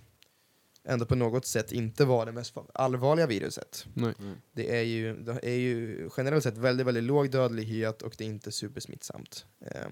ändå 0.83 1.05
på 1.05 1.15
något 1.15 1.45
sätt 1.45 1.71
inte 1.71 2.05
var 2.05 2.25
det 2.25 2.31
mest 2.31 2.55
allvarliga 2.73 3.27
viruset. 3.27 3.85
Nej. 3.93 4.13
Det 4.51 4.77
är 4.77 4.81
ju, 4.81 5.15
det 5.15 5.39
är 5.43 5.57
ju 5.57 6.09
generellt 6.17 6.43
sett 6.43 6.57
väldigt, 6.57 6.87
väldigt 6.87 7.03
låg 7.03 7.31
dödlighet 7.31 8.01
och 8.01 8.15
det 8.17 8.23
är 8.23 8.27
inte 8.27 8.51
supersmittsamt. 8.51 9.45
Ehm, 9.59 9.91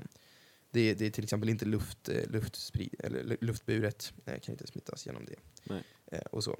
det, 0.71 0.93
det 0.93 1.05
är 1.05 1.09
till 1.09 1.23
exempel 1.23 1.49
inte 1.49 1.65
luft, 1.65 2.09
eh, 2.09 2.29
luftsprid, 2.29 2.95
eller 2.99 3.23
lu- 3.23 3.37
luftburet, 3.41 4.13
eh, 4.25 4.39
kan 4.39 4.53
inte 4.53 4.67
smittas 4.67 5.05
genom 5.05 5.25
det. 5.25 5.35
Nej. 5.63 5.83
Och 6.31 6.43
så. 6.43 6.59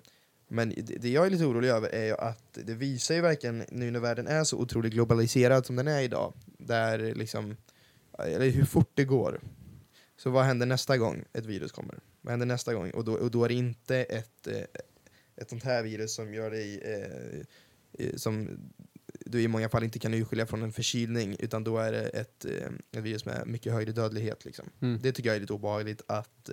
Men 0.53 0.73
det, 0.77 1.09
jag 1.09 1.25
är 1.25 1.29
lite 1.29 1.45
orolig 1.45 1.69
över 1.69 1.89
är 1.89 2.05
ju 2.05 2.15
att 2.17 2.57
det 2.65 2.73
visar 2.73 3.15
ju 3.15 3.21
verkligen, 3.21 3.63
nu 3.69 3.91
när 3.91 3.99
världen 3.99 4.27
är 4.27 4.43
så 4.43 4.57
otroligt 4.57 4.93
globaliserad 4.93 5.65
som 5.65 5.75
den 5.75 5.87
är 5.87 6.01
idag, 6.01 6.33
där 6.45 7.15
liksom, 7.15 7.57
eller 8.19 8.49
hur 8.49 8.65
fort 8.65 8.91
det 8.93 9.03
går. 9.03 9.41
Så 10.17 10.29
vad 10.29 10.43
händer 10.43 10.65
nästa 10.65 10.97
gång 10.97 11.23
ett 11.33 11.45
virus 11.45 11.71
kommer? 11.71 11.99
Vad 12.21 12.31
händer 12.31 12.45
nästa 12.45 12.73
gång? 12.73 12.91
Och 12.91 13.05
då, 13.05 13.13
och 13.13 13.31
då 13.31 13.43
är 13.43 13.47
det 13.47 13.53
inte 13.53 13.97
ett, 13.97 14.47
eh, 14.47 14.63
ett 15.35 15.49
sånt 15.49 15.63
här 15.63 15.83
virus 15.83 16.15
som 16.15 16.33
gör 16.33 16.51
dig, 16.51 16.79
eh, 16.79 18.05
eh, 18.05 18.15
som 18.15 18.59
du 19.25 19.41
i 19.41 19.47
många 19.47 19.69
fall 19.69 19.83
inte 19.83 19.99
kan 19.99 20.13
urskilja 20.13 20.45
från 20.45 20.63
en 20.63 20.73
förkylning, 20.73 21.35
utan 21.39 21.63
då 21.63 21.77
är 21.77 21.91
det 21.91 22.07
ett, 22.07 22.45
ett 22.45 23.03
virus 23.03 23.25
med 23.25 23.47
mycket 23.47 23.73
högre 23.73 23.91
dödlighet. 23.91 24.45
Liksom. 24.45 24.69
Mm. 24.81 24.99
Det 25.01 25.11
tycker 25.11 25.29
jag 25.29 25.35
är 25.35 25.41
lite 25.41 25.53
obehagligt 25.53 26.01
att 26.07 26.49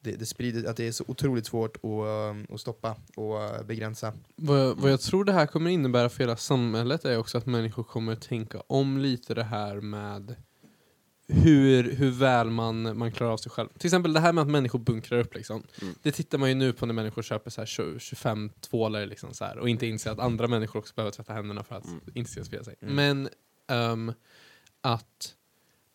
det, 0.00 0.12
det 0.12 0.26
sprider, 0.26 0.70
att 0.70 0.76
det 0.76 0.88
är 0.88 0.92
så 0.92 1.04
otroligt 1.08 1.46
svårt 1.46 1.76
att, 1.76 1.84
eh, 1.84 2.54
att 2.54 2.60
stoppa 2.60 2.96
och 3.16 3.42
eh, 3.42 3.62
begränsa. 3.62 4.12
Vad, 4.36 4.76
vad 4.76 4.92
jag 4.92 5.00
tror 5.00 5.24
det 5.24 5.32
här 5.32 5.46
kommer 5.46 5.70
innebära 5.70 6.08
för 6.08 6.18
hela 6.18 6.36
samhället 6.36 7.04
är 7.04 7.18
också 7.18 7.38
att 7.38 7.46
människor 7.46 7.82
kommer 7.82 8.16
tänka 8.16 8.62
om 8.66 8.98
lite 8.98 9.34
det 9.34 9.44
här 9.44 9.80
med 9.80 10.36
hur, 11.32 11.92
hur 11.92 12.10
väl 12.10 12.50
man, 12.50 12.98
man 12.98 13.12
klarar 13.12 13.32
av 13.32 13.36
sig 13.36 13.52
själv. 13.52 13.68
Till 13.78 13.86
exempel 13.86 14.12
det 14.12 14.20
här 14.20 14.32
med 14.32 14.42
att 14.42 14.48
människor 14.48 14.78
bunkrar 14.78 15.18
upp. 15.18 15.34
Liksom. 15.34 15.62
Mm. 15.82 15.94
Det 16.02 16.12
tittar 16.12 16.38
man 16.38 16.48
ju 16.48 16.54
nu 16.54 16.72
på 16.72 16.86
när 16.86 16.94
människor 16.94 17.22
köper 17.22 17.50
så 17.50 17.60
här 17.60 17.66
20, 17.66 17.98
25 17.98 18.50
tvålar 18.60 19.06
liksom 19.06 19.34
så 19.34 19.44
här, 19.44 19.58
och 19.58 19.68
inte 19.68 19.86
inser 19.86 20.10
att 20.10 20.18
andra 20.18 20.48
människor 20.48 20.78
också 20.78 20.94
behöver 20.94 21.12
tvätta 21.12 21.32
händerna 21.32 21.64
för 21.64 21.74
att 21.74 21.84
Mm. 21.84 22.00
inte 22.14 22.44
sprida 22.44 22.64
sig. 22.64 22.74
Mm. 22.80 22.94
Men 22.94 23.28
ehm, 23.68 24.12
att, 24.80 25.34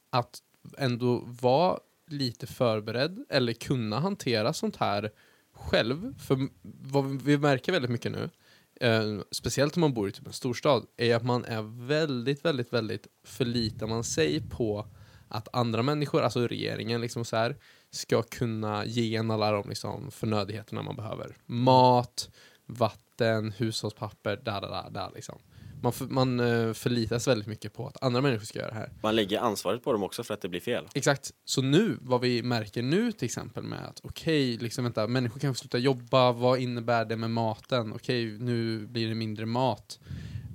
att 0.09 0.39
ändå 0.77 1.23
vara 1.41 1.79
lite 2.07 2.47
förberedd 2.47 3.25
eller 3.29 3.53
kunna 3.53 3.99
hantera 3.99 4.53
sånt 4.53 4.75
här 4.75 5.11
själv. 5.53 6.19
För 6.19 6.47
vad 6.81 7.21
vi 7.21 7.37
märker 7.37 7.71
väldigt 7.71 7.91
mycket 7.91 8.11
nu, 8.11 8.29
eh, 8.81 9.21
speciellt 9.31 9.75
om 9.77 9.81
man 9.81 9.93
bor 9.93 10.09
i 10.09 10.11
typ 10.11 10.27
en 10.27 10.33
storstad, 10.33 10.85
är 10.97 11.15
att 11.15 11.23
man 11.23 11.45
är 11.45 11.87
väldigt, 11.87 12.45
väldigt, 12.45 12.73
väldigt 12.73 13.07
förlitar 13.23 13.87
man 13.87 14.03
sig 14.03 14.49
på 14.49 14.87
att 15.27 15.55
andra 15.55 15.83
människor, 15.83 16.21
alltså 16.21 16.47
regeringen, 16.47 17.01
liksom 17.01 17.25
så 17.25 17.35
här, 17.35 17.57
ska 17.91 18.21
kunna 18.23 18.85
ge 18.85 19.15
en 19.15 19.31
alla 19.31 19.51
de 19.51 19.69
liksom, 19.69 20.11
förnödigheterna 20.11 20.81
man 20.81 20.95
behöver. 20.95 21.37
Mat, 21.45 22.29
vatten, 22.65 23.51
hushållspapper, 23.51 24.41
där, 24.45 24.61
där, 24.61 24.69
där, 24.69 24.89
där 24.89 25.11
liksom. 25.15 25.39
Man, 25.85 25.93
för, 25.93 26.05
man 26.05 26.39
eh, 26.39 26.73
förlitar 26.73 27.19
sig 27.19 27.31
väldigt 27.31 27.47
mycket 27.47 27.73
på 27.73 27.87
att 27.87 28.03
andra 28.03 28.21
människor 28.21 28.45
ska 28.45 28.59
göra 28.59 28.69
det 28.69 28.75
här. 28.75 28.89
Man 29.01 29.15
lägger 29.15 29.39
ansvaret 29.39 29.83
på 29.83 29.91
dem 29.91 30.03
också 30.03 30.23
för 30.23 30.33
att 30.33 30.41
det 30.41 30.49
blir 30.49 30.59
fel. 30.59 30.87
Exakt. 30.93 31.31
Så 31.45 31.61
nu, 31.61 31.97
vad 32.01 32.21
vi 32.21 32.43
märker 32.43 32.81
nu 32.81 33.11
till 33.11 33.25
exempel 33.25 33.63
med 33.63 33.85
att 33.85 33.99
okej, 34.03 34.57
liksom 34.57 34.83
vänta, 34.83 35.07
människor 35.07 35.39
kan 35.39 35.53
få 35.53 35.59
sluta 35.59 35.77
jobba, 35.77 36.31
vad 36.31 36.59
innebär 36.59 37.05
det 37.05 37.17
med 37.17 37.31
maten? 37.31 37.93
Okej, 37.93 38.25
nu 38.25 38.87
blir 38.87 39.07
det 39.09 39.15
mindre 39.15 39.45
mat. 39.45 39.99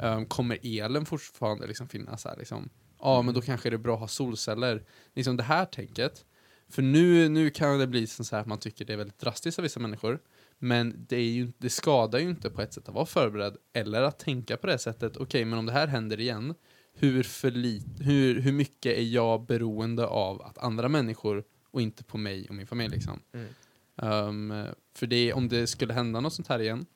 Ehm, 0.03 0.27
kommer 0.27 0.59
elen 0.63 1.07
fortfarande 1.07 1.67
liksom 1.67 1.89
finnas 1.89 2.25
här 2.25 2.37
liksom? 2.39 2.71
Ja, 3.01 3.23
men 3.23 3.35
då 3.35 3.41
kanske 3.41 3.71
det 3.71 3.77
är 3.77 3.79
bra 3.79 3.95
att 3.95 4.01
ha 4.01 4.09
solceller. 4.09 4.83
Liksom 5.15 5.37
det 5.37 5.43
här 5.43 5.65
tänket. 5.65 6.25
För 6.69 6.83
nu, 6.83 7.29
nu 7.29 7.51
kan 7.51 7.79
det 7.79 7.87
bli 7.87 8.07
så 8.07 8.25
här 8.37 8.41
att 8.41 8.47
man 8.47 8.59
tycker 8.59 8.85
det 8.85 8.93
är 8.93 8.97
väldigt 8.97 9.19
drastiskt 9.19 9.59
av 9.59 9.63
vissa 9.63 9.81
människor. 9.81 10.19
Men 10.63 11.07
det, 11.09 11.17
är 11.17 11.31
ju, 11.31 11.53
det 11.59 11.71
skadar 11.71 12.19
ju 12.19 12.31
inte 12.31 12.51
på 12.51 12.63
ett 12.63 12.73
sätt 12.73 12.89
att 12.89 12.95
vara 12.95 13.07
förberedd 13.07 13.57
eller 13.73 14.03
att 14.03 14.19
tänka 14.19 14.57
på 14.57 14.67
det 14.67 14.79
sättet. 14.79 15.17
Okej, 15.17 15.45
men 15.45 15.59
om 15.59 15.67
det 15.67 15.73
här 15.73 15.87
händer 15.87 16.21
igen, 16.21 16.55
hur, 16.93 17.23
förlit, 17.23 17.87
hur, 18.01 18.41
hur 18.41 18.53
mycket 18.53 18.99
är 18.99 19.03
jag 19.03 19.47
beroende 19.47 20.07
av 20.07 20.43
att 20.43 20.59
andra 20.59 20.89
människor 20.89 21.45
och 21.71 21.83
inte 21.83 22.05
på 22.05 22.19
mig 22.19 22.49
och 22.49 22.55
min 22.55 22.67
familj 22.67 22.95
liksom. 22.95 23.21
Mm. 23.33 23.49
Um, 24.53 24.67
för 24.95 25.07
det, 25.07 25.33
om 25.33 25.49
det 25.49 25.67
skulle 25.67 25.95
hända 25.95 26.21
något 26.21 26.35
sånt 26.35 26.49
här 26.49 26.59
igen 26.59 26.87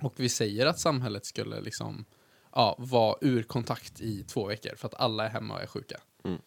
och 0.00 0.14
vi 0.16 0.28
säger 0.28 0.66
att 0.66 0.78
samhället 0.78 1.26
skulle 1.26 1.60
liksom 1.60 2.04
ja, 2.52 2.76
vara 2.78 3.16
ur 3.20 3.42
kontakt 3.42 4.00
i 4.00 4.24
två 4.24 4.46
veckor 4.46 4.76
för 4.76 4.88
att 4.88 4.94
alla 4.94 5.26
är 5.26 5.30
hemma 5.30 5.54
och 5.54 5.62
är 5.62 5.66
sjuka. 5.66 5.96
Mm. 6.24 6.38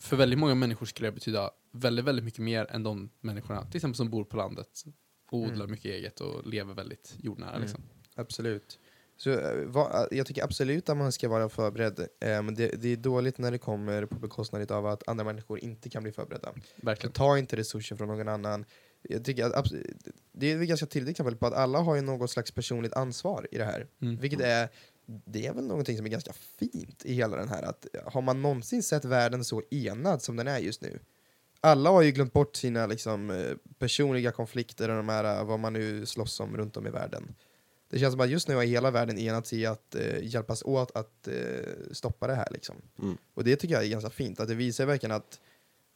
För 0.00 0.16
väldigt 0.16 0.38
många 0.38 0.54
människor 0.54 0.86
skulle 0.86 1.08
det 1.08 1.12
betyda 1.12 1.50
väldigt, 1.70 2.04
väldigt 2.04 2.24
mycket 2.24 2.40
mer 2.40 2.66
än 2.70 2.82
de 2.82 3.10
människorna 3.20 3.64
till 3.66 3.76
exempel 3.76 3.96
som 3.96 4.10
bor 4.10 4.24
på 4.24 4.36
landet 4.36 4.84
och 5.32 5.38
odlar 5.38 5.54
Mm. 5.54 5.70
mycket 5.70 5.84
eget 5.90 6.20
och 6.20 6.46
lever 6.46 6.74
väldigt 6.74 7.14
jordnära. 7.18 7.50
Mm. 7.50 7.62
Liksom. 7.62 7.82
Absolut. 8.14 8.78
Så, 9.16 9.30
eh, 9.30 9.64
vad- 9.66 10.08
jag 10.10 10.26
tycker 10.26 10.44
absolut 10.44 10.88
att 10.88 10.96
man 10.96 11.12
ska 11.12 11.28
vara 11.28 11.48
förberedd. 11.48 11.98
Eh, 12.00 12.42
men 12.42 12.54
det, 12.54 12.68
det 12.82 12.88
är 12.88 12.96
dåligt 12.96 13.38
när 13.38 13.50
det 13.50 13.58
kommer 13.58 14.06
på 14.06 14.14
bekostnad 14.18 14.72
av 14.72 14.86
att 14.86 15.08
andra 15.08 15.24
människor 15.24 15.58
inte 15.58 15.90
kan 15.90 16.02
bli 16.02 16.12
förberedda. 16.12 16.52
Verkligen. 16.76 17.12
Ta 17.12 17.38
inte 17.38 17.56
resurser 17.56 17.96
från 17.96 18.08
någon 18.08 18.28
annan. 18.28 18.64
Jag 19.02 19.24
tycker 19.24 19.44
att, 19.44 19.72
det 20.32 20.52
är 20.52 20.62
ett 20.62 20.68
ganska 20.68 20.86
tydligt 20.86 21.10
exempel 21.10 21.36
på 21.36 21.46
att 21.46 21.52
alla 21.54 21.78
har 21.78 21.94
ju 21.96 22.02
något 22.02 22.30
slags 22.30 22.50
personligt 22.50 22.92
ansvar 22.92 23.46
i 23.50 23.58
det 23.58 23.64
här. 23.64 23.86
Mm. 24.02 24.16
Vilket 24.16 24.40
är, 24.40 24.68
det 25.06 25.46
är 25.46 25.52
väl 25.54 25.64
någonting 25.66 25.96
som 25.96 26.06
är 26.06 26.10
ganska 26.10 26.32
fint 26.32 27.04
i 27.04 27.14
hela 27.14 27.36
den 27.36 27.48
här. 27.48 27.62
Att, 27.62 27.86
har 28.04 28.22
man 28.22 28.42
någonsin 28.42 28.82
sett 28.82 29.04
världen 29.04 29.44
så 29.44 29.62
enad 29.70 30.22
som 30.22 30.36
den 30.36 30.48
är 30.48 30.58
just 30.58 30.82
nu? 30.82 30.98
Alla 31.64 31.90
har 31.90 32.02
ju 32.02 32.10
glömt 32.10 32.32
bort 32.32 32.56
sina 32.56 32.86
liksom, 32.86 33.30
eh, 33.30 33.56
personliga 33.78 34.32
konflikter 34.32 34.88
och 34.88 34.96
de 34.96 35.08
här, 35.08 35.38
eh, 35.38 35.44
vad 35.44 35.58
man 35.58 35.72
nu 35.72 36.06
slåss 36.06 36.40
om 36.40 36.56
runt 36.56 36.76
om 36.76 36.86
i 36.86 36.90
världen. 36.90 37.34
Det 37.90 37.98
känns 37.98 38.12
som 38.12 38.20
att 38.20 38.30
just 38.30 38.48
nu 38.48 38.54
har 38.54 38.62
hela 38.62 38.90
världen 38.90 39.18
enats 39.18 39.52
i 39.52 39.66
att 39.66 39.94
eh, 39.94 40.24
hjälpas 40.24 40.62
åt 40.62 40.96
att 40.96 41.28
eh, 41.28 41.34
stoppa 41.92 42.26
det 42.26 42.34
här. 42.34 42.48
Liksom. 42.50 42.76
Mm. 43.02 43.16
Och 43.34 43.44
det 43.44 43.56
tycker 43.56 43.74
jag 43.74 43.84
är 43.84 43.88
ganska 43.88 44.10
fint, 44.10 44.40
att 44.40 44.48
det 44.48 44.54
visar 44.54 44.86
verkligen 44.86 45.16
att 45.16 45.40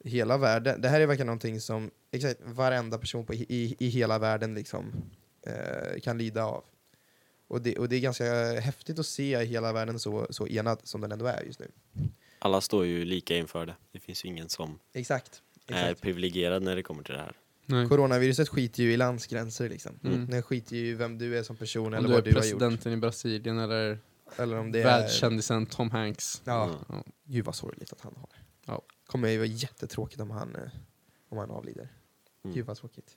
hela 0.04 0.38
världen, 0.38 0.80
det 0.80 0.88
här 0.88 1.00
är 1.00 1.06
verkligen 1.06 1.26
någonting 1.26 1.60
som 1.60 1.90
exakt 2.10 2.40
varenda 2.44 2.98
person 2.98 3.26
på, 3.26 3.34
i, 3.34 3.76
i 3.78 3.88
hela 3.88 4.18
världen 4.18 4.54
liksom, 4.54 4.92
eh, 5.46 6.00
kan 6.00 6.18
lida 6.18 6.44
av. 6.44 6.64
Och 7.48 7.62
det, 7.62 7.78
och 7.78 7.88
det 7.88 7.96
är 7.96 8.00
ganska 8.00 8.24
häftigt 8.60 8.98
att 8.98 9.06
se 9.06 9.44
hela 9.44 9.72
världen 9.72 9.98
så, 9.98 10.26
så 10.30 10.46
enad 10.46 10.80
som 10.82 11.00
den 11.00 11.12
ändå 11.12 11.26
är 11.26 11.42
just 11.42 11.60
nu. 11.60 11.68
Alla 12.38 12.60
står 12.60 12.86
ju 12.86 13.04
lika 13.04 13.36
inför 13.36 13.66
det. 13.66 13.74
Det 13.92 14.00
finns 14.00 14.24
ju 14.24 14.28
ingen 14.28 14.48
som 14.48 14.78
Exakt. 14.92 15.42
Är 15.74 15.94
privilegierad 15.94 16.62
när 16.62 16.76
det 16.76 16.82
kommer 16.82 17.02
till 17.02 17.14
det 17.14 17.20
här. 17.20 17.36
Nej. 17.66 17.88
Coronaviruset 17.88 18.48
skiter 18.48 18.82
ju 18.82 18.92
i 18.92 18.96
landsgränser 18.96 19.68
liksom. 19.68 19.98
Mm. 20.04 20.26
Den 20.30 20.42
skiter 20.42 20.76
ju 20.76 20.86
i 20.86 20.94
vem 20.94 21.18
du 21.18 21.38
är 21.38 21.42
som 21.42 21.56
person 21.56 21.86
Om 21.86 21.94
eller 21.94 22.08
du 22.08 22.14
är 22.14 22.16
vad 22.16 22.24
du 22.24 22.30
har 22.30 22.34
gjort. 22.34 22.42
presidenten 22.42 22.92
i 22.92 22.96
Brasilien 22.96 23.58
eller 23.58 23.98
Eller 24.36 24.58
om 24.58 24.72
det 24.72 24.80
är... 24.80 24.84
världskändisen 24.84 25.66
Tom 25.66 25.90
Hanks. 25.90 26.42
Ja, 26.44 26.64
Mm. 26.64 26.76
Ja. 26.88 27.04
gud 27.24 27.44
vad 27.44 27.54
sorgligt 27.54 27.92
att 27.92 28.00
han 28.00 28.14
har 28.16 28.26
det. 28.30 28.36
Ja. 28.66 28.82
Kommer 29.06 29.28
ju 29.28 29.36
vara 29.38 29.46
jättetråkigt 29.46 30.20
om 30.20 30.30
han, 30.30 30.56
eh, 30.56 30.62
om 31.28 31.38
han 31.38 31.50
avlider. 31.50 31.88
Mm. 32.44 32.54
Gud 32.54 32.66
vad 32.66 32.76
tråkigt. 32.76 33.16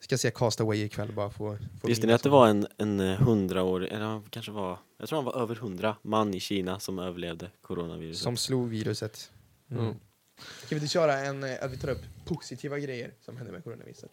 Ska 0.00 0.18
se 0.18 0.30
Castaway 0.30 0.82
ikväll 0.84 1.12
bara 1.12 1.30
få... 1.30 1.58
få 1.80 1.86
Visste 1.88 2.06
ni 2.06 2.06
minnas 2.06 2.18
att 2.20 2.22
det 2.22 2.28
var 2.28 2.48
en, 2.48 2.66
en 2.76 3.00
hundraårig, 3.00 3.92
eller 3.92 4.04
han 4.04 4.22
kanske 4.30 4.52
var, 4.52 4.78
jag 4.98 5.08
tror 5.08 5.16
han 5.16 5.24
var 5.24 5.42
över 5.42 5.54
hundra 5.54 5.96
man 6.02 6.34
i 6.34 6.40
Kina 6.40 6.80
som 6.80 6.98
överlevde 6.98 7.50
coronaviruset. 7.60 8.22
Som 8.22 8.36
slog 8.36 8.68
viruset. 8.68 9.32
Mm. 9.70 9.84
Mm. 9.84 9.96
Ska 10.38 10.74
vi 10.74 10.74
inte 10.80 10.92
köra 10.92 11.18
en, 11.18 11.44
eh, 11.44 11.50
att 11.62 11.72
vi 11.72 11.76
tar 11.76 11.88
upp 11.88 12.02
positiva 12.24 12.78
grejer 12.78 13.12
som 13.24 13.36
händer 13.36 13.52
med 13.52 13.64
coronaviruset? 13.64 14.10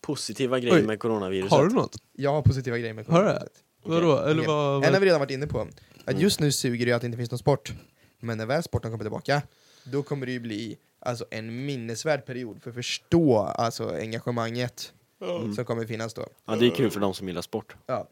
Positiva 0.00 0.58
grejer 0.60 0.76
Oj. 0.76 0.82
med 0.82 0.98
coronaviruset. 1.00 1.50
Har 1.50 1.64
du 1.68 1.74
något? 1.74 1.96
Jag 2.12 2.30
har 2.32 2.42
positiva 2.42 2.78
grejer 2.78 2.94
med 2.94 3.06
Har 3.06 3.20
du 3.22 3.26
det? 3.28 3.32
coronaviruset. 3.32 3.64
Vadå? 3.84 4.18
Eller 4.30 4.40
Okej. 4.42 4.46
vad? 4.46 4.84
En 4.84 4.92
har 4.92 5.00
vi 5.00 5.06
redan 5.06 5.20
varit 5.20 5.30
inne 5.30 5.46
på. 5.46 5.60
Att 5.60 6.08
Mm. 6.10 6.22
just 6.22 6.40
nu 6.40 6.52
suger 6.52 6.86
det 6.86 6.90
ju 6.90 6.96
att 6.96 7.00
det 7.02 7.06
inte 7.06 7.18
finns 7.18 7.30
någon 7.30 7.38
sport. 7.38 7.72
Men 8.20 8.38
när 8.38 8.46
väl 8.46 8.62
sporten 8.62 8.90
kommer 8.90 9.04
tillbaka, 9.04 9.42
då 9.84 10.02
kommer 10.02 10.26
det 10.26 10.32
ju 10.32 10.40
bli 10.40 10.76
alltså, 10.98 11.24
en 11.30 11.66
minnesvärd 11.66 12.26
period 12.26 12.62
för 12.62 12.70
att 12.70 12.76
förstå 12.76 13.38
alltså, 13.38 13.94
engagemanget 13.96 14.92
Mm. 15.22 15.54
som 15.54 15.64
kommer 15.64 15.86
finnas 15.86 16.14
då. 16.14 16.26
Ja, 16.46 16.56
det 16.56 16.66
är 16.66 16.70
kul 16.70 16.90
för 16.90 17.00
de 17.00 17.14
som 17.14 17.28
gillar 17.28 17.42
sport. 17.42 17.76
Ja, 17.86 18.08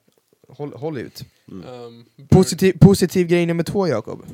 håll, 0.49 0.73
håll 0.73 0.99
ut. 0.99 1.25
Mm. 1.51 1.69
Um, 1.69 2.07
Positiv, 2.29 2.79
positiv 2.81 3.27
grej 3.27 3.47
nummer 3.47 3.63
två, 3.65 3.89
Jakob. 3.89 4.27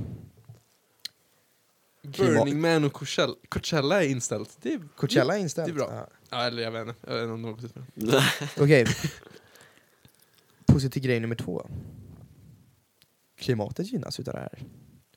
Burning 2.04 2.60
Man 2.60 2.84
och 2.84 2.92
Coachella, 2.92 3.34
Coachella 3.48 4.02
är 4.04 4.08
inställt. 4.08 4.56
Det 4.62 4.72
är, 4.74 4.80
Coachella 4.96 5.34
är 5.36 5.40
inställt. 5.40 5.66
det 5.66 5.72
är 5.72 5.86
bra. 5.86 5.94
Ja. 5.94 6.08
Ja, 6.30 6.44
eller 6.44 6.62
jag 6.62 6.70
vet 6.70 6.88
inte. 6.88 7.00
Jag 7.06 7.14
vet 7.14 7.22
inte 7.22 7.32
om 7.32 7.42
något 7.42 7.64
ut 7.64 7.74
med. 7.74 8.22
Okej. 8.58 8.86
Positiv 10.66 11.02
grej 11.02 11.20
nummer 11.20 11.36
två. 11.36 11.66
Klimatet 13.38 13.92
gynnas 13.92 14.20
utav 14.20 14.34
det 14.34 14.40
här. 14.40 14.58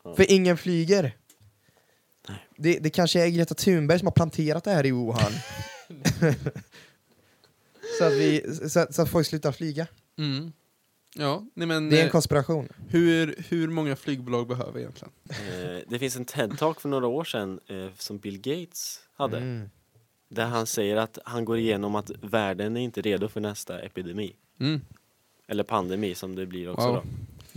Ja. 0.04 0.16
För 0.16 0.32
ingen 0.32 0.58
flyger. 0.58 1.16
Nej. 2.30 2.48
Det, 2.58 2.80
det 2.80 2.90
kanske 2.90 3.24
är 3.24 3.28
Greta 3.30 3.56
Thunberg 3.56 4.00
som 4.00 4.06
har 4.06 4.12
planterat 4.14 4.64
det 4.64 4.72
här 4.72 4.86
i 4.86 4.92
Wuhan. 4.92 5.32
så, 8.00 8.04
att 8.06 8.14
vi, 8.14 8.56
så, 8.70 8.80
att- 8.80 8.96
så 8.96 9.02
att 9.02 9.10
folk 9.10 9.28
slutar 9.28 9.52
flyga. 9.52 9.88
Mm. 10.18 10.52
Ja, 11.20 11.45
nej 11.53 11.68
men 11.68 11.89
Det 11.89 11.97
är 11.97 12.01
en 12.01 12.07
eh, 12.07 12.11
konspiration. 12.11 12.70
hur, 12.89 13.36
hur 13.49 13.68
många 13.68 13.95
flygbolag 13.95 14.47
behöver 14.47 14.80
egentligen? 14.80 15.11
Eh, 15.30 15.80
det 15.88 15.99
finns 15.99 16.15
en 16.15 16.26
TED-talk 16.26 16.80
för 16.80 16.89
några 16.89 17.07
år 17.07 17.24
sedan 17.24 17.59
eh, 17.68 17.88
som 17.97 18.18
Bill 18.18 18.38
Gates 18.41 18.99
hade. 19.13 19.38
Mm. 19.38 19.70
Där 20.30 20.45
han 20.45 20.65
säger 20.68 20.95
att 20.97 21.20
han 21.26 21.45
går 21.45 21.57
igenom 21.57 21.95
att 21.95 22.11
världen 22.22 22.78
är 22.78 22.82
inte 22.82 23.01
redo 23.01 23.28
för 23.28 23.41
nästa 23.41 23.80
epidemi. 23.80 24.36
Mm. 24.59 24.82
Eller 25.47 25.63
pandemi 25.63 26.15
som 26.15 26.36
det 26.36 26.45
blir 26.45 26.70
också 26.70 26.88
Wow. 26.88 26.95
då. 26.95 27.03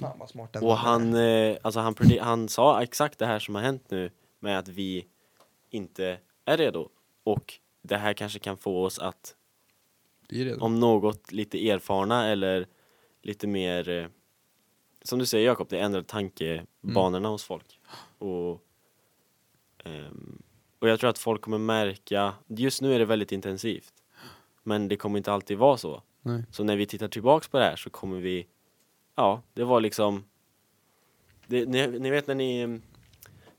Fan 0.03 0.19
vad 0.19 0.31
smart 0.31 0.53
den 0.53 0.63
Och 0.63 0.77
han, 0.77 1.15
eh, 1.15 1.57
alltså 1.63 1.81
han, 1.81 1.95
han 2.21 2.49
sa 2.49 2.83
exakt 2.83 3.19
det 3.19 3.27
här 3.27 3.39
som 3.39 3.55
har 3.55 3.63
hänt 3.63 3.85
nu 3.89 4.11
med 4.41 4.59
att 4.59 4.69
vi 4.69 5.07
inte 5.71 6.19
är 6.45 6.57
redo. 6.57 6.89
Och 7.25 7.55
det 7.83 7.97
här 7.97 8.13
kanske 8.13 8.39
kan 8.39 8.57
få 8.57 8.85
oss 8.85 8.99
att, 8.99 9.35
om 10.59 10.81
något, 10.81 11.33
lite 11.33 11.71
erfarna 11.71 12.27
eller 12.29 12.67
lite 13.23 13.47
mer, 13.47 13.89
eh, 13.89 14.07
som 15.03 15.19
du 15.19 15.27
säger 15.27 15.47
Jakob, 15.47 15.69
det 15.69 15.79
ändrar 15.79 16.03
tankebanorna 16.03 17.29
hos 17.29 17.45
folk. 17.45 17.81
Och, 18.19 18.63
ehm, 19.85 20.43
och 20.79 20.89
jag 20.89 21.01
tror 21.01 21.11
att 21.11 21.19
folk 21.19 21.41
kommer 21.43 21.59
märka, 21.59 22.35
just 22.47 22.83
nu 22.83 22.95
är 22.95 22.99
det 22.99 23.05
väldigt 23.05 23.33
intensivt. 23.33 23.93
Men 24.63 24.89
det 24.89 24.97
kommer 24.97 25.19
inte 25.19 25.33
alltid 25.33 25.59
vara 25.59 25.77
så. 25.77 26.03
Nej. 26.23 26.43
Så 26.51 26.65
när 26.65 26.77
vi 26.77 26.87
tittar 26.87 27.09
tillbaks 27.09 27.49
på 27.49 27.59
det 27.59 27.65
här 27.65 27.77
så 27.77 27.91
kommer 27.91 28.21
vi, 28.21 28.47
ja, 29.17 29.43
det 29.55 29.65
var 29.65 29.81
liksom, 29.81 30.25
det, 31.47 31.67
ni, 31.67 31.87
ni 31.87 32.11
vet 32.11 32.27
när 32.27 32.35
ni, 32.35 32.81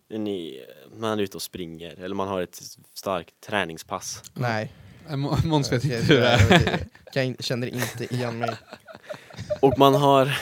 när 0.07 0.19
ni, 0.19 0.65
man 0.97 1.19
är 1.19 1.23
ute 1.23 1.37
och 1.37 1.41
springer 1.41 1.99
eller 1.99 2.15
man 2.15 2.27
har 2.27 2.41
ett 2.41 2.61
starkt 2.93 3.41
träningspass. 3.41 4.23
Nej. 4.33 4.71
Må- 5.09 5.37
Måns 5.45 5.71
vet 5.71 5.83
inte 5.83 5.95
hur 5.97 6.15
det 6.19 6.27
är. 6.27 6.87
jag 7.13 7.43
känner 7.43 7.67
inte 7.67 8.13
igen 8.15 8.37
mig. 8.39 8.49
Och 9.61 9.77
man 9.77 9.93
har, 9.95 10.37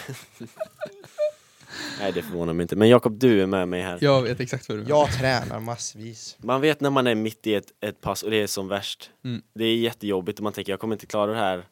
nej 1.99 2.11
det 2.13 2.21
förvånar 2.21 2.53
mig 2.53 2.61
inte, 2.63 2.75
men 2.75 2.89
Jakob 2.89 3.19
du 3.19 3.41
är 3.41 3.45
med 3.45 3.67
mig 3.67 3.81
här. 3.81 3.97
Jag 4.01 4.21
vet 4.21 4.39
exakt 4.39 4.69
vad 4.69 4.77
du 4.77 4.83
menar. 4.83 4.97
Jag 4.99 5.13
tränar 5.13 5.59
massvis. 5.59 6.37
Man 6.39 6.61
vet 6.61 6.81
när 6.81 6.89
man 6.89 7.07
är 7.07 7.15
mitt 7.15 7.47
i 7.47 7.55
ett, 7.55 7.73
ett 7.79 8.01
pass 8.01 8.23
och 8.23 8.31
det 8.31 8.37
är 8.37 8.47
som 8.47 8.67
värst. 8.67 9.09
Mm. 9.23 9.41
Det 9.53 9.65
är 9.65 9.75
jättejobbigt 9.77 10.39
och 10.39 10.43
man 10.43 10.53
tänker 10.53 10.73
jag 10.73 10.79
kommer 10.79 10.95
inte 10.95 11.05
klara 11.05 11.31
det 11.31 11.37
här. 11.37 11.63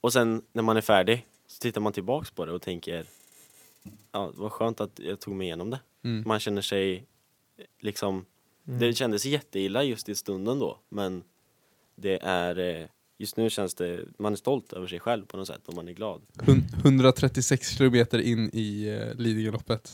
Och 0.00 0.12
sen 0.12 0.42
när 0.52 0.62
man 0.62 0.76
är 0.76 0.80
färdig 0.80 1.26
så 1.46 1.58
tittar 1.60 1.80
man 1.80 1.92
tillbaks 1.92 2.30
på 2.30 2.46
det 2.46 2.52
och 2.52 2.62
tänker 2.62 3.04
ja, 4.12 4.32
vad 4.34 4.52
skönt 4.52 4.80
att 4.80 4.98
jag 4.98 5.20
tog 5.20 5.34
mig 5.34 5.46
igenom 5.46 5.70
det. 5.70 5.80
Mm. 6.04 6.22
Man 6.26 6.40
känner 6.40 6.62
sig 6.62 7.04
liksom, 7.80 8.24
Mm. 8.68 8.80
det 8.80 8.94
kändes 8.94 9.24
jätteilla 9.24 9.82
just 9.82 10.08
i 10.08 10.14
stunden 10.14 10.58
då 10.58 10.78
men 10.88 11.22
det 11.96 12.18
är, 12.22 12.58
eh, 12.58 12.86
just 13.18 13.36
nu 13.36 13.50
känns 13.50 13.74
det, 13.74 14.04
man 14.18 14.32
är 14.32 14.36
stolt 14.36 14.72
över 14.72 14.86
sig 14.86 15.00
själv 15.00 15.26
på 15.26 15.36
något 15.36 15.46
sätt 15.46 15.60
och 15.68 15.74
man 15.74 15.88
är 15.88 15.92
glad. 15.92 16.22
Hun- 16.38 16.64
136 16.84 17.68
kilometer 17.70 18.18
in 18.18 18.50
i 18.52 18.90
uh, 18.90 19.14
Lidingöloppet. 19.14 19.90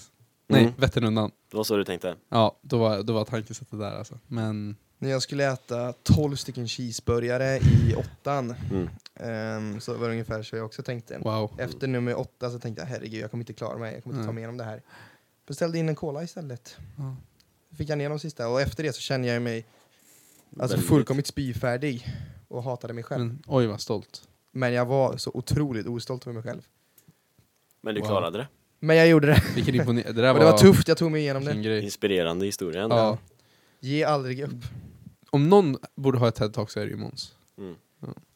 Nej, 0.46 0.60
Mm. 0.62 0.72
Vätternrundan. 0.76 1.30
Det 1.50 1.56
var 1.56 1.64
så 1.64 1.76
du 1.76 1.84
tänkte? 1.84 2.16
Ja, 2.28 2.58
då 2.62 2.78
var, 2.78 3.02
då 3.02 3.12
var 3.12 3.24
tankesättet 3.24 3.78
där 3.78 3.98
alltså. 3.98 4.18
Men 4.26 4.76
När 4.98 5.10
jag 5.10 5.22
skulle 5.22 5.52
äta 5.52 5.92
12 6.02 6.36
stycken 6.36 6.68
cheeseburgare 6.68 7.56
i 7.58 7.94
åttan 7.96 8.54
Mm. 8.70 8.88
ehm, 9.14 9.80
så 9.80 9.94
var 9.94 10.06
det 10.06 10.12
ungefär 10.12 10.42
så 10.42 10.56
jag 10.56 10.66
också 10.66 10.82
tänkte. 10.82 11.18
Wow. 11.18 11.56
Efter 11.58 11.86
nummer 11.86 12.18
åtta 12.18 12.50
så 12.50 12.58
tänkte 12.58 12.82
jag 12.82 12.88
herregud, 12.88 13.20
jag 13.22 13.30
kommer 13.30 13.42
inte 13.42 13.52
klara 13.52 13.78
mig, 13.78 13.94
jag 13.94 14.02
kommer 14.02 14.16
inte 14.16 14.26
ta 14.26 14.32
mig 14.32 14.40
igenom 14.40 14.56
det 14.56 14.64
här. 14.64 14.82
Beställde 15.46 15.78
in 15.78 15.88
en 15.88 15.94
cola 15.94 16.22
istället. 16.22 16.76
Ja. 16.98 17.16
Fick 17.76 17.88
jag 17.88 17.98
ner 17.98 18.08
de 18.08 18.18
sista 18.18 18.48
och 18.48 18.60
efter 18.60 18.82
det 18.82 18.92
så 18.92 19.00
kände 19.00 19.28
jag 19.28 19.42
mig 19.42 19.66
alltså, 20.60 20.78
fullkomligt 20.78 21.26
spyfärdig 21.26 22.06
och 22.54 22.62
hatade 22.62 22.92
mig 22.94 23.04
själv. 23.04 23.24
Men, 23.24 23.42
oj 23.46 23.66
vad 23.66 23.80
stolt. 23.80 24.28
Men 24.52 24.72
jag 24.72 24.86
var 24.86 25.16
så 25.16 25.30
otroligt 25.34 25.86
ostolt 25.86 26.26
över 26.26 26.34
mig 26.34 26.42
själv. 26.42 26.62
Men 27.80 27.94
du 27.94 28.00
Wow. 28.00 28.08
klarade 28.08 28.38
det. 28.38 28.48
Men 28.80 28.96
jag 28.96 29.08
gjorde 29.08 29.26
det. 29.26 29.42
Vilken 29.54 29.74
imponerande. 29.74 30.12
Det 30.12 30.22
där 30.22 30.32
Och 30.34 30.38
det 30.38 30.44
var 30.44 30.58
tufft, 30.58 30.88
jag 30.88 30.96
tog 30.98 31.10
mig 31.12 31.20
igenom 31.20 31.42
Vilken 31.42 31.62
det. 31.62 31.68
grej. 31.68 31.84
Inspirerande 31.84 32.46
historia. 32.46 32.82
ändå. 32.82 32.96
Ja. 32.96 33.18
Ge 33.80 34.04
aldrig 34.04 34.40
upp. 34.42 34.64
Om 35.30 35.48
någon 35.48 35.76
borde 35.94 36.18
ha 36.18 36.28
ett 36.28 36.40
TED-talk 36.40 36.66
så 36.70 36.80
är 36.80 36.84
det 36.84 36.90
ju 36.90 36.96
Måns. 36.96 37.34
Mm. 37.58 37.74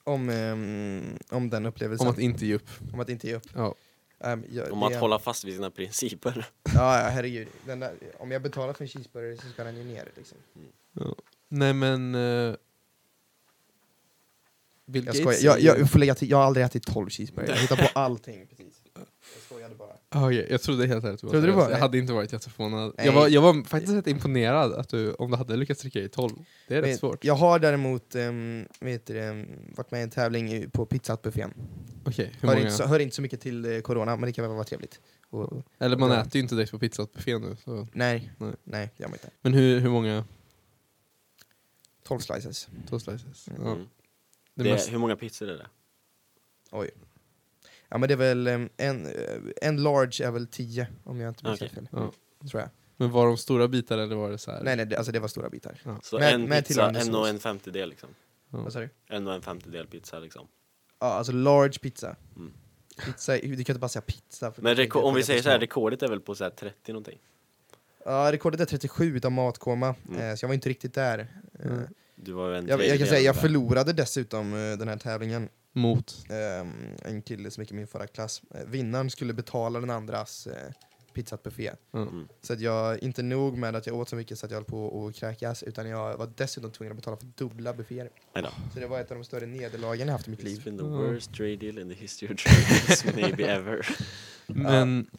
Om, 0.05 0.29
ehm, 0.31 1.19
om 1.31 1.51
den 1.51 1.67
upplevelsen. 1.67 2.07
Om 2.07 2.13
att 2.13 2.19
inte 2.19 2.47
ge 2.47 2.55
upp. 2.55 2.69
om 2.93 3.01
att 3.01 3.09
inte 3.09 3.27
ge 3.27 3.35
upp. 3.35 3.47
Ja. 3.55 3.75
Ehm, 4.21 4.45
jag- 4.51 4.73
Om 4.73 4.81
det- 4.81 4.87
att 4.87 5.01
hålla 5.01 5.19
fast 5.19 5.45
vid 5.45 5.55
sina 5.55 5.71
principer. 5.71 6.49
Ja, 6.75 7.01
ja, 7.03 7.09
herregud. 7.09 7.49
Den 7.67 7.81
där, 7.81 7.95
om 8.19 8.31
jag 8.31 8.43
betalar 8.43 8.73
för 8.73 8.85
en 8.85 8.89
cheeseburgare 8.89 9.37
så 9.37 9.49
ska 9.49 9.65
den 9.65 9.77
ju 9.77 9.85
ner. 9.85 10.09
Liksom. 10.17 10.39
Nej 11.49 11.73
men... 11.73 12.15
Uh, 12.15 12.55
Bill 14.89 15.07
Jag, 15.07 15.15
Gates 15.15 15.21
skojar. 15.21 15.39
Jag, 15.55 15.55
säger- 15.63 15.79
jag, 15.79 15.91
får 15.91 15.99
lägga 15.99 16.15
till, 16.15 16.31
jag 16.31 16.37
har 16.37 16.45
aldrig 16.45 16.67
ätit 16.67 16.87
12 16.87 17.11
cheeseburgare. 17.11 17.53
Jag 17.55 17.61
hittar 17.63 17.77
på 17.77 17.89
allting. 17.99 18.47
Precis. 18.47 18.83
Jag 18.95 19.43
skojade 19.47 19.75
bara. 19.75 19.89
Ah, 20.09 20.27
okej. 20.27 20.47
Jag 20.51 20.63
trodde 20.63 20.87
helt 20.87 21.05
ärligt 21.05 21.21
Trodde 21.21 21.41
du 21.41 21.53
var- 21.53 21.71
Jag 21.71 21.79
hade 21.79 21.99
inte 21.99 22.13
varit 22.13 22.33
jätteförvånad. 22.33 22.95
Jag 22.97 23.13
var, 23.13 23.29
jag 23.29 23.43
var 23.43 23.65
faktiskt 23.65 23.93
rätt 23.95 24.07
imponerad 24.07 24.73
att 24.73 24.89
du, 24.89 25.13
om 25.13 25.31
du 25.31 25.37
hade 25.37 25.57
lyckats 25.57 25.81
trycka 25.81 25.99
i 26.01 26.09
12. 26.09 26.31
Det 26.69 26.75
är 26.77 26.81
Men 26.81 26.91
rätt 26.91 26.99
svårt. 26.99 27.25
Jag 27.25 27.35
har 27.35 27.59
däremot 27.59 28.15
um, 28.15 28.65
vet 28.81 29.07
du, 29.07 29.15
det, 29.15 29.47
varit 29.77 29.91
med 29.91 30.01
i 30.01 30.03
en 30.03 30.11
tävling 30.11 30.71
på 30.71 30.87
Pizzahut-buffén. 30.87 31.51
Okej, 32.05 32.33
hur 32.41 32.49
Hör, 32.49 32.55
många? 32.55 32.67
inte 32.67 32.77
så- 32.83 32.87
hör 32.87 32.99
inte 32.99 33.17
så 33.17 33.23
mycket 33.23 33.41
till 33.41 33.65
eh, 33.75 33.81
corona, 33.81 34.17
men 34.17 34.27
det 34.27 34.33
kan 34.33 34.45
väl 34.45 34.55
vara 34.55 34.65
trevligt. 34.65 35.01
Och, 35.31 35.63
Eller 35.79 35.97
man 35.97 36.13
äter 36.13 36.31
ju 36.37 36.41
inte 36.41 36.55
direkt 36.55 36.71
på 36.73 36.79
pizzat-buffén 36.79 37.41
nu. 37.41 37.57
Så. 37.65 37.87
nej, 37.93 38.33
Nej. 38.39 38.53
nej, 38.65 38.91
det 38.97 39.03
gör 39.03 39.09
man 39.09 39.15
inte. 39.15 39.31
Men 39.43 39.55
hur, 39.55 39.81
hur 39.81 39.91
många 39.91 40.25
12 42.07 42.21
slices. 42.21 42.69
två 42.89 42.99
slices? 43.01 43.49
Mm. 43.49 43.63
Ja. 43.65 43.77
Det 44.59 44.65
Det, 44.65 44.73
mest, 44.73 44.93
hur 44.93 44.99
många 44.99 45.17
pizzor 45.17 45.49
är 45.49 45.59
det? 45.59 45.67
Oj. 46.71 46.91
Ja 47.89 47.99
men 47.99 48.09
det 48.09 48.15
är 48.15 48.17
väl 48.17 48.47
en, 48.47 48.71
eh, 48.77 49.13
en 49.63 49.83
large 49.83 50.25
är 50.27 50.31
väl 50.31 50.47
10 50.47 50.89
om 51.05 51.21
jag 51.21 51.31
inte 51.31 51.45
minns 51.47 51.61
helt 51.61 51.73
fel. 51.73 51.89
ja. 51.93 52.13
Tror 52.51 52.61
jag. 52.63 52.71
Men 52.97 53.11
var 53.11 53.27
de 53.27 53.37
stora 53.37 53.69
bitar 53.69 53.99
eller 53.99 54.17
var 54.17 54.31
det 54.31 54.39
så 54.39 54.51
här? 54.51 54.63
Nej 54.63 54.77
nej, 54.77 54.87
det, 54.87 54.97
alltså 54.97 55.13
det 55.13 55.19
var 55.21 55.29
stora 55.29 55.49
bitar. 55.51 55.81
Så 56.03 56.19
Med- 56.19 56.35
en 56.35 56.43
med 56.45 56.67
pizza, 56.67 56.91
en 56.91 57.15
och 57.15 57.29
en 57.29 57.39
femtedel 57.39 57.89
liksom. 57.89 58.09
Ja. 58.51 58.59
Vad 58.59 58.73
sa 58.73 58.81
du? 58.81 58.89
En 59.07 59.27
och 59.27 59.35
en 59.35 59.43
femtedel 59.43 59.87
pizza 59.87 60.19
liksom. 60.19 60.49
Ja, 60.99 61.07
alltså 61.07 61.33
large 61.33 61.79
pizza. 61.79 62.17
Mm. 62.37 62.53
Pizza, 63.05 63.33
du 63.33 63.41
kan 63.41 63.57
inte 63.59 63.75
bara 63.75 63.89
säga 63.89 64.03
pizza. 64.03 64.53
för 64.53 64.63
Men 64.63 64.77
det- 64.77 64.83
reko- 64.85 65.01
det- 65.01 65.07
om 65.07 65.15
vi 65.15 65.23
säger 65.23 65.43
så 65.43 65.51
här, 65.51 65.59
rekordet 65.59 66.03
är 66.03 66.09
väl 66.09 66.21
på 66.21 66.35
så 66.35 66.45
här 66.45 66.51
30 66.51 66.93
någonting? 66.93 67.19
Ja, 68.05 68.33
rekordet 68.33 68.61
är 68.61 68.65
37 68.65 69.17
utav 69.17 69.33
matkoma, 69.33 69.95
Mm. 70.09 70.21
eh, 70.21 70.35
så 70.37 70.45
jag 70.45 70.49
var 70.49 70.55
inte 70.55 70.69
riktigt 70.69 70.95
där. 70.95 71.19
Eh, 71.59 71.67
Mm. 71.67 71.83
Du 72.23 72.33
var 72.33 72.53
en 72.53 72.67
jag, 72.69 72.87
jag 72.87 72.99
kan 72.99 73.07
säga, 73.07 73.21
jag 73.21 73.37
förlorade 73.37 73.93
dessutom 73.93 74.53
eh, 74.55 74.79
den 74.79 74.89
här 74.89 74.97
tävlingen. 74.97 75.49
Mot? 75.73 76.15
Ehm, 76.31 76.73
en 77.05 77.23
kille 77.23 77.51
som 77.51 77.63
gick 77.63 77.71
i 77.71 77.75
min 77.75 77.87
förra 77.87 78.07
klass. 78.07 78.43
Eh, 78.55 78.61
vinnaren 78.67 79.11
skulle 79.11 79.33
betala 79.33 79.81
den 79.81 79.91
andras 79.91 80.47
eh, 80.47 80.73
pizzatbuffé. 81.15 81.71
Mm. 81.95 82.29
Så 82.43 82.53
att 82.53 82.61
jag, 82.61 82.99
inte 83.03 83.23
nog 83.23 83.59
med 83.59 83.77
att 83.77 83.87
jag 83.87 83.97
åt 83.97 84.09
så 84.09 84.17
mycket 84.17 84.39
så 84.39 84.47
att 84.47 84.53
jag 84.53 84.57
höll 84.57 84.65
på 84.65 85.07
att 85.07 85.15
kräkas, 85.15 85.63
utan 85.63 85.89
jag 85.89 86.17
var 86.17 86.31
dessutom 86.37 86.71
tvungen 86.71 86.93
att 86.93 86.97
betala 86.97 87.17
för 87.17 87.27
dubbla 87.37 87.73
bufféer. 87.73 88.11
Så 88.75 88.81
det 88.81 88.87
var 88.87 89.01
ett 89.01 89.11
av 89.11 89.17
de 89.17 89.25
större 89.25 89.47
nederlagen 89.47 90.07
jag 90.07 90.13
haft 90.13 90.29
i 90.29 90.31
mitt 90.31 90.41
It's 90.41 90.45
liv. 90.45 90.65
been 90.65 90.79
the 90.79 90.85
Mm. 90.85 90.99
worst 90.99 91.35
trade 91.35 91.57
deal 91.57 91.79
in 91.79 91.89
the 91.89 91.95
history 91.95 92.35
of 92.35 92.41
trades 92.43 93.05
maybe 93.17 93.45
ever. 93.45 93.87
Men, 94.47 95.11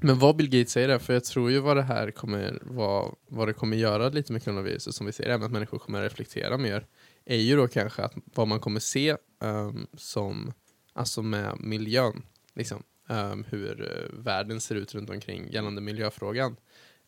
men 0.00 0.18
vad 0.18 0.36
Bill 0.36 0.50
Gates 0.50 0.72
säger 0.72 0.88
där, 0.88 0.98
för 0.98 1.12
jag 1.12 1.24
tror 1.24 1.50
ju 1.50 1.58
vad 1.58 1.76
det 1.76 1.82
här 1.82 2.10
kommer, 2.10 2.58
vad, 2.62 3.14
vad 3.28 3.48
det 3.48 3.52
kommer 3.52 3.76
göra 3.76 4.08
lite 4.08 4.32
med 4.32 4.44
coronaviruset 4.44 4.94
som 4.94 5.06
vi 5.06 5.12
ser, 5.12 5.24
även 5.24 5.46
att 5.46 5.52
människor 5.52 5.78
kommer 5.78 6.02
reflektera 6.02 6.58
mer, 6.58 6.86
är 7.24 7.36
ju 7.36 7.56
då 7.56 7.68
kanske 7.68 8.02
att 8.02 8.14
vad 8.34 8.48
man 8.48 8.60
kommer 8.60 8.80
se 8.80 9.16
um, 9.40 9.86
som, 9.94 10.52
alltså 10.92 11.22
med 11.22 11.60
miljön, 11.60 12.22
liksom, 12.54 12.82
um, 13.08 13.44
hur 13.48 13.80
uh, 13.82 14.22
världen 14.24 14.60
ser 14.60 14.74
ut 14.74 14.94
runt 14.94 15.10
omkring 15.10 15.50
gällande 15.50 15.80
miljöfrågan, 15.80 16.56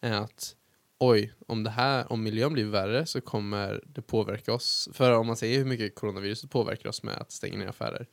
är 0.00 0.12
att 0.12 0.56
oj, 0.98 1.32
om 1.46 1.64
det 1.64 1.70
här, 1.70 2.12
om 2.12 2.22
miljön 2.22 2.52
blir 2.52 2.64
värre 2.64 3.06
så 3.06 3.20
kommer 3.20 3.82
det 3.86 4.02
påverka 4.02 4.52
oss, 4.52 4.88
för 4.92 5.12
om 5.12 5.26
man 5.26 5.36
säger 5.36 5.58
hur 5.58 5.64
mycket 5.64 5.94
coronaviruset 5.94 6.50
påverkar 6.50 6.88
oss 6.88 7.02
med 7.02 7.14
att 7.14 7.32
stänga 7.32 7.58
ner 7.58 7.68
affärer, 7.68 8.06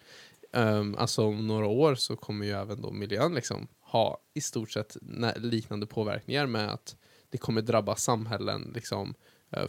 Um, 0.51 0.95
alltså 0.97 1.25
om 1.25 1.47
några 1.47 1.67
år 1.67 1.95
så 1.95 2.15
kommer 2.15 2.45
ju 2.45 2.51
även 2.51 2.81
då 2.81 2.91
miljön 2.91 3.33
liksom 3.33 3.67
ha 3.91 4.21
i 4.33 4.41
stort 4.41 4.71
sett 4.71 4.97
liknande 5.35 5.85
påverkningar 5.85 6.45
med 6.45 6.73
att 6.73 6.95
det 7.29 7.37
kommer 7.37 7.61
drabba 7.61 7.95
samhällen, 7.95 8.71
liksom, 8.75 9.13
eh, 9.51 9.65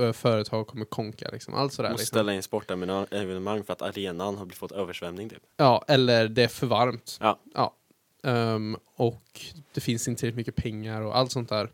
eh, 0.00 0.12
företag 0.12 0.66
kommer 0.66 0.84
konka, 0.84 1.28
liksom, 1.32 1.54
allt 1.54 1.72
sådär. 1.72 1.90
Måste 1.90 2.02
Liksom. 2.02 2.16
ställa 2.16 2.34
in 2.34 2.42
sportevenemang 2.42 3.64
för 3.64 3.72
att 3.72 3.82
arenan 3.82 4.36
har 4.36 4.46
fått 4.46 4.72
översvämning 4.72 5.28
typ. 5.28 5.42
Ja, 5.56 5.84
eller 5.88 6.28
det 6.28 6.42
är 6.42 6.48
för 6.48 6.66
varmt. 6.66 7.18
Ja. 7.20 7.38
ja. 7.54 7.74
Ehm, 8.22 8.76
och 8.96 9.40
det 9.72 9.80
finns 9.80 10.08
inte 10.08 10.20
tillräckligt 10.20 10.46
mycket 10.46 10.62
pengar 10.62 11.00
och 11.00 11.16
allt 11.16 11.32
sånt 11.32 11.48
där. 11.48 11.70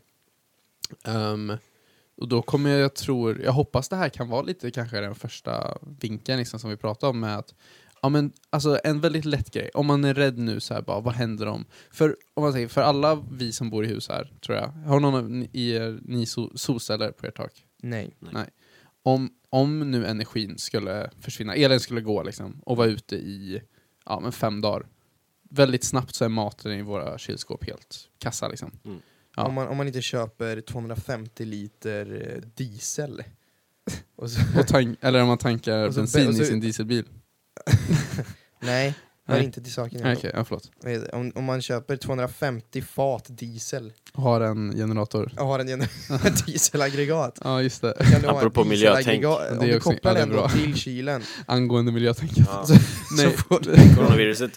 Ehm, 1.03 1.57
och 2.17 2.27
då 2.27 2.41
kommer 2.41 2.69
jag, 2.69 2.79
jag 2.79 2.93
tror, 2.93 3.41
jag 3.41 3.51
hoppas 3.51 3.89
det 3.89 3.95
här 3.95 4.09
kan 4.09 4.29
vara 4.29 4.41
lite 4.41 4.71
kanske 4.71 4.99
den 4.99 5.15
första 5.15 5.77
vinkeln 5.99 6.39
liksom, 6.39 6.59
som 6.59 6.69
vi 6.69 6.77
pratade 6.77 7.09
om 7.09 7.19
med 7.19 7.37
att 7.37 7.53
Ja 8.01 8.09
men 8.09 8.31
alltså 8.49 8.79
en 8.83 8.99
väldigt 9.01 9.25
lätt 9.25 9.51
grej, 9.51 9.69
om 9.73 9.85
man 9.87 10.03
är 10.05 10.13
rädd 10.13 10.37
nu 10.37 10.59
så 10.59 10.73
här 10.73 10.81
bara, 10.81 10.99
vad 10.99 11.13
händer 11.13 11.45
om? 11.45 11.65
För, 11.91 12.15
om 12.33 12.43
man 12.43 12.53
säger, 12.53 12.67
för 12.67 12.81
alla 12.81 13.23
vi 13.31 13.51
som 13.51 13.69
bor 13.69 13.85
i 13.85 13.87
hus 13.87 14.09
här, 14.09 14.33
tror 14.45 14.57
jag, 14.57 14.67
har 14.67 14.99
någon 14.99 15.15
av 15.15 15.29
ni- 15.29 15.49
i 15.53 15.71
er, 15.71 15.99
ni 16.01 16.25
so- 16.25 16.55
solceller 16.57 17.11
på 17.11 17.27
ert 17.27 17.37
tak? 17.37 17.65
Nej. 18.19 18.49
om, 19.03 19.29
om 19.49 19.91
nu 19.91 20.05
energin 20.05 20.57
skulle 20.57 21.09
försvinna, 21.21 21.55
elen 21.55 21.79
skulle 21.79 22.01
gå 22.01 22.23
liksom, 22.23 22.61
och 22.65 22.77
vara 22.77 22.87
ute 22.87 23.15
i 23.15 23.61
ja, 24.05 24.19
men 24.19 24.31
fem 24.31 24.61
dagar. 24.61 24.87
Väldigt 25.49 25.83
snabbt 25.83 26.15
så 26.15 26.25
är 26.25 26.29
maten 26.29 26.71
i 26.71 26.81
våra 26.81 27.17
kylskåp 27.17 27.63
helt 27.65 27.97
kassa 28.19 28.47
liksom. 28.47 28.71
Mm. 28.85 28.97
Ja. 29.35 29.43
Om, 29.47 29.53
man, 29.53 29.67
om 29.67 29.77
man 29.77 29.87
inte 29.87 30.01
köper 30.01 30.61
250 30.61 31.45
liter 31.45 32.31
eh, 32.35 32.49
diesel. 32.55 33.23
och 34.15 34.31
så, 34.31 34.59
Och 34.59 34.67
tank, 34.67 34.97
eller 35.01 35.21
om 35.21 35.27
man 35.27 35.37
tankar 35.37 35.77
Och 35.87 35.93
så- 35.93 35.99
bensin 35.99 36.27
och 36.27 36.35
så- 36.35 36.41
i 36.41 36.45
sin 36.45 36.59
dieselbil. 36.59 37.05
Nej, 38.61 38.93
hör 39.27 39.35
Nej. 39.35 39.45
inte 39.45 39.61
till 39.61 39.73
saken. 39.73 39.99
Okej, 40.17 40.31
ja, 40.33 40.43
förlåt. 40.43 40.69
Om, 41.13 41.31
om 41.35 41.43
man 41.43 41.61
köper 41.61 41.95
250 41.97 42.81
fat 42.81 43.25
diesel 43.29 43.93
Har 44.13 44.41
en 44.41 44.75
generator. 44.75 45.31
och 45.39 45.45
har 45.45 45.59
en 45.59 45.67
gener- 45.67 46.45
dieselaggregat. 46.45 47.39
Ja, 47.43 47.61
just 47.61 47.81
det. 47.81 47.93
Kan 48.11 48.21
du 48.21 48.27
ha 48.27 48.37
Apropå 48.37 48.61
en 48.61 48.67
miljötänk. 48.69 49.07
dieselaggregat- 49.23 49.51
Om 49.51 49.57
Det 49.59 49.65
är 49.65 49.69
du 49.69 49.77
också- 49.77 49.89
kopplar 49.91 50.11
ja, 50.11 50.15
det 50.15 50.21
är 50.21 50.25
den 50.27 50.35
då 50.35 50.41
bra. 50.41 50.49
till 50.49 50.75
kylen. 50.75 51.21
Angående 51.45 51.91
miljötänket. 51.91 52.45
Ja. 52.47 52.65
Nej. 53.17 53.35
Coronaviruset 53.95 54.51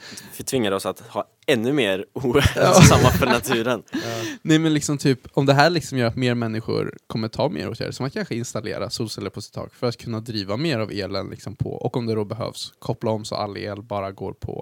tvingar 0.44 0.72
oss 0.72 0.86
att 0.86 1.00
ha 1.00 1.28
ännu 1.46 1.72
mer 1.72 2.04
ohälsosamma 2.12 3.10
för 3.10 3.26
naturen. 3.26 3.82
ja. 3.92 3.98
Nej 4.42 4.58
men 4.58 4.74
liksom 4.74 4.98
typ, 4.98 5.18
om 5.32 5.46
det 5.46 5.54
här 5.54 5.70
liksom 5.70 5.98
gör 5.98 6.06
att 6.06 6.16
mer 6.16 6.34
människor 6.34 6.94
kommer 7.06 7.28
ta 7.28 7.48
mer 7.48 7.68
åtgärder, 7.70 7.92
så 7.92 8.02
man 8.02 8.10
kanske 8.10 8.34
installera 8.34 8.90
solceller 8.90 9.30
på 9.30 9.42
sitt 9.42 9.54
tak 9.54 9.74
för 9.74 9.86
att 9.86 9.96
kunna 9.96 10.20
driva 10.20 10.56
mer 10.56 10.78
av 10.78 10.90
elen 10.92 11.28
liksom 11.30 11.56
på, 11.56 11.70
och 11.72 11.96
om 11.96 12.06
det 12.06 12.14
då 12.14 12.24
behövs, 12.24 12.72
koppla 12.78 13.10
om 13.10 13.24
så 13.24 13.34
all 13.34 13.56
el 13.56 13.82
bara 13.82 14.12
går 14.12 14.32
på 14.32 14.59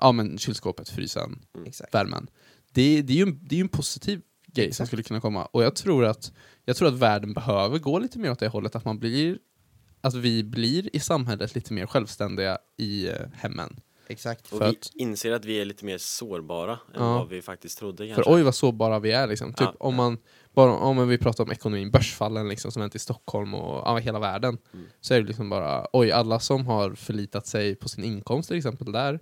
ja, 0.00 0.12
men 0.12 0.38
kylskåpet, 0.38 0.88
frysen, 0.88 1.38
Exakt. 1.66 1.94
värmen. 1.94 2.26
Det, 2.72 3.02
det 3.02 3.12
är 3.12 3.16
ju 3.16 3.22
en, 3.22 3.38
det 3.42 3.56
är 3.56 3.60
en 3.60 3.68
positiv 3.68 4.20
grej 4.46 4.72
som 4.72 4.86
skulle 4.86 5.02
kunna 5.02 5.20
komma, 5.20 5.44
och 5.44 5.64
jag 5.64 5.74
tror, 5.76 6.04
att, 6.04 6.32
jag 6.64 6.76
tror 6.76 6.88
att 6.88 6.94
världen 6.94 7.34
behöver 7.34 7.78
gå 7.78 7.98
lite 7.98 8.18
mer 8.18 8.30
åt 8.30 8.38
det 8.38 8.48
hållet, 8.48 8.76
att 8.76 8.84
man 8.84 8.98
blir 8.98 9.38
att 10.00 10.14
vi 10.14 10.44
blir 10.44 10.96
i 10.96 11.00
samhället 11.00 11.54
lite 11.54 11.72
mer 11.72 11.86
självständiga 11.86 12.58
i 12.76 13.08
eh, 13.08 13.14
hemmen. 13.34 13.80
Exakt. 14.06 14.52
Och 14.52 14.60
vi 14.60 14.64
att- 14.64 14.90
inser 14.94 15.32
att 15.32 15.44
vi 15.44 15.60
är 15.60 15.64
lite 15.64 15.84
mer 15.84 15.98
sårbara 15.98 16.72
än 16.72 16.78
Ja. 16.94 17.18
vad 17.18 17.28
vi 17.28 17.42
faktiskt 17.42 17.78
trodde 17.78 18.06
kanske. 18.06 18.22
För 18.24 18.34
oj 18.34 18.42
vad 18.42 18.54
sårbara 18.54 18.98
vi 18.98 19.12
är 19.12 19.26
liksom. 19.26 19.52
Typ 19.52 19.60
Ja, 19.66 19.74
om 19.78 19.94
ja. 19.94 19.96
man, 19.96 20.18
bara 20.54 20.72
om 20.72 21.08
vi 21.08 21.18
pratar 21.18 21.44
om 21.44 21.52
ekonomin, 21.52 21.90
börsfallen 21.90 22.48
liksom 22.48 22.72
som 22.72 22.82
hänt 22.82 22.94
i 22.94 22.98
Stockholm 22.98 23.54
och 23.54 23.82
ja, 23.88 23.96
hela 23.96 24.18
världen. 24.18 24.58
Mm. 24.74 24.86
Så 25.00 25.14
är 25.14 25.20
det 25.20 25.26
liksom 25.26 25.50
bara, 25.50 25.86
oj 25.92 26.10
alla 26.12 26.40
som 26.40 26.66
har 26.66 26.94
förlitat 26.94 27.46
sig 27.46 27.74
på 27.74 27.88
sin 27.88 28.04
inkomst 28.04 28.48
till 28.48 28.58
exempel 28.58 28.92
där 28.92 29.20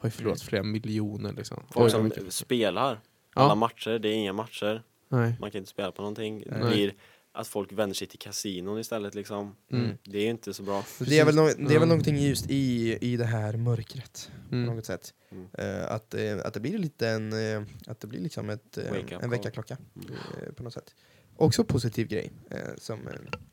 har 0.00 0.06
ju 0.06 0.10
förlorat 0.10 0.40
Mm. 0.40 0.46
flera 0.48 0.62
miljoner 0.62 1.32
liksom. 1.32 1.62
Folk 1.72 1.90
som 1.92 2.10
spelar 2.28 3.00
Ja. 3.34 3.40
alla 3.42 3.54
matcher, 3.54 3.98
det 3.98 4.08
är 4.08 4.12
inga 4.14 4.32
matcher. 4.32 4.82
Nej. 5.08 5.34
Man 5.40 5.50
kan 5.50 5.58
inte 5.58 5.70
spela 5.70 5.92
på 5.92 6.02
någonting. 6.02 6.40
Det 6.46 6.68
blir 6.68 6.94
att 7.32 7.48
folk 7.48 7.72
vänder 7.72 7.94
sig 7.94 8.06
till 8.08 8.18
kasinon 8.18 8.78
istället 8.78 9.14
liksom. 9.14 9.56
Mm. 9.72 9.98
Det 10.04 10.18
är 10.18 10.30
inte 10.30 10.54
så 10.54 10.62
bra. 10.62 10.84
Det 10.98 11.18
är 11.18 11.24
väl, 11.24 11.34
no- 11.34 11.54
det 11.58 11.70
är 11.70 11.74
Ja. 11.74 11.78
väl 11.80 11.88
någonting 11.88 12.16
just 12.18 12.50
i, 12.50 12.98
i 13.00 13.16
det 13.16 13.24
här 13.24 13.56
mörkret 13.56 14.30
på 14.48 14.54
Mm. 14.54 14.76
något 14.76 14.86
sätt. 14.86 15.14
Mm. 15.30 15.46
Eh, 15.52 15.90
att, 15.92 16.14
eh, 16.14 16.38
att 16.44 16.54
det 16.54 16.60
blir 16.60 16.78
lite 16.78 17.08
en, 17.08 17.32
eh, 17.32 17.62
att 17.86 18.00
det 18.00 18.06
blir 18.06 18.20
liksom 18.20 18.50
ett, 18.50 18.78
en 19.22 19.30
väckarklocka 19.30 19.76
Mm. 19.96 20.54
på 20.54 20.62
något 20.62 20.74
sätt. 20.74 20.94
också 21.36 21.64
positiv 21.64 22.08
grej 22.08 22.30
som, 22.76 22.98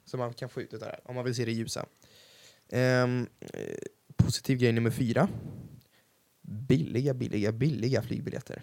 som 0.06 0.20
man 0.20 0.34
kan 0.34 0.50
få 0.50 0.62
ut 0.62 0.72
det 0.72 0.86
här, 0.86 1.00
om 1.04 1.16
man 1.16 1.26
vill 1.26 1.36
se 1.36 1.46
det 1.46 1.52
ljusa. 1.52 1.86
Eh, 2.70 3.08
positiv 4.18 4.58
grej 4.58 4.72
nummer 4.72 4.92
fyra. 4.92 5.28
Billiga, 6.50 7.14
billiga, 7.14 7.52
billiga 7.52 8.02
flygbiljetter. 8.02 8.62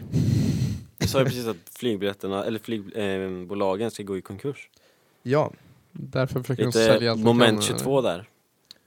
Du 0.99 1.07
sa 1.09 1.19
ju 1.19 1.25
precis 1.25 1.47
att 1.47 1.57
flygbiljetterna, 1.79 2.45
eller 2.45 2.59
flygbolagen 2.59 3.91
ska 3.91 4.03
gå 4.03 4.19
i 4.19 4.23
konkurs. 4.23 4.69
Ja, 5.23 5.53
Därför 5.93 6.41
försöker 6.41 6.65
de 6.65 6.73
sälja 6.73 6.95
Lite 6.95 7.11
allt 7.11 7.21
moment 7.21 7.67
kan. 7.67 7.79
22 7.79 8.01
där. 8.01 8.29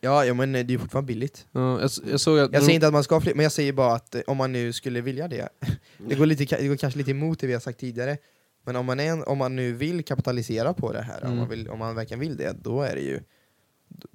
ja, 0.01 0.25
ja 0.25 0.33
men 0.33 0.55
eh, 0.55 0.65
det 0.65 0.71
är 0.71 0.73
ju 0.73 0.79
fortfarande 0.79 1.07
billigt. 1.07 1.47
Ja, 1.51 1.81
jag, 1.81 1.89
jag 2.11 2.19
såg 2.19 2.39
att... 2.39 2.53
Jag 2.53 2.63
säger 2.63 2.75
inte 2.75 2.87
att 2.87 2.93
man 2.93 3.03
ska 3.03 3.21
flyga, 3.21 3.35
men 3.35 3.43
jag 3.43 3.51
säger 3.51 3.73
bara 3.73 3.93
att 3.93 4.15
eh, 4.15 4.21
om 4.27 4.37
man 4.37 4.51
nu 4.51 4.73
skulle 4.73 5.01
vilja 5.01 5.27
det, 5.27 5.49
det 5.97 6.15
går, 6.15 6.25
lite, 6.25 6.57
det 6.57 6.67
går 6.67 6.75
kanske 6.77 6.97
lite 6.97 7.11
emot 7.11 7.39
det 7.39 7.47
vi 7.47 7.53
har 7.53 7.59
sagt 7.59 7.79
tidigare, 7.79 8.17
men 8.65 8.75
om 8.75 8.85
man, 8.85 8.99
är 8.99 9.11
en, 9.11 9.23
om 9.23 9.37
man 9.37 9.55
nu 9.55 9.73
vill 9.73 10.03
kapitalisera 10.03 10.73
på 10.73 10.93
det 10.93 11.01
här, 11.01 11.21
om, 11.23 11.27
Mm. 11.27 11.37
man 11.39 11.49
vill, 11.49 11.69
om 11.69 11.79
man 11.79 11.95
verkligen 11.95 12.19
vill 12.19 12.37
det, 12.37 12.55
då 12.63 12.81
är 12.81 12.95
det 12.95 13.01
ju 13.01 13.19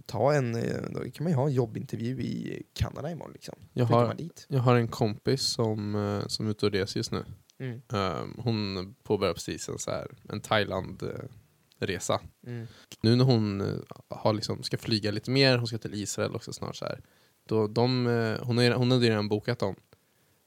ta 0.06 0.32
en, 0.32 0.54
eh, 0.54 0.82
då 0.90 1.00
kan 1.00 1.24
man 1.24 1.32
ju 1.32 1.36
ha 1.36 1.46
en 1.46 1.52
jobbintervju 1.52 2.22
i 2.22 2.62
Kanada 2.72 3.10
imorgon 3.10 3.32
liksom. 3.32 3.54
jag, 3.72 3.84
har, 3.84 4.16
jag 4.48 4.60
har 4.60 4.76
en 4.76 4.88
kompis 4.88 5.42
som, 5.42 5.94
eh, 5.94 6.26
som 6.26 6.46
är 6.46 6.50
ute 6.50 6.66
och 6.66 6.72
reser 6.72 7.00
just 7.00 7.12
nu. 7.12 7.24
Mm. 7.58 7.80
Um, 7.88 8.34
hon 8.38 8.94
påbörjar 9.02 9.34
precis 9.34 9.68
en, 9.68 9.78
så 9.78 9.90
här, 9.90 10.10
en 10.28 10.40
Thailand-resa. 10.40 12.20
Mm. 12.46 12.66
Nu 13.00 13.16
när 13.16 13.24
hon 13.24 13.60
eh, 13.60 13.76
har 14.08 14.32
liksom, 14.32 14.62
ska 14.62 14.78
flyga 14.78 15.10
lite 15.10 15.30
mer, 15.30 15.58
hon 15.58 15.66
ska 15.66 15.78
till 15.78 15.94
Israel 15.94 16.34
också 16.34 16.52
snart. 16.52 16.76
Så 16.76 16.84
här, 16.84 17.00
då 17.48 17.66
de, 17.66 18.06
hon, 18.42 18.58
har, 18.58 18.70
hon 18.70 18.90
hade 18.90 19.04
ju 19.04 19.10
redan 19.10 19.28
bokat 19.28 19.58
dem. 19.58 19.76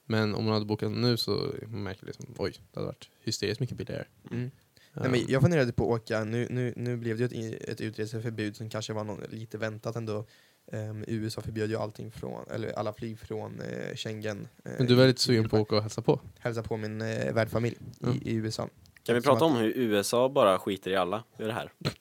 Men 0.05 0.35
om 0.35 0.43
hon 0.43 0.53
hade 0.53 0.65
bokat 0.65 0.89
dem 0.89 1.01
nu 1.01 1.17
så 1.17 1.53
hon 1.69 1.83
märker 1.83 2.05
liksom, 2.05 2.25
oj, 2.37 2.53
det 2.71 2.79
hade 2.79 2.87
varit 2.87 3.09
hysteriskt 3.23 3.61
mycket 3.61 3.77
billigare. 3.77 4.05
Mm. 4.31 4.51
Nej, 4.95 5.09
men 5.09 5.25
jag 5.27 5.41
funderade 5.41 5.73
på 5.73 5.93
att 5.93 6.01
åka, 6.01 6.23
nu, 6.23 6.47
nu, 6.49 6.73
nu 6.75 6.97
blev 6.97 7.17
det 7.17 7.31
ju 7.35 7.53
ett, 7.55 7.69
ett 7.69 7.81
utreseförbud 7.81 8.55
som 8.55 8.69
kanske 8.69 8.93
var 8.93 9.03
någon, 9.03 9.21
lite 9.29 9.57
väntat 9.57 9.95
ändå. 9.95 10.25
Um, 10.71 11.03
USA 11.07 11.41
förbjöd 11.41 11.69
ju 11.69 11.75
allting 11.77 12.11
från, 12.11 12.45
eller 12.51 12.71
alla 12.79 12.93
flyg 12.93 13.19
från 13.19 13.61
eh, 13.61 13.95
Schengen. 13.95 14.47
eh, 14.65 14.71
men 14.77 14.87
du 14.87 14.95
var 14.95 15.07
lite 15.07 15.21
sugen 15.21 15.49
på 15.49 15.55
att 15.55 15.61
åka 15.61 15.75
och 15.75 15.81
hälsa 15.81 16.01
på? 16.01 16.19
Hälsa 16.39 16.63
på 16.63 16.77
min 16.77 17.01
eh, 17.01 17.33
värdfamilj 17.33 17.77
Ja. 17.99 18.07
i, 18.21 18.31
i 18.31 18.33
USA. 18.35 18.69
Kan 19.03 19.15
vi 19.15 19.21
prata 19.21 19.35
att- 19.45 19.51
om 19.51 19.55
hur 19.57 19.73
USA 19.77 20.29
bara 20.29 20.59
skiter 20.59 20.91
i 20.91 20.95
alla 20.95 21.23
i 21.39 21.43
det 21.43 21.53
här? 21.53 21.71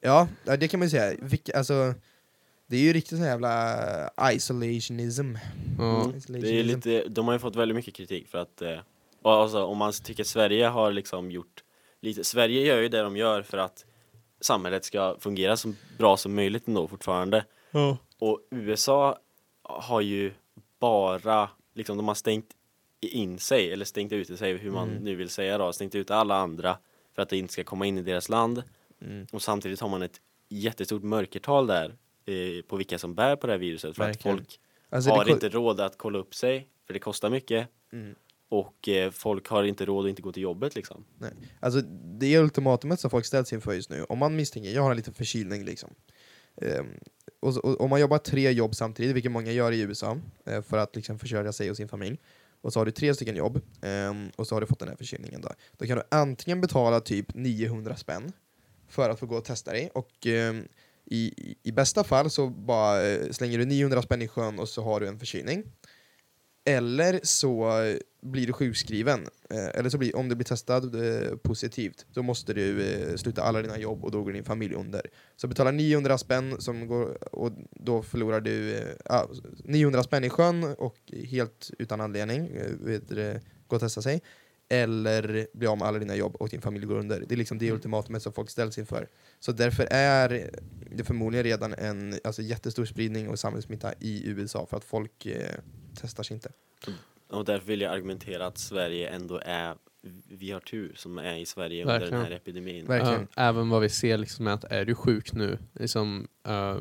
Ja, 0.00 0.28
det 0.44 0.68
kan 0.68 0.80
man 0.80 0.86
ju 0.86 0.90
säga. 0.90 1.16
Vilka, 1.22 1.58
alltså, 1.58 1.94
det 2.66 2.76
är 2.76 2.80
ju 2.80 2.92
riktigt 2.92 3.18
sån 3.18 3.26
jävla 3.26 4.10
isolationism. 4.32 5.22
Mm. 5.24 5.38
Det 5.78 5.84
är 5.84 6.16
Isolationism. 6.16 6.66
lite, 6.68 7.08
de 7.08 7.26
har 7.26 7.32
ju 7.34 7.38
fått 7.38 7.56
väldigt 7.56 7.76
mycket 7.76 7.94
kritik 7.94 8.28
för 8.28 8.38
att, 8.38 8.62
eh, 8.62 8.78
alltså, 9.22 9.64
om 9.64 9.78
man 9.78 9.92
tycker 9.92 10.24
Sverige 10.24 10.66
har 10.66 10.92
liksom 10.92 11.30
gjort 11.30 11.63
lite, 12.04 12.24
Sverige 12.24 12.60
gör 12.66 12.80
ju 12.80 12.88
det 12.88 13.02
de 13.02 13.16
gör 13.16 13.42
för 13.42 13.58
att 13.58 13.84
samhället 14.40 14.84
ska 14.84 15.16
fungera 15.20 15.56
så 15.56 15.72
bra 15.98 16.16
som 16.16 16.34
möjligt 16.34 16.68
ändå 16.68 16.88
fortfarande. 16.88 17.44
Och 18.18 18.40
USA 18.50 19.18
har 19.62 20.00
ju 20.00 20.32
bara, 20.80 21.50
liksom 21.74 21.96
de 21.96 22.08
har 22.08 22.14
stängt 22.14 22.46
in 23.00 23.38
sig, 23.38 23.72
eller 23.72 23.84
stängt 23.84 24.12
ute 24.12 24.36
sig, 24.36 24.56
hur 24.56 24.70
man 24.70 24.88
Mm. 24.90 25.04
nu 25.04 25.14
vill 25.14 25.28
säga 25.28 25.58
då, 25.58 25.72
stängt 25.72 25.94
ute 25.94 26.14
alla 26.14 26.36
andra 26.36 26.78
för 27.14 27.22
att 27.22 27.28
det 27.28 27.36
inte 27.36 27.52
ska 27.52 27.64
komma 27.64 27.86
in 27.86 27.98
i 27.98 28.02
deras 28.02 28.28
land. 28.28 28.62
Mm. 29.00 29.26
Och 29.32 29.42
samtidigt 29.42 29.80
har 29.80 29.88
man 29.88 30.02
ett 30.02 30.20
jättestort 30.48 31.02
mörkertal 31.02 31.66
där 31.66 31.94
eh, 32.26 32.62
på 32.68 32.76
vilka 32.76 32.98
som 32.98 33.14
bär 33.14 33.36
på 33.36 33.46
det 33.46 33.52
här 33.52 33.58
viruset 33.58 33.96
för 33.96 34.04
Verkligen. 34.04 34.36
att 34.36 34.40
folk 34.40 34.60
Alltså, 34.90 35.10
har 35.10 35.28
inte 35.28 35.48
råd 35.48 35.80
att 35.80 35.98
kolla 35.98 36.18
upp 36.18 36.34
sig, 36.34 36.68
för 36.86 36.92
det 36.94 36.98
kostar 37.00 37.30
mycket. 37.30 37.68
Mm. 37.92 38.14
Och 38.58 38.88
eh, 38.88 39.10
folk 39.10 39.48
har 39.48 39.64
inte 39.64 39.84
råd 39.84 40.04
att 40.06 40.10
inte 40.10 40.22
gå 40.22 40.32
till 40.32 40.42
jobbet 40.42 40.74
liksom. 40.74 41.04
Alltså, 41.60 41.80
det 42.18 42.34
är 42.34 42.40
ultimatumet 42.40 43.00
som 43.00 43.10
folk 43.10 43.26
ställs 43.26 43.52
inför 43.52 43.72
just 43.72 43.90
nu. 43.90 44.04
Om 44.08 44.18
man 44.18 44.36
misstänker, 44.36 44.70
jag 44.70 44.82
har 44.82 44.90
en 44.90 44.96
liten 44.96 45.14
förkylning 45.14 45.64
liksom. 45.64 45.90
Ehm, 46.62 46.86
och, 47.40 47.56
och, 47.56 47.80
om 47.80 47.90
man 47.90 48.00
jobbar 48.00 48.18
tre 48.18 48.50
jobb 48.52 48.74
samtidigt, 48.74 49.16
vilket 49.16 49.32
många 49.32 49.52
gör 49.52 49.72
i 49.72 49.80
USA, 49.80 50.18
eh, 50.46 50.62
för 50.62 50.78
att 50.78 50.96
liksom 50.96 51.18
försörja 51.18 51.52
sig 51.52 51.70
och 51.70 51.76
sin 51.76 51.88
familj, 51.88 52.18
och 52.60 52.72
så 52.72 52.80
har 52.80 52.86
du 52.86 52.92
tre 52.92 53.14
stycken 53.14 53.36
jobb, 53.36 53.60
ehm, 53.82 54.30
och 54.36 54.46
så 54.46 54.54
har 54.54 54.60
du 54.60 54.66
fått 54.66 54.78
den 54.78 54.88
här 54.88 54.96
förkylningen 54.96 55.40
då. 55.40 55.48
Då 55.78 55.86
kan 55.86 55.96
du 55.96 56.02
antingen 56.10 56.60
betala 56.60 57.00
typ 57.00 57.34
900 57.34 57.96
spänn 57.96 58.32
för 58.88 59.10
att 59.10 59.18
få 59.20 59.26
gå 59.26 59.36
och 59.36 59.44
testa 59.44 59.72
dig, 59.72 59.90
och 59.94 60.26
ehm, 60.26 60.68
i, 61.04 61.54
i- 61.62 61.72
bästa 61.72 62.04
fall 62.04 62.30
så 62.30 62.48
bara 62.48 63.02
eh, 63.06 63.30
slänger 63.30 63.58
du 63.58 63.64
900 63.64 64.02
spänn 64.02 64.22
i 64.22 64.28
sjön 64.28 64.58
och 64.58 64.68
så 64.68 64.82
har 64.82 65.00
du 65.00 65.08
en 65.08 65.18
förkylning. 65.18 65.64
Eller 66.64 67.20
så 67.22 67.72
blir 68.22 68.46
du 68.46 68.52
sjukskriven. 68.52 69.28
Eh, 69.50 69.66
eller 69.66 69.90
så 69.90 69.98
blir, 69.98 70.16
om 70.16 70.28
du 70.28 70.34
blir 70.34 70.44
testad 70.44 70.94
eh, 70.94 71.36
positivt, 71.36 72.06
då 72.14 72.22
måste 72.22 72.54
du 72.54 72.82
eh, 72.82 73.16
sluta 73.16 73.42
alla 73.42 73.62
dina 73.62 73.78
jobb 73.78 74.04
och 74.04 74.10
då 74.10 74.22
går 74.22 74.32
din 74.32 74.44
familj 74.44 74.74
under. 74.74 75.02
Så 75.36 75.48
betala 75.48 75.70
900 75.70 76.18
spänn 76.18 76.60
som 76.60 76.86
går, 76.86 77.34
och 77.34 77.52
då 77.70 78.02
förlorar 78.02 78.40
du 78.40 78.82
ja, 79.04 79.28
900 79.64 80.02
spänn 80.02 80.24
i 80.24 80.30
sjön 80.30 80.64
och 80.64 80.96
helt 81.30 81.70
utan 81.78 82.00
anledning 82.00 82.50
vet 82.80 83.08
gå 83.66 83.76
och 83.76 83.80
testa 83.80 84.02
sig. 84.02 84.22
Eller 84.68 85.46
bli 85.54 85.66
av 85.66 85.78
med 85.78 85.88
alla 85.88 85.98
dina 85.98 86.16
jobb 86.16 86.36
och 86.36 86.48
din 86.48 86.60
familj 86.60 86.86
går 86.86 86.98
under. 86.98 87.24
Det 87.28 87.34
är 87.34 87.36
liksom 87.36 87.58
det 87.58 87.66
Mm. 87.66 87.76
ultimatumet 87.76 88.22
som 88.22 88.32
folk 88.32 88.50
ställs 88.50 88.78
inför. 88.78 89.08
Så 89.40 89.52
därför 89.52 89.88
är 89.90 90.50
det 90.96 91.04
förmodligen 91.04 91.44
redan 91.44 91.74
en 91.74 92.18
alltså, 92.24 92.42
jättestor 92.42 92.84
spridning 92.84 93.28
och 93.28 93.38
samhällssmitta 93.38 93.92
i 94.00 94.28
USA 94.28 94.66
för 94.70 94.76
att 94.76 94.84
folk 94.84 95.26
testar 96.00 96.22
sig 96.22 96.34
inte. 96.34 96.52
Och 97.28 97.44
därför 97.44 97.66
vill 97.66 97.80
jag 97.80 97.92
argumentera 97.92 98.46
att 98.46 98.58
Sverige 98.58 99.08
ändå 99.08 99.40
är, 99.44 99.76
vi 100.28 100.50
har 100.50 100.60
tur 100.60 100.92
som 100.96 101.18
är 101.18 101.36
i 101.36 101.46
Sverige 101.46 101.82
under 101.82 101.92
Verkligen. 101.98 102.20
den 102.22 102.30
här 102.30 102.36
epidemin. 102.36 102.86
Verkligen. 102.86 103.28
Ja, 103.34 103.42
även 103.42 103.68
vad 103.68 103.82
vi 103.82 103.88
ser 103.88 104.18
liksom 104.18 104.46
är 104.46 104.50
att 104.52 104.64
är 104.64 104.84
du 104.84 104.94
sjuk 104.94 105.32
nu, 105.32 105.58
liksom, 105.72 106.28
eh, 106.46 106.76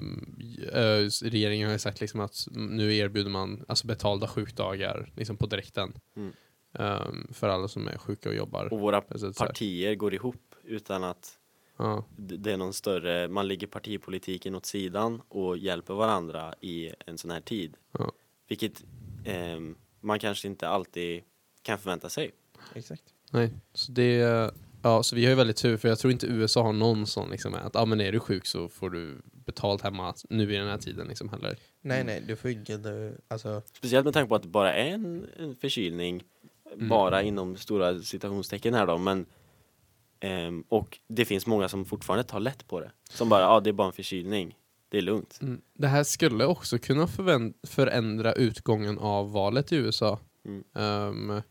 regeringen 1.23 1.67
har 1.67 1.73
ju 1.73 1.79
sagt 1.79 2.01
liksom 2.01 2.19
att 2.19 2.47
nu 2.51 2.95
erbjuder 2.95 3.29
man 3.29 3.65
alltså 3.67 3.87
betalda 3.87 4.27
sjukdagar 4.27 5.11
liksom 5.15 5.37
på 5.37 5.45
direkten. 5.45 5.93
Mm. 6.15 6.33
ehm, 6.73 7.27
för 7.33 7.49
alla 7.49 7.67
som 7.67 7.87
är 7.87 7.97
sjuka 7.97 8.29
och 8.29 8.35
jobbar. 8.35 8.73
Och 8.73 8.79
våra 8.79 9.01
partier 9.37 9.95
går 9.95 10.13
ihop 10.13 10.55
utan 10.63 11.03
att 11.03 11.39
Ja, 11.77 12.05
d- 12.17 12.35
det 12.37 12.51
är 12.51 12.57
någon 12.57 12.73
större, 12.73 13.27
man 13.27 13.47
lägger 13.47 13.67
partipolitiken 13.67 14.55
åt 14.55 14.65
sidan 14.65 15.21
och 15.27 15.57
hjälper 15.57 15.93
varandra 15.93 16.53
i 16.61 16.91
en 17.05 17.17
sån 17.17 17.31
här 17.31 17.41
tid. 17.41 17.77
Ja. 17.91 18.11
Vilket 18.47 18.83
ehm, 19.25 19.75
man 20.01 20.19
kanske 20.19 20.47
inte 20.47 20.67
alltid 20.67 21.23
kan 21.61 21.77
förvänta 21.79 22.09
sig. 22.09 22.31
Exakt. 22.75 23.03
nej. 23.31 23.49
Så, 23.73 23.91
det, 23.91 24.15
ja, 24.83 25.03
så 25.03 25.15
vi 25.15 25.23
har 25.25 25.29
ju 25.29 25.35
väldigt 25.35 25.57
tur 25.57 25.77
för 25.77 25.89
jag 25.89 25.99
tror 25.99 26.11
inte 26.13 26.27
USA 26.27 26.63
har 26.63 26.73
någon 26.73 27.07
sån 27.07 27.29
liksom 27.29 27.53
att 27.53 27.75
ah, 27.75 27.85
men 27.85 28.01
är 28.01 28.11
du 28.11 28.19
sjuk 28.19 28.45
så 28.45 28.69
får 28.69 28.89
du 28.89 29.21
betalt 29.45 29.81
hemma 29.81 30.13
nu 30.29 30.53
i 30.53 30.57
den 30.57 30.67
här 30.67 30.77
tiden 30.77 31.07
liksom 31.07 31.29
heller. 31.29 31.57
Nej, 31.81 32.03
nej, 32.03 32.23
du 32.27 32.35
får 32.35 32.51
inte... 32.51 33.13
Alltså, 33.27 33.61
Speciellt 33.73 34.05
med 34.05 34.13
tanke 34.13 34.29
på 34.29 34.35
att 34.35 34.41
det 34.43 34.47
bara 34.47 34.73
är 34.73 34.91
en, 34.93 35.27
en 35.37 35.55
förkylning, 35.55 36.23
Mm. 36.75 36.89
bara 36.89 37.21
inom 37.23 37.57
stora 37.57 37.99
citationstecken 37.99 38.73
här 38.73 38.87
då, 38.87 38.97
men 38.97 39.25
ehm, 40.19 40.63
och 40.69 40.99
det 41.07 41.25
finns 41.25 41.47
många 41.47 41.69
som 41.69 41.85
fortfarande 41.85 42.23
tar 42.23 42.39
lätt 42.39 42.67
på 42.67 42.79
det. 42.79 42.91
Som 43.09 43.29
bara, 43.29 43.41
ja 43.41 43.59
det 43.59 43.69
är 43.69 43.73
bara 43.73 43.87
en 43.87 43.93
förkylning, 43.93 44.57
det 44.93 44.97
är 44.99 45.01
lugnt. 45.01 45.39
Mm. 45.41 45.61
Det 45.73 45.87
här 45.87 46.03
skulle 46.03 46.45
också 46.45 46.77
kunna 46.77 47.07
förändra 47.67 48.33
utgången 48.33 48.99
av 48.99 49.31
valet 49.31 49.71
i 49.71 49.75
USA. 49.75 50.19
Mm. 50.45 50.63
Um, 50.73 51.41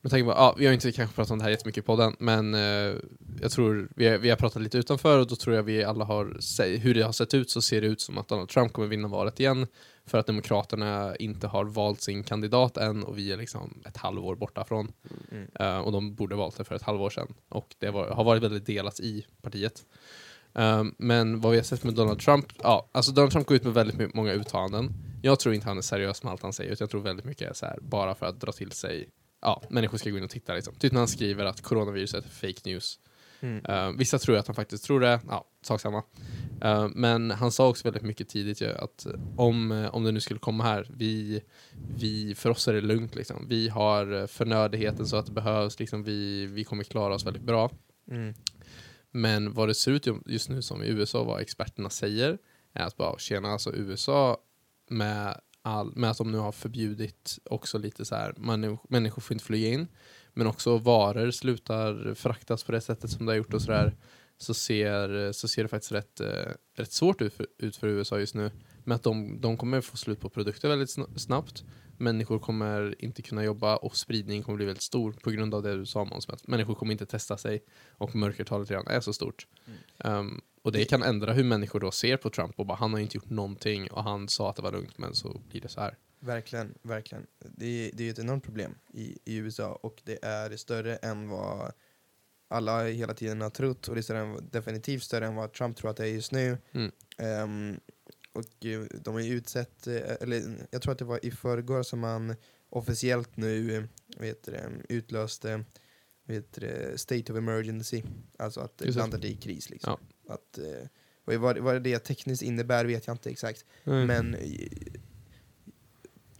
med 0.00 0.10
tanke 0.10 0.24
på, 0.24 0.30
ja, 0.30 0.54
vi 0.58 0.66
har 0.66 0.72
inte 0.72 0.92
kanske 0.92 1.14
pratat 1.14 1.30
om 1.30 1.38
det 1.38 1.44
här 1.44 1.50
jättemycket 1.50 1.86
på 1.86 1.96
podden, 1.96 2.16
men 2.18 2.54
eh, 2.54 2.94
jag 3.40 3.50
tror 3.50 3.88
vi 3.96 4.18
vi 4.18 4.30
har 4.30 4.36
pratat 4.36 4.62
lite 4.62 4.78
utanför 4.78 5.18
och 5.18 5.26
då 5.26 5.36
tror 5.36 5.56
jag 5.56 5.62
vi 5.62 5.84
alla 5.84 6.04
har, 6.04 6.36
se- 6.40 6.76
hur 6.76 6.94
det 6.94 7.02
har 7.02 7.12
sett 7.12 7.34
ut 7.34 7.50
så 7.50 7.62
ser 7.62 7.80
det 7.80 7.86
ut 7.86 8.00
som 8.00 8.18
att 8.18 8.28
Donald 8.28 8.48
Trump 8.48 8.72
kommer 8.72 8.88
vinna 8.88 9.08
valet 9.08 9.40
igen 9.40 9.66
för 10.06 10.18
att 10.18 10.26
Demokraterna 10.26 11.16
inte 11.16 11.46
har 11.46 11.64
valt 11.64 12.00
sin 12.00 12.22
kandidat 12.24 12.76
än 12.76 13.04
och 13.04 13.18
vi 13.18 13.32
är 13.32 13.36
liksom 13.36 13.82
ett 13.86 13.96
halvår 13.96 14.36
borta 14.36 14.64
från. 14.64 14.92
mm. 15.30 15.48
Eh, 15.60 15.78
och 15.78 15.92
de 15.92 16.14
borde 16.14 16.36
valt 16.36 16.56
det 16.56 16.64
för 16.64 16.74
ett 16.74 16.82
halvår 16.82 17.10
sedan. 17.10 17.34
Och 17.48 17.74
det 17.78 17.90
var, 17.90 18.08
har 18.08 18.24
varit 18.24 18.42
väldigt 18.42 18.66
delat 18.66 19.00
i 19.00 19.26
partiet. 19.42 19.84
Um, 20.52 20.94
men 20.98 21.40
vad 21.40 21.52
vi 21.52 21.58
har 21.58 21.64
sett 21.64 21.84
med 21.84 21.94
Donald 21.94 22.18
Trump, 22.18 22.46
ja, 22.62 22.88
alltså 22.92 23.12
Donald 23.12 23.32
Trump 23.32 23.46
går 23.46 23.56
ut 23.56 23.64
med 23.64 23.74
väldigt 23.74 24.14
många 24.14 24.32
uttalanden. 24.32 24.92
Jag 25.22 25.40
tror 25.40 25.54
inte 25.54 25.68
han 25.68 25.78
är 25.78 25.82
seriös 25.82 26.22
med 26.22 26.32
allt 26.32 26.42
han 26.42 26.52
säger, 26.52 26.72
utan 26.72 26.84
jag 26.84 26.90
tror 26.90 27.00
väldigt 27.00 27.26
mycket 27.26 27.50
är 27.50 27.54
så 27.54 27.66
här, 27.66 27.78
bara 27.80 28.14
för 28.14 28.26
att 28.26 28.40
dra 28.40 28.52
till 28.52 28.72
sig, 28.72 29.08
ja, 29.42 29.62
människor 29.70 29.98
ska 29.98 30.10
gå 30.10 30.18
in 30.18 30.24
och 30.24 30.30
titta 30.30 30.54
liksom. 30.54 30.74
Typ 30.74 30.92
när 30.92 31.00
han 31.00 31.08
skriver 31.08 31.44
att 31.44 31.60
coronaviruset 31.60 32.24
är 32.24 32.30
fake 32.30 32.60
news. 32.64 32.98
Mm. 33.40 33.66
Uh, 33.68 33.98
vissa 33.98 34.18
tror 34.18 34.36
att 34.36 34.46
han 34.46 34.56
faktiskt 34.56 34.84
tror 34.84 35.00
det, 35.00 35.20
ja, 35.28 35.44
sak 35.62 35.80
samma. 35.80 36.02
Uh, 36.64 36.88
men 36.94 37.30
han 37.30 37.52
sa 37.52 37.68
också 37.68 37.84
väldigt 37.84 38.02
mycket 38.02 38.28
tidigt 38.28 38.60
ju 38.60 38.72
att 38.72 39.06
om, 39.36 39.72
eh, 39.72 39.94
om 39.94 40.04
det 40.04 40.12
nu 40.12 40.20
skulle 40.20 40.40
komma 40.40 40.64
här, 40.64 40.86
vi, 40.90 41.40
vi, 41.96 42.34
för 42.34 42.50
oss 42.50 42.68
är 42.68 42.72
det 42.72 42.80
lugnt 42.80 43.14
liksom. 43.14 43.46
Vi 43.48 43.68
har 43.68 44.12
eh, 44.12 44.26
förnödigheten 44.26 45.06
så 45.06 45.16
att 45.16 45.26
det 45.26 45.32
behövs, 45.32 45.80
liksom, 45.80 46.04
vi, 46.04 46.46
vi 46.46 46.64
kommer 46.64 46.84
klara 46.84 47.14
oss 47.14 47.26
väldigt 47.26 47.42
bra. 47.42 47.70
Mm. 48.10 48.34
Men 49.10 49.52
vad 49.52 49.68
det 49.68 49.74
ser 49.74 49.92
ut 49.92 50.06
just 50.26 50.48
nu 50.48 50.62
som 50.62 50.82
i 50.82 50.88
USA, 50.88 51.24
vad 51.24 51.40
experterna 51.40 51.90
säger, 51.90 52.38
är 52.72 52.82
att 52.82 52.96
bara 52.96 53.18
tjena, 53.18 53.48
alltså 53.48 53.74
USA 53.74 54.38
med, 54.90 55.40
all, 55.62 55.92
med 55.96 56.10
att 56.10 56.18
de 56.18 56.32
nu 56.32 56.38
har 56.38 56.52
förbjudit 56.52 57.38
också 57.44 57.78
lite 57.78 58.04
så 58.04 58.14
här, 58.14 58.34
man, 58.36 58.78
människor 58.88 59.22
får 59.22 59.34
inte 59.34 59.44
flyga 59.44 59.68
in, 59.68 59.88
men 60.34 60.46
också 60.46 60.78
varor 60.78 61.30
slutar 61.30 62.14
fraktas 62.14 62.64
på 62.64 62.72
det 62.72 62.80
sättet 62.80 63.10
som 63.10 63.26
det 63.26 63.32
har 63.32 63.36
gjort 63.36 63.54
och 63.54 63.62
sådär, 63.62 63.96
så 64.38 64.54
ser, 64.54 65.32
så 65.32 65.48
ser 65.48 65.62
det 65.62 65.68
faktiskt 65.68 65.92
rätt, 65.92 66.20
rätt 66.76 66.92
svårt 66.92 67.22
ut 67.22 67.34
för, 67.34 67.46
ut 67.58 67.76
för 67.76 67.88
USA 67.88 68.18
just 68.18 68.34
nu. 68.34 68.50
Men 68.84 68.94
att 68.94 69.02
de, 69.02 69.40
de 69.40 69.56
kommer 69.56 69.80
få 69.80 69.96
slut 69.96 70.20
på 70.20 70.28
produkter 70.28 70.68
väldigt 70.68 71.20
snabbt. 71.20 71.64
Människor 72.00 72.38
kommer 72.38 73.04
inte 73.04 73.22
kunna 73.22 73.44
jobba 73.44 73.76
och 73.76 73.96
spridningen 73.96 74.44
kommer 74.44 74.56
bli 74.56 74.66
väldigt 74.66 74.82
stor 74.82 75.12
på 75.12 75.30
grund 75.30 75.54
av 75.54 75.62
det 75.62 75.76
du 75.76 75.86
sa 75.86 76.04
Måns, 76.04 76.28
att 76.28 76.46
människor 76.46 76.74
kommer 76.74 76.92
inte 76.92 77.06
testa 77.06 77.36
sig 77.36 77.64
och 77.90 78.14
mörkertalet 78.14 78.70
redan 78.70 78.86
är 78.86 79.00
så 79.00 79.12
stort. 79.12 79.46
Um, 80.04 80.40
och 80.62 80.72
det 80.72 80.84
kan 80.84 81.02
ändra 81.02 81.32
hur 81.32 81.44
människor 81.44 81.80
då 81.80 81.90
ser 81.90 82.16
på 82.16 82.30
Trump 82.30 82.58
och 82.58 82.66
bara 82.66 82.76
han 82.76 82.92
har 82.92 83.00
inte 83.00 83.16
gjort 83.16 83.30
någonting 83.30 83.90
och 83.90 84.02
han 84.02 84.28
sa 84.28 84.50
att 84.50 84.56
det 84.56 84.62
var 84.62 84.72
lugnt 84.72 84.98
men 84.98 85.14
så 85.14 85.40
blir 85.48 85.60
det 85.60 85.68
så 85.68 85.80
här. 85.80 85.96
Verkligen, 86.20 86.74
verkligen. 86.82 87.26
Det 87.38 87.66
är, 87.66 87.90
det 87.94 88.06
är 88.06 88.10
ett 88.10 88.18
enormt 88.18 88.44
problem 88.44 88.74
i, 88.92 89.18
i 89.24 89.36
USA 89.36 89.78
och 89.82 90.00
det 90.04 90.24
är 90.24 90.56
större 90.56 90.96
än 90.96 91.28
vad 91.28 91.72
alla 92.48 92.84
hela 92.84 93.14
tiden 93.14 93.40
har 93.40 93.50
trott 93.50 93.88
och 93.88 93.94
det 93.94 94.00
är 94.00 94.02
större 94.02 94.18
än, 94.18 94.48
definitivt 94.50 95.02
större 95.02 95.26
än 95.26 95.34
vad 95.34 95.52
Trump 95.52 95.76
tror 95.76 95.90
att 95.90 95.96
det 95.96 96.04
är 96.04 96.12
just 96.12 96.32
nu. 96.32 96.58
Mm. 96.72 96.90
Ehm, 97.18 97.80
och 98.32 98.66
eh, 98.66 98.80
de 99.04 99.14
har 99.14 99.20
ju 99.20 99.34
utsett, 99.34 99.86
eh, 99.86 99.94
eller 100.20 100.66
jag 100.70 100.82
tror 100.82 100.92
att 100.92 100.98
det 100.98 101.04
var 101.04 101.24
i 101.24 101.30
förrgår 101.30 101.82
som 101.82 101.98
man 102.00 102.34
officiellt 102.68 103.36
nu 103.36 103.76
eh, 103.76 103.82
vet 104.20 104.42
det, 104.42 104.70
utlöste 104.88 105.64
vet 106.24 106.52
det, 106.52 107.00
state 107.00 107.32
of 107.32 107.38
emergency, 107.38 108.02
alltså 108.38 108.60
att 108.60 108.82
Just 108.84 108.94
det. 108.94 109.00
landet 109.00 109.24
är 109.24 109.28
i 109.28 109.36
kris. 109.36 109.70
Liksom. 109.70 109.96
Att, 110.28 110.58
eh, 110.58 111.38
vad, 111.38 111.58
vad 111.58 111.82
det 111.82 111.98
tekniskt 111.98 112.42
innebär 112.42 112.84
vet 112.84 113.06
jag 113.06 113.14
inte 113.14 113.30
exakt. 113.30 113.64
Men 113.84 114.34
eh, 114.34 114.40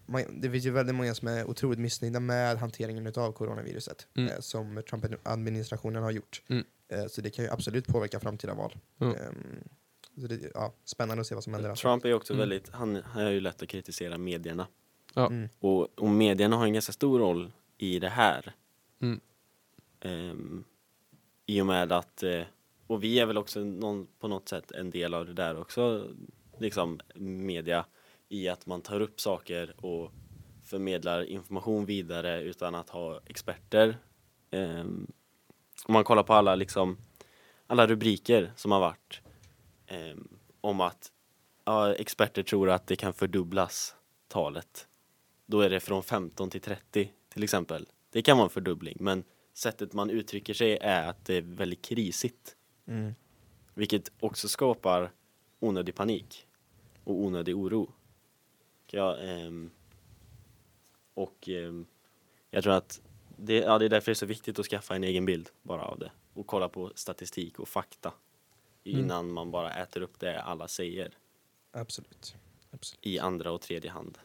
man, 0.06 0.40
det 0.40 0.50
finns 0.50 0.64
ju 0.66 0.70
väldigt 0.70 0.94
många 0.94 1.14
som 1.14 1.28
är 1.28 1.44
otroligt 1.50 1.78
missnöjda 1.78 2.20
med 2.20 2.58
hanteringen 2.58 3.06
av 3.16 3.32
coronaviruset 3.32 4.06
Mm. 4.16 4.30
eh, 4.32 4.40
som 4.40 4.82
Trump-administrationen 4.90 6.02
har 6.02 6.10
gjort. 6.10 6.42
Mm. 6.48 6.64
Eh, 6.88 7.06
så 7.06 7.20
det 7.20 7.30
kan 7.30 7.44
ju 7.44 7.50
absolut 7.50 7.86
påverka 7.86 8.20
framtida 8.20 8.54
val. 8.54 8.78
Ja. 8.98 9.06
Ehm, 9.16 9.64
så 9.64 9.79
det, 10.14 10.50
ja, 10.54 10.72
spännande 10.84 11.20
att 11.20 11.26
se 11.26 11.34
vad 11.34 11.44
som 11.44 11.54
händer. 11.54 11.74
Trump 11.74 12.04
är 12.04 12.14
också 12.14 12.32
Mm. 12.32 12.40
väldigt, 12.40 12.68
han, 12.68 13.02
han 13.04 13.22
är 13.22 13.30
ju 13.30 13.40
lätt 13.40 13.62
att 13.62 13.68
kritisera 13.68 14.18
medierna. 14.18 14.66
Ja. 15.14 15.26
Mm. 15.26 15.48
Och, 15.58 15.98
och 16.00 16.08
medierna 16.08 16.56
har 16.56 16.64
en 16.64 16.72
ganska 16.72 16.92
stor 16.92 17.18
roll 17.18 17.52
i 17.78 17.98
det 17.98 18.08
här. 18.08 18.52
Mm. 19.00 19.20
Ehm, 20.00 20.64
I 21.46 21.60
och 21.60 21.66
med 21.66 21.92
att, 21.92 22.22
eh, 22.22 22.42
och 22.86 23.04
vi 23.04 23.18
är 23.18 23.26
väl 23.26 23.38
också 23.38 23.60
någon, 23.60 24.06
på 24.18 24.28
något 24.28 24.48
sätt 24.48 24.70
en 24.70 24.90
del 24.90 25.14
av 25.14 25.26
det 25.26 25.32
där 25.32 25.60
också, 25.60 26.06
liksom 26.58 27.00
media, 27.14 27.84
i 28.28 28.48
att 28.48 28.66
man 28.66 28.80
tar 28.80 29.00
upp 29.00 29.20
saker 29.20 29.86
och 29.86 30.12
förmedlar 30.64 31.22
information 31.22 31.86
vidare 31.86 32.42
utan 32.42 32.74
att 32.74 32.90
ha 32.90 33.20
experter. 33.26 33.98
Ehm, 34.50 35.06
om 35.86 35.92
man 35.92 36.04
kollar 36.04 36.22
på 36.22 36.32
alla 36.34 36.54
liksom, 36.54 36.98
alla 37.66 37.86
rubriker 37.86 38.52
som 38.56 38.72
har 38.72 38.80
varit 38.80 39.20
ehm, 39.90 40.28
om 40.60 40.80
att 40.80 41.12
ja, 41.64 41.94
experter 41.94 42.42
tror 42.42 42.70
att 42.70 42.86
det 42.86 42.96
kan 42.96 43.12
fördubblas 43.12 43.94
talet. 44.28 44.88
Då 45.46 45.60
är 45.60 45.70
det 45.70 45.80
från 45.80 46.02
15 46.02 46.50
till 46.50 46.60
30 46.60 47.12
till 47.28 47.42
exempel. 47.42 47.88
Det 48.10 48.22
kan 48.22 48.36
vara 48.36 48.44
en 48.44 48.50
fördubbling 48.50 48.96
men 49.00 49.24
sättet 49.54 49.92
man 49.92 50.10
uttrycker 50.10 50.54
sig 50.54 50.78
är 50.80 51.08
att 51.08 51.24
det 51.24 51.34
är 51.34 51.42
väldigt 51.42 51.82
krisigt. 51.82 52.56
Mm. 52.86 53.14
Vilket 53.74 54.12
också 54.20 54.48
skapar 54.48 55.10
onödig 55.60 55.94
panik 55.94 56.46
och 57.04 57.14
onödig 57.14 57.56
oro. 57.56 57.92
Ja, 58.86 59.16
ehm, 59.16 59.70
och 61.14 61.48
ehm, 61.48 61.86
jag 62.50 62.62
tror 62.62 62.72
att 62.72 63.00
det, 63.36 63.54
ja, 63.56 63.78
det 63.78 63.84
är 63.84 63.88
därför 63.88 64.10
det 64.10 64.12
är 64.12 64.14
så 64.14 64.26
viktigt 64.26 64.58
att 64.58 64.66
skaffa 64.66 64.96
en 64.96 65.04
egen 65.04 65.24
bild 65.24 65.50
bara 65.62 65.82
av 65.82 65.98
det 65.98 66.12
och 66.34 66.46
kolla 66.46 66.68
på 66.68 66.92
statistik 66.94 67.58
och 67.58 67.68
fakta 67.68 68.12
Mm. 68.84 69.00
innan 69.00 69.32
man 69.32 69.50
bara 69.50 69.72
äter 69.74 70.02
upp 70.02 70.18
det 70.20 70.42
alla 70.42 70.68
säger 70.68 71.12
Absolut. 71.72 72.34
Absolut. 72.72 72.98
i 73.06 73.18
andra 73.18 73.52
och 73.52 73.60
tredje 73.60 73.90
hand. 73.90 74.18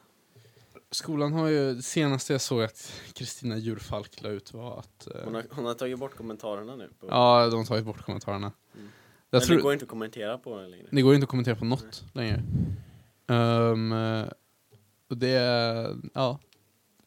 Skolan 0.91 1.33
har 1.33 1.47
ju, 1.47 1.73
det 1.73 1.81
senaste 1.81 2.33
jag 2.33 2.41
såg 2.41 2.63
att 2.63 3.01
Kristina 3.13 3.57
Djurfalk 3.57 4.21
la 4.21 4.29
ut 4.29 4.53
var 4.53 4.79
att... 4.79 5.07
eh, 5.07 5.21
Hon 5.23 5.35
har, 5.35 5.43
hon 5.51 5.65
har 5.65 5.73
tagit 5.73 5.99
bort 5.99 6.15
kommentarerna 6.15 6.75
nu. 6.75 6.89
På, 6.99 7.07
Ja, 7.09 7.47
de 7.49 7.55
har 7.57 7.65
tagit 7.65 7.85
bort 7.85 8.01
kommentarerna. 8.05 8.51
Mm. 8.75 8.87
Jag 9.29 9.39
men 9.39 9.41
tror, 9.47 9.55
det 9.55 9.61
går 9.61 9.73
inte 9.73 9.83
att 9.85 9.89
kommentera 9.89 10.37
på 10.37 10.57
den 10.59 10.71
längre. 10.71 10.87
det 10.91 11.01
går 11.01 11.13
inte 11.15 11.23
att 11.23 11.29
kommentera 11.29 11.55
på 11.55 11.65
något 11.65 12.03
längre. 12.13 12.43
Ehm, 13.27 13.91
eh, 13.91 14.25
och 15.09 15.17
det, 15.17 15.29
är- 15.29 15.95
ja. 16.13 16.39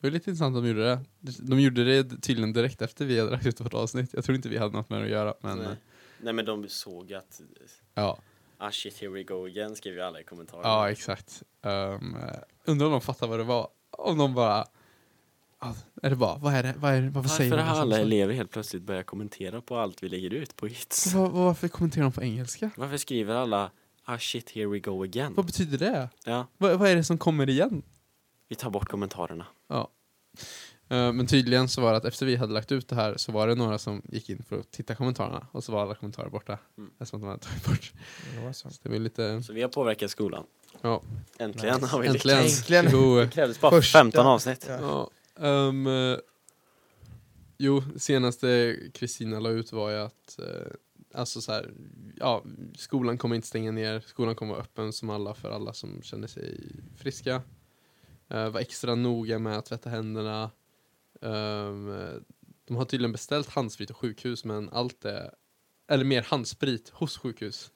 Det 0.01 0.07
var 0.07 0.11
lite 0.11 0.30
intressant 0.30 0.57
att 0.57 0.62
de 0.62 0.68
gjorde 0.68 0.84
det. 0.84 1.01
De 1.38 1.61
gjorde 1.61 1.84
det 2.03 2.20
tydligen 2.22 2.53
direkt 2.53 2.82
efter 2.82 3.05
vi 3.05 3.18
hade 3.18 3.30
lagt 3.30 3.46
ut 3.46 3.61
vårt 3.61 3.74
avsnitt. 3.74 4.11
Jag 4.14 4.24
tror 4.24 4.36
inte 4.36 4.49
vi 4.49 4.57
hade 4.59 4.72
något 4.76 4.90
med 4.90 4.99
det 5.01 5.05
att 5.05 5.11
göra, 5.11 5.34
men 5.40 5.59
Nej. 5.59 5.76
Nej 6.20 6.32
men 6.32 6.44
de 6.44 6.68
såg 6.68 7.12
att 7.12 7.40
ja. 7.94 8.18
ah 8.58 8.70
shit 8.70 9.00
here 9.00 9.10
we 9.10 9.22
go 9.22 9.46
again 9.46 9.76
skrev 9.76 9.94
ju 9.94 10.00
alla 10.00 10.20
i 10.20 10.24
kommentarerna. 10.24 10.68
Ja, 10.68 10.90
exakt. 10.90 11.42
Um, 11.62 12.16
undrar 12.64 12.86
om 12.86 12.92
de 12.92 13.00
fattar 13.00 13.26
vad 13.26 13.38
det 13.38 13.44
var. 13.44 13.68
Om 13.90 14.18
de 14.18 14.34
bara... 14.34 14.66
ah, 15.58 15.74
är 16.02 16.10
det 16.10 16.16
bara, 16.16 16.38
vad 16.38 16.54
är 16.54 16.62
det? 16.62 16.74
Vad 16.78 16.92
är 16.94 17.02
det? 17.02 17.10
Varför, 17.10 17.28
säger 17.28 17.50
Varför 17.50 17.64
de 17.64 17.70
har 17.70 17.80
alla 17.80 17.98
elever 17.98 18.34
helt 18.34 18.50
plötsligt 18.50 18.82
börjat 18.82 19.06
kommentera 19.06 19.60
på 19.60 19.76
allt 19.76 20.02
vi 20.02 20.08
lägger 20.08 20.30
ut 20.30 20.56
på 20.56 20.66
hits? 20.66 21.14
Var, 21.14 21.28
varför 21.28 21.68
kommenterar 21.68 22.04
de 22.04 22.12
på 22.12 22.22
engelska? 22.22 22.70
Varför 22.76 22.96
skriver 22.96 23.34
alla 23.34 23.70
ah 24.04 24.18
shit 24.18 24.50
here 24.50 24.66
we 24.66 24.78
go 24.78 25.02
again? 25.02 25.34
Vad 25.34 25.46
betyder 25.46 25.78
det? 25.78 26.08
Ja, 26.24 26.46
Vad, 26.56 26.78
vad 26.78 26.88
är 26.90 26.96
det 26.96 27.04
som 27.04 27.18
kommer 27.18 27.48
igen? 27.48 27.82
vi 28.48 28.56
tar 28.56 28.70
bort 28.70 28.88
kommentarerna. 28.88 29.46
Ja. 29.68 29.90
Eh, 30.89 31.12
men 31.12 31.26
tydligen 31.26 31.68
så 31.68 31.80
var 31.80 31.91
det 31.91 31.97
att 31.97 32.05
efter 32.05 32.26
vi 32.26 32.36
hade 32.36 32.53
lagt 32.53 32.72
ut 32.72 32.89
det 32.89 32.95
här 32.97 33.16
så 33.16 33.32
var 33.32 33.47
det 33.47 33.55
några 33.55 33.78
som 33.78 34.03
gick 34.09 34.30
in 34.30 34.43
för 34.49 34.59
att 34.61 34.70
titta 34.70 34.95
kommentarerna 34.95 35.47
och 35.53 35.64
så 35.64 35.72
var 35.72 35.82
alla 35.82 35.95
kommentarer 35.95 36.28
borta. 36.28 36.59
Mm. 36.78 36.91
Eftersom 36.99 37.18
att 37.18 37.22
de 37.22 37.28
hade 37.28 37.41
tagit 37.43 37.64
bort. 37.64 37.93
Det 38.34 38.45
var 38.45 38.53
så. 38.53 38.70
Så 38.70 38.89
det 38.89 38.99
lite... 38.99 39.43
Så 39.43 39.53
vi 39.53 39.62
har 39.62 39.68
påverkat 39.68 40.11
skolan. 40.11 40.45
Ja. 40.80 41.03
Äntligen 41.39 41.74
Nice. 41.74 41.86
har 41.86 42.01
vi 42.01 42.09
Äntligen! 42.09 42.39
lyckats. 42.43 42.59
Äntligen. 42.61 42.86
Jo, 42.93 43.16
Det 43.16 43.28
krävdes 43.30 43.61
bara 43.61 43.70
Första- 43.70 43.99
15 43.99 44.26
avsnitt. 44.26 44.66
Ja. 44.68 45.11
Ja, 45.41 45.68
eh, 45.68 46.18
jo, 47.59 47.82
senaste 47.97 48.76
Kristina 48.95 49.41
la 49.41 49.49
ut 49.51 49.72
var 49.72 49.91
ju 49.91 49.97
att 49.99 50.39
eh, 50.39 50.72
alltså 51.14 51.41
så 51.41 51.53
här, 51.53 51.70
ja, 52.16 52.45
skolan 52.76 53.18
kommer 53.18 53.36
inte 53.36 53.49
stänga 53.49 53.70
ner, 53.72 54.01
skolan 54.07 54.34
kommer 54.34 54.53
vara 54.53 54.62
öppen 54.62 54.93
som 54.93 55.11
alla 55.11 55.34
för 55.34 55.51
alla 55.51 55.72
som 55.72 56.03
känner 56.03 56.26
sig 56.28 56.61
friska. 56.97 57.43
Uh, 58.34 58.49
var 58.49 58.61
extra 58.61 58.95
noga 58.95 59.39
med 59.39 59.59
att 59.59 59.66
tvätta 59.66 59.91
händerna. 59.91 60.51
Eh, 61.22 62.20
de 62.64 62.76
har 62.76 62.84
tydligen 62.84 63.12
beställt 63.12 63.48
handsprit 63.48 63.90
och 63.90 63.96
sjukhus 63.96 64.44
men 64.44 64.68
allt 64.68 65.04
är, 65.04 65.30
eller 65.88 66.04
mer 66.04 66.22
handsprit 66.22 66.88
hos 66.88 67.18
sjukhus. 67.18 67.70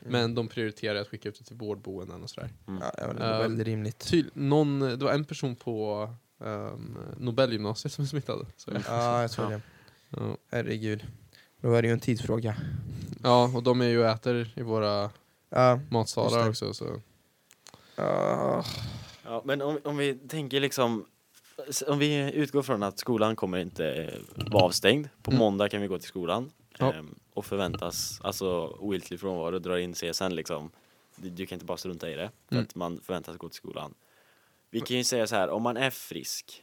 Mm. 0.00 0.12
Men 0.12 0.34
de 0.34 0.48
prioriterar 0.48 1.00
att 1.00 1.08
skicka 1.08 1.28
ut 1.28 1.38
det 1.38 1.44
till 1.44 1.56
vårdboenden 1.56 2.22
och 2.22 2.30
sådär. 2.30 2.50
Mm. 2.68 2.82
Ja, 2.98 3.06
det 3.12 3.22
var 3.22 3.32
Ehm, 3.34 3.38
väldigt 3.42 3.66
rimligt. 3.66 3.98
Ty, 3.98 4.24
någon, 4.32 4.80
det 4.80 4.96
var 4.96 5.12
en 5.12 5.24
person 5.24 5.56
på 5.56 6.08
um, 6.38 6.98
Nobelgymnasiet 7.16 7.92
som 7.92 8.04
är 8.04 8.08
smittad. 8.08 8.46
Så, 8.56 8.70
Ja, 8.88 9.20
jag 9.22 9.30
tror 9.30 9.52
Ja. 9.52 9.56
det. 9.56 9.62
ja. 10.10 10.36
Herregud. 10.50 11.06
Då 11.60 11.72
är 11.74 11.82
det 11.82 11.88
ju 11.88 11.92
en 11.94 12.00
tidsfråga. 12.00 12.56
ja, 13.22 13.50
och 13.56 13.62
de 13.62 13.80
är 13.80 13.86
ju 13.88 13.98
och 14.00 14.06
äter 14.06 14.50
i 14.56 14.62
våra 14.62 15.10
Ja. 15.50 15.80
matsalar 15.90 16.48
också. 16.48 16.74
Så. 16.74 17.00
Ja. 17.96 18.64
Ja, 19.24 19.42
men 19.44 19.62
om, 19.62 19.78
om 19.84 19.96
vi 19.96 20.14
tänker 20.14 20.60
liksom 20.60 21.06
om 21.86 21.98
vi 21.98 22.32
utgår 22.34 22.62
från 22.62 22.82
att 22.82 22.98
skolan 22.98 23.36
kommer 23.36 23.58
inte 23.58 23.86
eh, 23.94 24.20
vara 24.52 24.64
avstängd. 24.64 25.08
På 25.22 25.30
Mm. 25.30 25.38
måndag 25.38 25.68
kan 25.68 25.80
vi 25.82 25.86
gå 25.86 25.98
till 25.98 26.08
skolan 26.08 26.50
Ja. 26.78 26.92
ehm, 26.92 27.14
och 27.34 27.46
förväntas, 27.46 28.20
alltså 28.24 28.76
oiltlig 28.80 29.20
frånvaro, 29.20 29.58
drar 29.58 29.76
in 29.76 29.94
CSN 29.94 30.28
liksom. 30.34 30.70
Du, 31.16 31.28
du 31.30 31.46
kan 31.46 31.56
inte 31.56 31.64
bara 31.66 31.76
strunta 31.76 32.10
i 32.10 32.14
det 32.14 32.30
för 32.48 32.54
Mm. 32.54 32.64
att 32.64 32.74
man 32.74 33.00
förväntas 33.00 33.36
gå 33.36 33.48
till 33.48 33.56
skolan. 33.56 33.94
Vi 34.70 34.80
kan 34.80 34.96
ju 34.96 35.04
säga 35.04 35.26
så 35.26 35.36
här, 35.36 35.48
om 35.50 35.62
man 35.62 35.76
är 35.76 35.90
frisk 35.90 36.62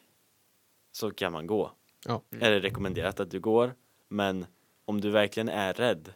så 0.92 1.12
kan 1.12 1.32
man 1.32 1.48
gå. 1.48 1.72
Ja. 2.06 2.22
Är 2.40 2.52
det 2.52 2.60
rekommenderat 2.60 3.20
att 3.20 3.32
du 3.32 3.40
går, 3.40 3.74
men 4.08 4.46
om 4.86 5.02
du 5.02 5.10
verkligen 5.10 5.50
är 5.50 5.74
rädd, 5.74 6.14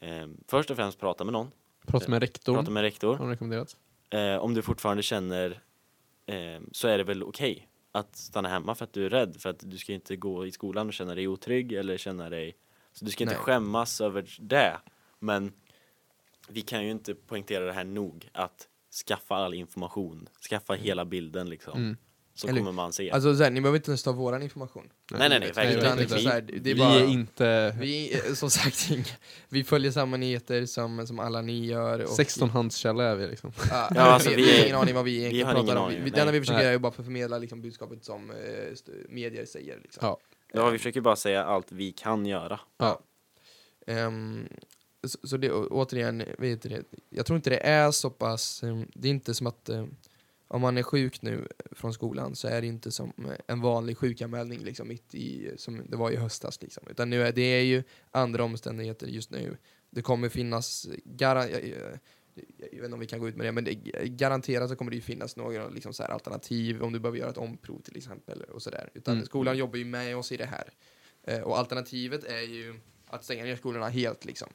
ehm, 0.00 0.36
först 0.48 0.70
och 0.70 0.76
främst 0.76 0.98
prata 1.00 1.24
med 1.24 1.32
någon, 1.32 1.50
Prata 1.86 2.10
med 2.10 2.20
rektorn, 2.20 2.54
prata 2.56 2.70
med 2.70 2.82
rektor. 2.82 3.14
har 3.16 3.24
de 3.24 3.30
rekommenderat. 3.30 3.76
Eh, 4.10 4.36
om 4.36 4.54
du 4.54 4.62
fortfarande 4.62 5.02
känner 5.02 5.60
eh, 6.26 6.60
så 6.72 6.88
är 6.88 6.98
det 6.98 7.04
väl 7.04 7.22
okej 7.22 7.68
att 7.92 8.16
stanna 8.16 8.48
hemma 8.48 8.74
för 8.74 8.84
att 8.84 8.92
du 8.92 9.06
är 9.06 9.10
rädd 9.10 9.36
för 9.40 9.50
att 9.50 9.70
du 9.70 9.78
ska 9.78 9.92
inte 9.92 10.16
gå 10.16 10.46
i 10.46 10.52
skolan 10.52 10.86
och 10.86 10.94
känna 10.94 11.14
dig 11.14 11.28
otrygg 11.28 11.72
eller 11.72 11.96
känna 11.96 12.30
dig 12.30 12.56
så 12.92 13.04
du 13.04 13.10
ska 13.10 13.24
inte 13.24 13.34
Nej. 13.34 13.44
skämmas 13.44 14.00
över 14.00 14.36
det 14.40 14.76
men 15.18 15.52
vi 16.48 16.60
kan 16.60 16.84
ju 16.84 16.90
inte 16.90 17.14
poängtera 17.14 17.64
det 17.64 17.72
här 17.72 17.84
nog 17.84 18.30
att 18.32 18.68
skaffa 19.06 19.34
all 19.36 19.54
information 19.54 20.28
skaffa 20.50 20.74
hela 20.74 21.04
bilden 21.04 21.48
liksom 21.48 21.78
Mm. 21.78 21.96
Så 22.42 22.48
Eller- 22.48 22.58
kommer 22.60 22.72
man 22.72 22.92
se 22.92 23.10
Alltså 23.10 23.36
så 23.36 23.42
här, 23.42 23.50
ni 23.50 23.60
behöver 23.60 23.78
inte 23.78 23.90
ens 23.90 24.02
ta 24.02 24.12
våran 24.12 24.42
information. 24.42 24.88
nej 25.10 25.28
nej 25.28 25.40
nej 25.40 25.52
verkligen 25.52 25.78
Utan 25.78 25.90
inte 25.90 26.00
liksom 26.00 26.18
vi, 26.18 26.24
så 26.24 26.30
här, 26.30 26.40
det 26.40 26.56
är 26.70 26.74
vi 26.74 26.80
bara, 26.80 26.94
är 26.94 27.04
inte 27.06 27.76
vi, 27.80 28.20
som 28.34 28.50
sagt, 28.50 28.88
vi 29.48 29.64
följer 29.64 29.90
samma 29.90 30.16
nyheter 30.16 30.66
som, 30.66 31.06
som 31.06 31.18
alla 31.18 31.42
ni 31.42 31.66
gör. 31.66 32.02
Och, 32.02 32.08
16 32.10 32.50
handskälla 32.50 33.04
är 33.04 33.16
vi 33.16 33.26
liksom. 33.26 33.52
Ja, 33.70 33.88
Ja, 33.94 34.00
alltså, 34.00 34.30
vi, 34.30 34.36
vi 34.36 34.42
vi 34.42 34.50
har 34.52 34.58
är- 34.58 34.64
ingen 34.64 34.76
aning 34.76 34.94
vad 34.94 35.04
vi 35.04 35.10
vi 35.10 35.18
egentligen 35.18 35.46
har 35.46 35.54
ingen 35.54 35.66
pratar 35.66 35.80
om. 35.80 35.86
aning, 35.86 36.04
Vi, 36.04 36.10
det 36.10 36.20
enda 36.20 36.32
vi 36.32 36.40
försöker 36.40 36.60
göra 36.62 36.72
är 36.74 36.78
bara 36.78 36.92
för 36.92 37.02
att 37.02 37.06
förmedla 37.06 37.38
liksom, 37.38 37.62
budskapet 37.62 38.04
som 38.04 38.30
eh, 38.30 38.36
medier 39.08 39.44
säger. 39.46 39.78
Liksom. 39.82 40.00
Ja. 40.06 40.18
Ja, 40.54 40.70
vi 40.70 40.78
försöker 40.78 41.00
bara 41.00 41.16
säga 41.16 41.44
allt 41.44 41.72
vi 41.72 41.92
kan 41.92 42.26
göra. 42.26 42.60
Ja. 42.78 43.00
Ehm, 43.86 44.48
så, 45.06 45.18
så 45.28 45.36
det, 45.36 45.50
återigen, 45.52 46.22
vet 46.38 46.62
du 46.62 46.68
det, 46.68 46.82
jag 47.10 47.26
tror 47.26 47.36
inte 47.36 47.50
det 47.50 47.66
är 47.66 47.90
så 47.90 48.10
pass, 48.10 48.62
ehm, 48.62 48.86
det 48.94 49.08
är 49.08 49.10
inte 49.10 49.34
som 49.34 49.46
att 49.46 49.68
eh, 49.68 49.84
om 50.52 50.60
man 50.60 50.78
är 50.78 50.82
sjuk 50.82 51.22
nu 51.22 51.48
från 51.70 51.94
skolan 51.94 52.36
så 52.36 52.48
är 52.48 52.60
det 52.60 52.66
inte 52.66 52.92
som 52.92 53.12
eh, 53.18 53.32
en 53.46 53.60
vanlig 53.60 53.98
sjukanmälning 53.98 54.60
liksom 54.64 54.88
mitt 54.88 55.14
i, 55.14 55.50
som 55.56 55.82
det 55.88 55.96
var 55.96 56.10
i 56.10 56.16
höstas 56.16 56.62
liksom. 56.62 56.88
Utan 56.90 57.10
nu 57.10 57.22
är 57.22 57.32
det 57.32 57.42
är 57.42 57.62
ju 57.62 57.82
andra 58.10 58.44
omständigheter 58.44 59.06
just 59.06 59.30
nu. 59.30 59.56
Det 59.90 60.02
kommer 60.02 60.28
finnas, 60.28 60.88
gara, 61.04 61.48
jag, 61.50 61.64
jag, 61.68 61.98
jag 62.58 62.70
vet 62.70 62.84
inte 62.84 62.94
om 62.94 63.00
vi 63.00 63.06
kan 63.06 63.20
gå 63.20 63.28
ut 63.28 63.36
med 63.36 63.46
det, 63.46 63.52
men 63.52 63.64
det, 63.64 63.74
garanterat 64.08 64.68
så 64.70 64.76
kommer 64.76 64.90
det 64.90 64.96
ju 64.96 65.02
finnas 65.02 65.36
några 65.36 65.68
liksom 65.68 65.92
så 65.92 66.02
här 66.02 66.10
alternativ 66.10 66.82
om 66.82 66.92
du 66.92 66.98
behöver 67.00 67.18
göra 67.18 67.30
ett 67.30 67.38
omprov 67.38 67.80
till 67.80 67.96
exempel. 67.96 68.42
och 68.42 68.62
så 68.62 68.70
där. 68.70 68.90
Utan 68.94 69.14
Mm. 69.14 69.26
skolan 69.26 69.56
jobbar 69.58 69.78
ju 69.78 69.84
med 69.84 70.16
oss 70.16 70.32
i 70.32 70.36
det 70.36 70.46
här. 70.46 70.72
Eh, 71.22 71.40
och 71.40 71.58
alternativet 71.58 72.24
är 72.24 72.40
ju 72.42 72.74
att 73.06 73.24
stänga 73.24 73.44
ner 73.44 73.56
skolorna 73.56 73.88
helt 73.88 74.24
liksom. 74.24 74.48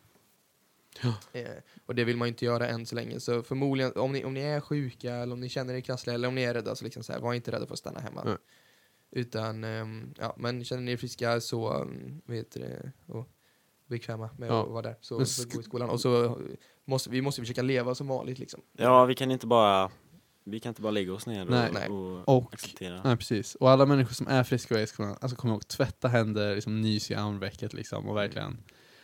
Ja. 1.03 1.13
Eh, 1.39 1.47
och 1.85 1.95
det 1.95 2.03
vill 2.03 2.17
man 2.17 2.27
ju 2.27 2.29
inte 2.29 2.45
göra 2.45 2.67
än 2.67 2.85
så 2.85 2.95
länge. 2.95 3.19
Så 3.19 3.43
förmodligen, 3.43 3.91
om 3.95 4.11
ni, 4.11 4.23
om 4.25 4.33
ni 4.33 4.39
är 4.41 4.59
sjuka 4.61 5.15
eller 5.15 5.33
om 5.33 5.39
ni 5.39 5.49
känner 5.49 5.73
er 5.73 5.81
krassliga 5.81 6.13
eller 6.13 6.27
om 6.27 6.35
ni 6.35 6.41
är 6.43 6.53
rädda 6.53 6.75
så 6.75 6.83
liksom 6.85 7.03
så 7.03 7.13
här, 7.13 7.19
var 7.19 7.33
inte 7.33 7.51
rädda 7.51 7.65
för 7.65 7.73
att 7.73 7.79
stanna 7.79 7.99
hemma. 7.99 8.23
Nej. 8.25 8.37
Utan, 9.11 9.63
ehm, 9.63 10.13
ja, 10.19 10.35
men 10.37 10.63
känner 10.63 10.81
ni 10.83 10.91
er 10.91 10.97
friska 10.97 11.41
så, 11.41 11.73
um, 11.73 12.21
vet 12.25 12.51
du 12.51 12.59
det, 12.59 12.91
och 13.07 13.29
bekväma 13.87 14.29
med 14.37 14.49
Ja. 14.49 14.63
att 14.63 14.69
vara 14.69 14.81
där. 14.81 14.95
Så, 15.01 15.25
så 15.25 15.47
gå 15.49 15.59
i 15.59 15.63
skolan. 15.63 15.89
Och 15.89 16.01
så 16.01 16.25
eh, 16.25 16.35
måste 16.85 17.09
vi 17.09 17.21
måste 17.21 17.41
försöka 17.41 17.61
leva 17.61 17.95
som 17.95 18.07
vanligt 18.07 18.39
liksom. 18.39 18.61
Ja, 18.77 19.05
vi 19.05 19.15
kan 19.15 19.31
inte 19.31 19.47
bara, 19.47 19.91
vi 20.43 20.59
kan 20.59 20.69
inte 20.69 20.81
bara 20.81 20.91
lägga 20.91 21.13
oss 21.13 21.25
ner 21.27 21.45
Nej. 21.45 21.67
och, 21.67 21.73
Nej. 21.73 21.89
och, 21.89 22.37
Och- 22.37 22.53
acceptera. 22.53 23.01
Nej 23.03 23.17
precis, 23.17 23.55
och 23.55 23.69
alla 23.69 23.85
människor 23.85 24.13
som 24.13 24.27
är 24.27 24.43
friska 24.43 24.73
och 24.73 24.79
är 24.79 24.83
i 24.83 24.87
skolan, 24.87 25.17
alltså 25.21 25.37
kom 25.37 25.49
ihåg, 25.49 25.67
tvätta 25.67 26.07
händer, 26.07 26.55
liksom 26.55 26.81
nys 26.81 27.11
i 27.11 27.15
armvecket 27.15 27.73
liksom, 27.73 28.09
och 28.09 28.15
verkligen 28.17 28.57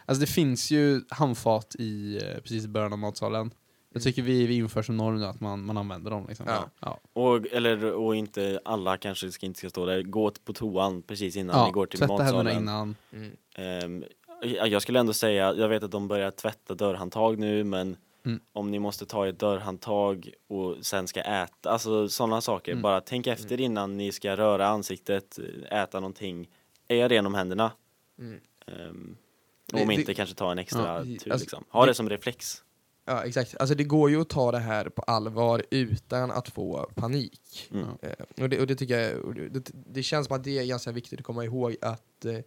Alltså 0.06 0.22
det 0.22 0.28
finns 0.28 0.72
ju 0.72 1.02
handfat 1.10 1.76
i, 1.80 2.18
eh, 2.24 2.42
precis 2.42 2.66
i 2.66 2.68
början 2.68 2.94
av 2.94 3.00
matsalen 3.00 3.52
Jag 3.90 3.98
Mm. 4.02 4.04
tycker 4.04 4.22
vi, 4.22 4.48
vi 4.48 4.56
inför 4.56 4.82
som 4.82 4.98
norm 4.98 5.20
nu 5.20 5.26
att 5.26 5.40
man, 5.40 5.66
man 5.66 5.78
använder 5.78 6.12
dem 6.12 6.26
liksom. 6.28 6.46
Ja. 6.50 6.70
Ja. 6.80 7.00
Och, 7.14 7.48
eller, 7.52 7.92
och 7.94 8.16
inte 8.16 8.60
alla 8.66 8.98
kanske 8.98 9.32
ska, 9.32 9.46
inte 9.46 9.60
ska 9.60 9.70
stå 9.70 9.86
där. 9.86 10.02
Gå 10.02 10.32
på 10.46 10.54
toan 10.54 11.02
precis 11.02 11.36
innan 11.36 11.56
Ja, 11.60 11.66
ni 11.66 11.72
går 11.72 11.86
till 11.86 12.00
tvätta 12.00 12.14
händerna 12.24 12.44
matsalen. 12.44 12.62
innan. 12.64 12.96
Mm. 13.14 13.32
Ehm, 13.56 14.04
jag 14.44 14.68
jag 14.68 14.82
skulle 14.82 15.00
ändå 15.00 15.14
säga, 15.14 15.54
jag 15.54 15.70
vet 15.70 15.84
att 15.84 15.92
de 15.92 16.08
börjar 16.08 16.32
tvätta 16.32 16.76
dörrhandtag 16.76 17.40
nu 17.40 17.64
men 17.64 17.96
Mm. 18.26 18.40
om 18.54 18.72
ni 18.72 18.80
måste 18.80 19.06
ta 19.06 19.28
ett 19.28 19.40
dörrhandtag 19.40 20.30
och 20.48 20.76
sen 20.82 21.08
ska 21.08 21.22
äta, 21.22 21.70
alltså 21.70 22.10
sådana 22.10 22.42
saker. 22.42 22.72
Mm. 22.72 22.82
Bara 22.82 23.02
tänk 23.02 23.28
efter 23.28 23.62
innan 23.62 23.98
ni 23.98 24.12
ska 24.12 24.38
röra 24.38 24.68
ansiktet, 24.68 25.40
äta 25.72 26.00
någonting. 26.00 26.50
Är 26.88 26.96
jag 26.96 27.12
ren 27.12 27.26
om 27.26 27.34
händerna? 27.34 27.72
Mm. 28.20 29.18
Det- 29.66 29.82
om 29.82 29.88
det- 29.88 29.94
inte 29.94 30.14
kanske 30.14 30.36
ta 30.36 30.52
en 30.52 30.60
extra 30.60 30.82
Ja, 30.98 31.04
tur 31.04 31.12
alltså, 31.14 31.30
liksom. 31.30 31.64
Ha 31.70 31.86
det, 31.86 31.92
det- 31.92 31.96
som 31.96 32.10
reflex. 32.10 32.64
Ja, 33.06 33.24
exakt. 33.24 33.56
Alltså 33.60 33.76
det 33.76 33.84
går 33.84 34.10
ju 34.10 34.22
att 34.22 34.30
ta 34.30 34.52
det 34.52 34.60
här 34.60 34.90
på 34.90 35.02
allvar 35.02 35.64
utan 35.72 36.32
att 36.32 36.50
få 36.50 36.92
panik. 36.96 37.70
Mm. 37.72 37.86
Eh, 38.02 38.44
och, 38.44 38.50
det, 38.50 38.60
och 38.60 38.68
det 38.68 38.76
tycker 38.76 39.00
jag, 39.00 39.36
det, 39.52 39.72
det 39.74 40.04
känns 40.04 40.28
som 40.28 40.36
att 40.36 40.44
det 40.44 40.60
är 40.60 40.66
ganska 40.66 40.92
viktigt 40.92 41.20
att 41.20 41.26
komma 41.26 41.46
ihåg 41.46 41.76
att 41.82 42.26
eh, 42.26 42.38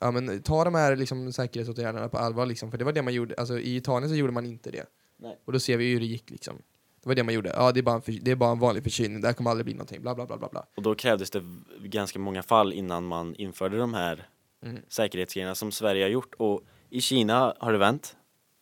ja, 0.00 0.10
men, 0.10 0.42
ta 0.42 0.64
de 0.64 0.74
här 0.74 0.96
liksom, 0.96 1.32
säkerhetsåtgärderna 1.32 2.08
på 2.08 2.18
allvar. 2.18 2.46
Liksom, 2.46 2.70
för 2.70 2.78
det 2.78 2.84
var 2.84 2.92
det 2.92 3.02
man 3.02 3.14
gjorde, 3.14 3.34
alltså, 3.38 3.58
i 3.58 3.76
Italien 3.76 4.08
så 4.10 4.16
gjorde 4.16 4.32
man 4.32 4.46
inte 4.46 4.70
det. 4.70 4.84
Nej. 5.16 5.38
Och 5.44 5.52
då 5.52 5.60
ser 5.60 5.76
vi 5.76 5.92
hur 5.92 6.00
det 6.00 6.06
gick. 6.06 6.30
Liksom. 6.30 6.56
Det 7.02 7.08
var 7.08 7.14
det 7.14 7.22
man 7.22 7.34
gjorde. 7.34 7.52
Ja, 7.56 7.72
det 7.72 7.80
är 7.80 7.82
bara 7.82 7.94
en, 7.96 8.02
för, 8.02 8.12
det 8.12 8.30
är 8.30 8.36
bara 8.36 8.50
en 8.52 8.58
vanlig 8.58 8.82
förkylning, 8.82 9.20
det 9.20 9.26
här 9.26 9.34
kommer 9.34 9.50
aldrig 9.50 9.64
bli 9.64 9.74
någonting. 9.74 10.02
Bla, 10.02 10.14
bla, 10.14 10.26
bla, 10.26 10.36
bla, 10.38 10.48
bla. 10.48 10.66
Och 10.76 10.82
då 10.82 10.94
krävdes 10.94 11.30
det 11.30 11.42
ganska 11.82 12.18
många 12.18 12.42
fall 12.42 12.72
innan 12.72 13.04
man 13.04 13.34
införde 13.34 13.78
de 13.78 13.94
här 13.94 14.28
Mm. 14.62 14.82
säkerhetsgrejerna 14.88 15.54
som 15.54 15.72
Sverige 15.72 16.04
har 16.04 16.10
gjort. 16.10 16.34
Och 16.34 16.62
i 16.90 17.00
Kina 17.00 17.54
har 17.58 17.72
det 17.72 17.78
vänt. 17.78 18.16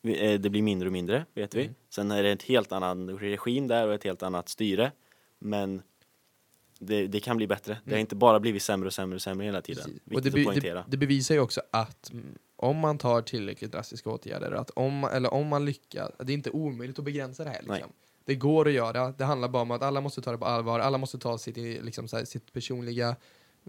Eh, 0.08 0.40
Det 0.40 0.50
blir 0.50 0.62
mindre 0.62 0.88
och 0.88 0.92
mindre, 0.92 1.24
vet 1.34 1.54
vi. 1.54 1.62
Mm. 1.62 1.74
Sen 1.90 2.10
är 2.10 2.22
det 2.22 2.30
ett 2.30 2.42
helt 2.42 2.72
annan 2.72 3.18
regim 3.18 3.66
där 3.68 3.88
och 3.88 3.94
ett 3.94 4.04
helt 4.04 4.22
annat 4.22 4.48
styre. 4.48 4.92
Men 5.38 5.82
det, 6.78 7.06
det 7.06 7.20
kan 7.20 7.36
bli 7.36 7.46
bättre. 7.46 7.72
Det 7.84 7.90
har 7.90 7.96
Mm. 7.96 8.00
inte 8.00 8.16
bara 8.16 8.40
blivit 8.40 8.62
sämre 8.62 8.86
och 8.86 8.92
sämre 8.92 9.14
och 9.16 9.22
sämre 9.22 9.46
hela 9.46 9.62
tiden. 9.62 9.84
Precis. 9.84 10.02
Och 10.14 10.22
det, 10.22 10.28
att 10.40 10.46
poängtera. 10.46 10.74
det, 10.80 10.84
det 10.88 10.96
bevisar 10.96 11.34
ju 11.34 11.40
också 11.40 11.60
att 11.70 12.12
mm, 12.12 12.24
om 12.56 12.76
man 12.76 12.98
tar 12.98 13.22
tillräckligt 13.22 13.72
drastiska 13.72 14.10
åtgärder, 14.10 14.52
att 14.52 14.70
om, 14.70 15.04
eller 15.04 15.34
om 15.34 15.46
man 15.46 15.64
lyckas, 15.64 16.12
det 16.18 16.32
är 16.32 16.34
inte 16.34 16.50
omöjligt 16.50 16.98
att 16.98 17.04
begränsa 17.04 17.44
det 17.44 17.50
här. 17.50 17.62
Nej. 17.66 17.76
Liksom. 17.76 17.92
Det 18.24 18.34
går 18.34 18.68
att 18.68 18.74
göra, 18.74 19.12
det 19.12 19.24
handlar 19.24 19.48
bara 19.48 19.62
om 19.62 19.70
att 19.70 19.82
alla 19.82 20.00
måste 20.00 20.22
ta 20.22 20.32
det 20.32 20.38
på 20.38 20.44
allvar, 20.44 20.80
alla 20.80 20.98
måste 20.98 21.18
ta 21.18 21.38
sitt, 21.38 21.56
liksom, 21.56 22.08
så 22.08 22.16
här, 22.16 22.24
sitt 22.24 22.52
personliga 22.52 23.16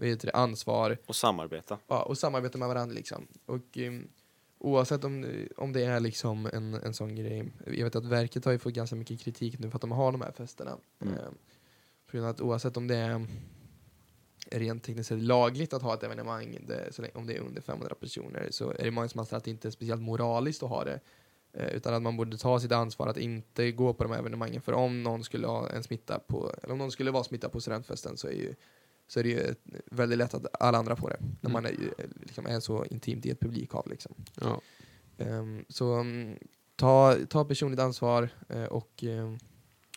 vet 0.06 0.20
det, 0.20 0.32
ansvar 0.32 0.98
Och 1.06 1.16
samarbeta. 1.16 1.78
ja, 1.86 2.02
och 2.02 2.18
samarbeta 2.18 2.58
med 2.58 2.68
varandra. 2.68 2.94
Liksom. 2.94 3.26
Och, 3.46 3.76
um, 3.76 4.08
oavsett 4.58 5.04
om, 5.04 5.46
om 5.56 5.72
det 5.72 5.84
är 5.84 6.00
liksom 6.00 6.46
en, 6.52 6.74
en 6.74 6.94
sån 6.94 7.14
grej, 7.14 7.52
jag 7.66 7.84
vet 7.84 7.96
att 7.96 8.04
verket 8.04 8.44
har 8.44 8.52
ju 8.52 8.58
fått 8.58 8.72
ganska 8.72 8.96
mycket 8.96 9.20
kritik 9.20 9.58
nu 9.58 9.70
för 9.70 9.76
att 9.76 9.80
de 9.80 9.92
har 9.92 10.12
de 10.12 10.20
här 10.20 10.32
festerna. 10.32 10.78
Mm. 11.00 11.14
Eh, 11.14 11.20
för 12.06 12.12
grund 12.12 12.26
av 12.26 12.34
att 12.34 12.40
oavsett 12.40 12.76
om 12.76 12.86
det 12.86 12.96
är 12.96 13.26
rent 14.50 14.84
tekniskt 14.84 15.08
sett 15.08 15.22
lagligt 15.22 15.72
att 15.72 15.82
ha 15.82 15.94
ett 15.94 16.02
evenemang, 16.02 16.58
det, 16.66 16.94
så 16.94 17.02
länge, 17.02 17.14
om 17.14 17.26
det 17.26 17.36
är 17.36 17.40
under 17.40 17.62
500 17.62 17.94
personer, 18.00 18.48
så 18.50 18.70
är 18.70 18.84
det 18.84 18.90
många 18.90 19.08
som 19.08 19.20
anser 19.20 19.36
att 19.36 19.44
det 19.44 19.50
inte 19.50 19.68
är 19.68 19.72
speciellt 19.72 20.02
moraliskt 20.02 20.62
att 20.62 20.68
ha 20.68 20.84
det. 20.84 21.00
Eh, 21.52 21.68
utan 21.68 21.94
att 21.94 22.02
man 22.02 22.16
borde 22.16 22.38
ta 22.38 22.60
sitt 22.60 22.72
ansvar 22.72 23.06
att 23.06 23.16
inte 23.16 23.72
gå 23.72 23.94
på 23.94 24.02
de 24.02 24.12
här 24.12 24.18
evenemangen. 24.18 24.62
För 24.62 24.72
om 24.72 25.02
någon 25.02 25.24
skulle 25.24 25.46
ha 25.46 25.70
en 25.70 25.82
smitta 25.82 26.18
på, 26.18 26.54
eller 26.62 26.72
om 26.72 26.78
någon 26.78 26.90
skulle 26.90 27.10
vara 27.10 27.24
smittad 27.24 27.52
på 27.52 27.60
studentfesten 27.60 28.16
så 28.16 28.28
är, 28.28 28.32
ju, 28.32 28.54
så 29.08 29.20
är 29.20 29.24
det 29.24 29.28
ju 29.30 29.54
väldigt 29.90 30.18
lätt 30.18 30.34
att 30.34 30.46
alla 30.62 30.78
andra 30.78 30.96
får 30.96 31.10
det. 31.10 31.16
När 31.40 31.50
Mm. 31.50 31.52
man 31.52 31.66
är, 31.66 31.70
ju, 31.70 31.88
eh, 31.98 32.04
liksom 32.20 32.46
är 32.46 32.60
så 32.60 32.84
intimt 32.84 33.26
i 33.26 33.30
ett 33.30 33.40
publikhav. 33.40 33.88
Liksom. 33.90 34.14
Ja. 34.40 34.60
Ehm, 35.18 35.64
så 35.68 35.94
mm, 35.94 36.38
ta, 36.76 37.16
ta 37.28 37.44
personligt 37.44 37.80
ansvar 37.80 38.30
eh, 38.48 38.64
och, 38.64 39.04
ehm, 39.04 39.38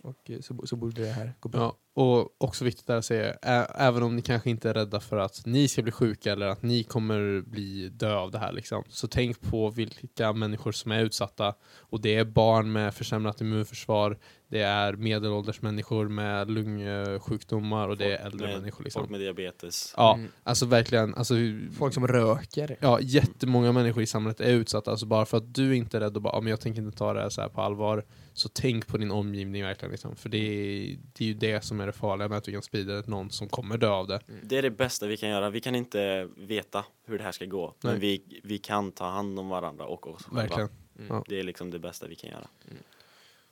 och 0.04 0.32
så, 0.42 0.68
så 0.68 0.76
borde 0.76 1.02
det 1.02 1.12
här 1.12 1.34
gå 1.40 1.50
bra. 1.50 1.62
Ja, 1.62 1.78
och 1.94 2.30
också 2.38 2.66
viktigt 2.66 2.88
där 2.88 2.96
att 2.98 3.06
säga, 3.06 3.34
ä- 3.42 3.68
även 3.76 4.04
om 4.04 4.16
ni 4.16 4.22
kanske 4.22 4.50
inte 4.50 4.70
är 4.70 4.74
rädda 4.74 5.00
för 5.00 5.18
att 5.18 5.42
ni 5.46 5.68
ska 5.68 5.82
bli 5.82 5.92
sjuka 5.92 6.32
eller 6.32 6.46
att 6.48 6.64
ni 6.64 6.84
kommer 6.84 7.42
bli 7.42 7.90
dö 7.90 8.16
av 8.16 8.32
det 8.32 8.40
här, 8.40 8.52
liksom, 8.52 8.84
så 8.90 9.08
tänk 9.08 9.42
på 9.42 9.70
vilka 9.70 10.34
människor 10.34 10.72
som 10.72 10.92
är 10.92 11.04
utsatta. 11.04 11.54
Och 11.78 12.02
det 12.02 12.16
är 12.16 12.26
barn 12.26 12.72
med 12.72 12.94
försämrat 12.94 13.42
immunförsvar, 13.42 14.18
det 14.48 14.62
är 14.62 14.94
medelålders 14.94 15.62
människor 15.62 16.08
med 16.08 16.52
lungsjukdomar 16.52 17.88
och 17.90 17.98
det 17.98 18.12
är 18.18 18.26
äldre 18.26 18.48
med- 18.48 18.58
människor. 18.60 18.84
Liksom. 18.84 19.00
Folk 19.02 19.12
med 19.12 19.20
diabetes. 19.20 19.94
Ja, 19.98 20.14
Mm. 20.16 20.32
alltså 20.44 20.66
verkligen. 20.66 21.16
Alltså, 21.16 21.34
Folk 21.78 21.94
som 21.94 22.08
röker. 22.08 22.78
Ja, 22.80 23.00
jättemånga 23.02 23.72
människor 23.72 24.04
i 24.04 24.08
samhället 24.08 24.42
är 24.42 24.54
utsatta. 24.54 24.92
Alltså 24.92 25.06
bara 25.06 25.26
för 25.26 25.38
att 25.38 25.54
du 25.56 25.76
inte 25.76 25.98
är 25.98 26.02
rädd 26.02 26.16
och 26.16 26.22
bara, 26.22 26.42
men 26.42 26.50
jag 26.50 26.62
tänker 26.62 26.82
inte 26.82 26.98
ta 26.98 27.14
det 27.14 27.22
här 27.22 27.30
så 27.30 27.42
här 27.42 27.50
på 27.50 27.62
allvar. 27.62 28.06
Så 28.34 28.50
tänk 28.50 28.88
på 28.88 28.98
din 28.98 29.12
omgivning 29.12 29.64
verkligen. 29.64 29.92
Liksom. 29.92 30.16
För 30.16 30.30
det 30.30 30.38
är, 30.38 30.98
det 31.14 31.24
är 31.24 31.28
ju 31.28 31.34
det 31.34 31.64
som 31.64 31.80
är 31.80 31.86
det 31.86 31.94
farliga 31.94 32.28
med 32.28 32.38
att 32.38 32.44
du 32.44 32.52
kan 32.52 32.62
sprida 32.62 33.04
någon 33.06 33.32
som 33.32 33.50
kommer 33.50 33.78
dö 33.78 33.90
av 33.90 34.08
det. 34.08 34.20
Det 34.44 34.58
är 34.58 34.62
det 34.62 34.72
bästa 34.72 35.08
vi 35.08 35.18
kan 35.18 35.30
göra. 35.30 35.50
Vi 35.50 35.62
kan 35.62 35.76
inte 35.76 36.30
veta 36.38 36.86
hur 37.06 37.18
det 37.18 37.24
här 37.24 37.32
ska 37.32 37.46
gå. 37.46 37.76
Men 37.82 37.92
Nej. 37.92 38.00
vi, 38.00 38.42
vi 38.44 38.58
kan 38.58 38.92
ta 38.92 39.10
hand 39.10 39.40
om 39.40 39.50
varandra 39.50 39.86
och 39.86 40.08
oss 40.08 40.24
själva. 40.24 40.42
Verkligen. 40.42 40.70
Mm. 41.00 41.08
Ja. 41.10 41.24
Det 41.28 41.40
är 41.40 41.44
liksom 41.44 41.72
det 41.72 41.80
bästa 41.80 42.08
vi 42.08 42.16
kan 42.16 42.30
göra. 42.30 42.48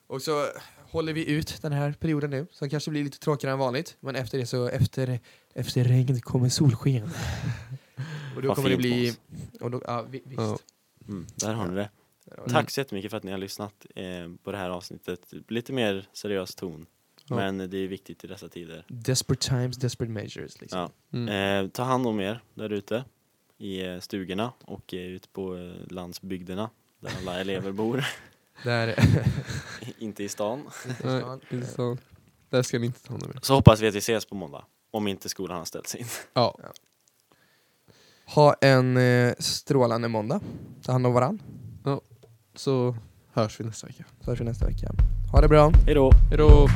Och 0.08 0.22
så 0.22 0.46
håller 0.92 1.14
vi 1.14 1.32
ut 1.32 1.62
den 1.62 1.72
här 1.72 1.94
perioden 2.00 2.30
nu, 2.30 2.48
som 2.52 2.70
kanske 2.70 2.92
blir 2.92 3.04
lite 3.04 3.20
tråkigare 3.20 3.54
än 3.54 3.60
vanligt. 3.60 3.98
Men 4.00 4.16
efter 4.16 4.38
det 4.38 4.46
så, 4.46 4.68
efter, 4.68 5.20
efter 5.54 5.84
regn 5.84 6.22
kommer 6.22 6.50
solsken. 6.50 7.04
och 8.36 8.42
då 8.42 8.48
Vad 8.48 8.58
kommer 8.58 8.70
det 8.70 8.78
bli... 8.78 9.16
Och 9.62 9.72
då, 9.72 9.82
ja, 9.86 10.06
vi, 10.10 10.22
visst. 10.26 10.42
Ja. 10.42 10.58
Mm, 11.08 11.28
där 11.36 11.54
har 11.54 11.68
ni 11.68 11.76
det. 11.76 11.90
Mm. 12.38 12.50
Tack 12.50 12.70
så 12.70 12.80
jättemycket 12.80 13.12
för 13.12 13.18
att 13.18 13.24
ni 13.24 13.32
har 13.32 13.38
lyssnat 13.38 13.86
eh, 13.96 14.06
på 14.44 14.52
det 14.52 14.58
här 14.58 14.70
avsnittet. 14.70 15.34
Lite 15.48 15.74
mer 15.74 16.08
seriös 16.14 16.56
ton. 16.56 16.86
Ja. 17.26 17.36
Men 17.36 17.70
det 17.70 17.78
är 17.78 17.88
viktigt 17.88 18.24
i 18.24 18.28
dessa 18.28 18.50
tider. 18.50 18.86
Desperate 18.88 19.50
times, 19.50 19.78
desperate 19.78 20.12
measures. 20.12 20.62
Liksom. 20.62 20.80
Ja. 20.80 21.18
Mm. 21.18 21.66
Eh, 21.66 21.70
ta 21.70 21.84
hand 21.84 22.08
om 22.08 22.20
er 22.20 22.42
där 22.54 22.70
ute 22.70 23.04
i 23.58 23.86
eh, 23.86 24.00
stugorna 24.00 24.54
och 24.66 24.94
eh, 24.94 25.00
ute 25.00 25.28
på 25.30 25.74
landsbygderna 25.90 26.70
där 27.00 27.12
alla 27.22 27.40
elever 27.40 27.72
bor. 27.72 28.06
Där, 28.64 28.96
inte 29.98 30.24
i 30.24 30.30
stan. 30.30 30.70
Nej, 31.04 31.24
inte 31.52 31.68
så. 31.68 31.98
Där 32.50 32.62
ska 32.62 32.80
ni 32.80 32.86
inte 32.86 33.04
ta 33.04 33.14
hand 33.14 33.24
om 33.24 33.30
er. 33.30 33.40
Så 33.42 33.54
hoppas 33.54 33.82
vi 33.82 33.88
att 33.88 33.96
vi 33.96 34.00
ses 34.00 34.26
på 34.26 34.36
måndag. 34.36 34.66
Om 34.92 35.08
inte 35.08 35.30
skolan 35.30 35.58
har 35.58 35.66
ställts 35.66 35.96
in. 35.96 36.06
Ja, 36.34 36.58
ha 38.26 38.54
en 38.62 38.98
eh, 38.98 39.34
strålande 39.40 40.08
måndag. 40.08 40.42
Ta 40.84 40.92
hand 40.92 41.08
om 41.08 41.14
varann. 41.14 41.42
Så 42.56 42.95
hörs 43.34 43.60
vi 43.60 43.64
nästa 43.64 43.88
vecka. 43.88 44.04
Så 44.22 44.32
hörs 44.32 44.41
vi 44.41 44.45
nästa 44.45 44.66
vecka. 44.66 44.91
Ha 45.32 45.41
det 45.41 45.47
bra. 45.47 45.72
Hej 45.86 45.95
då! 45.95 46.12
Hejdå! 46.30 46.68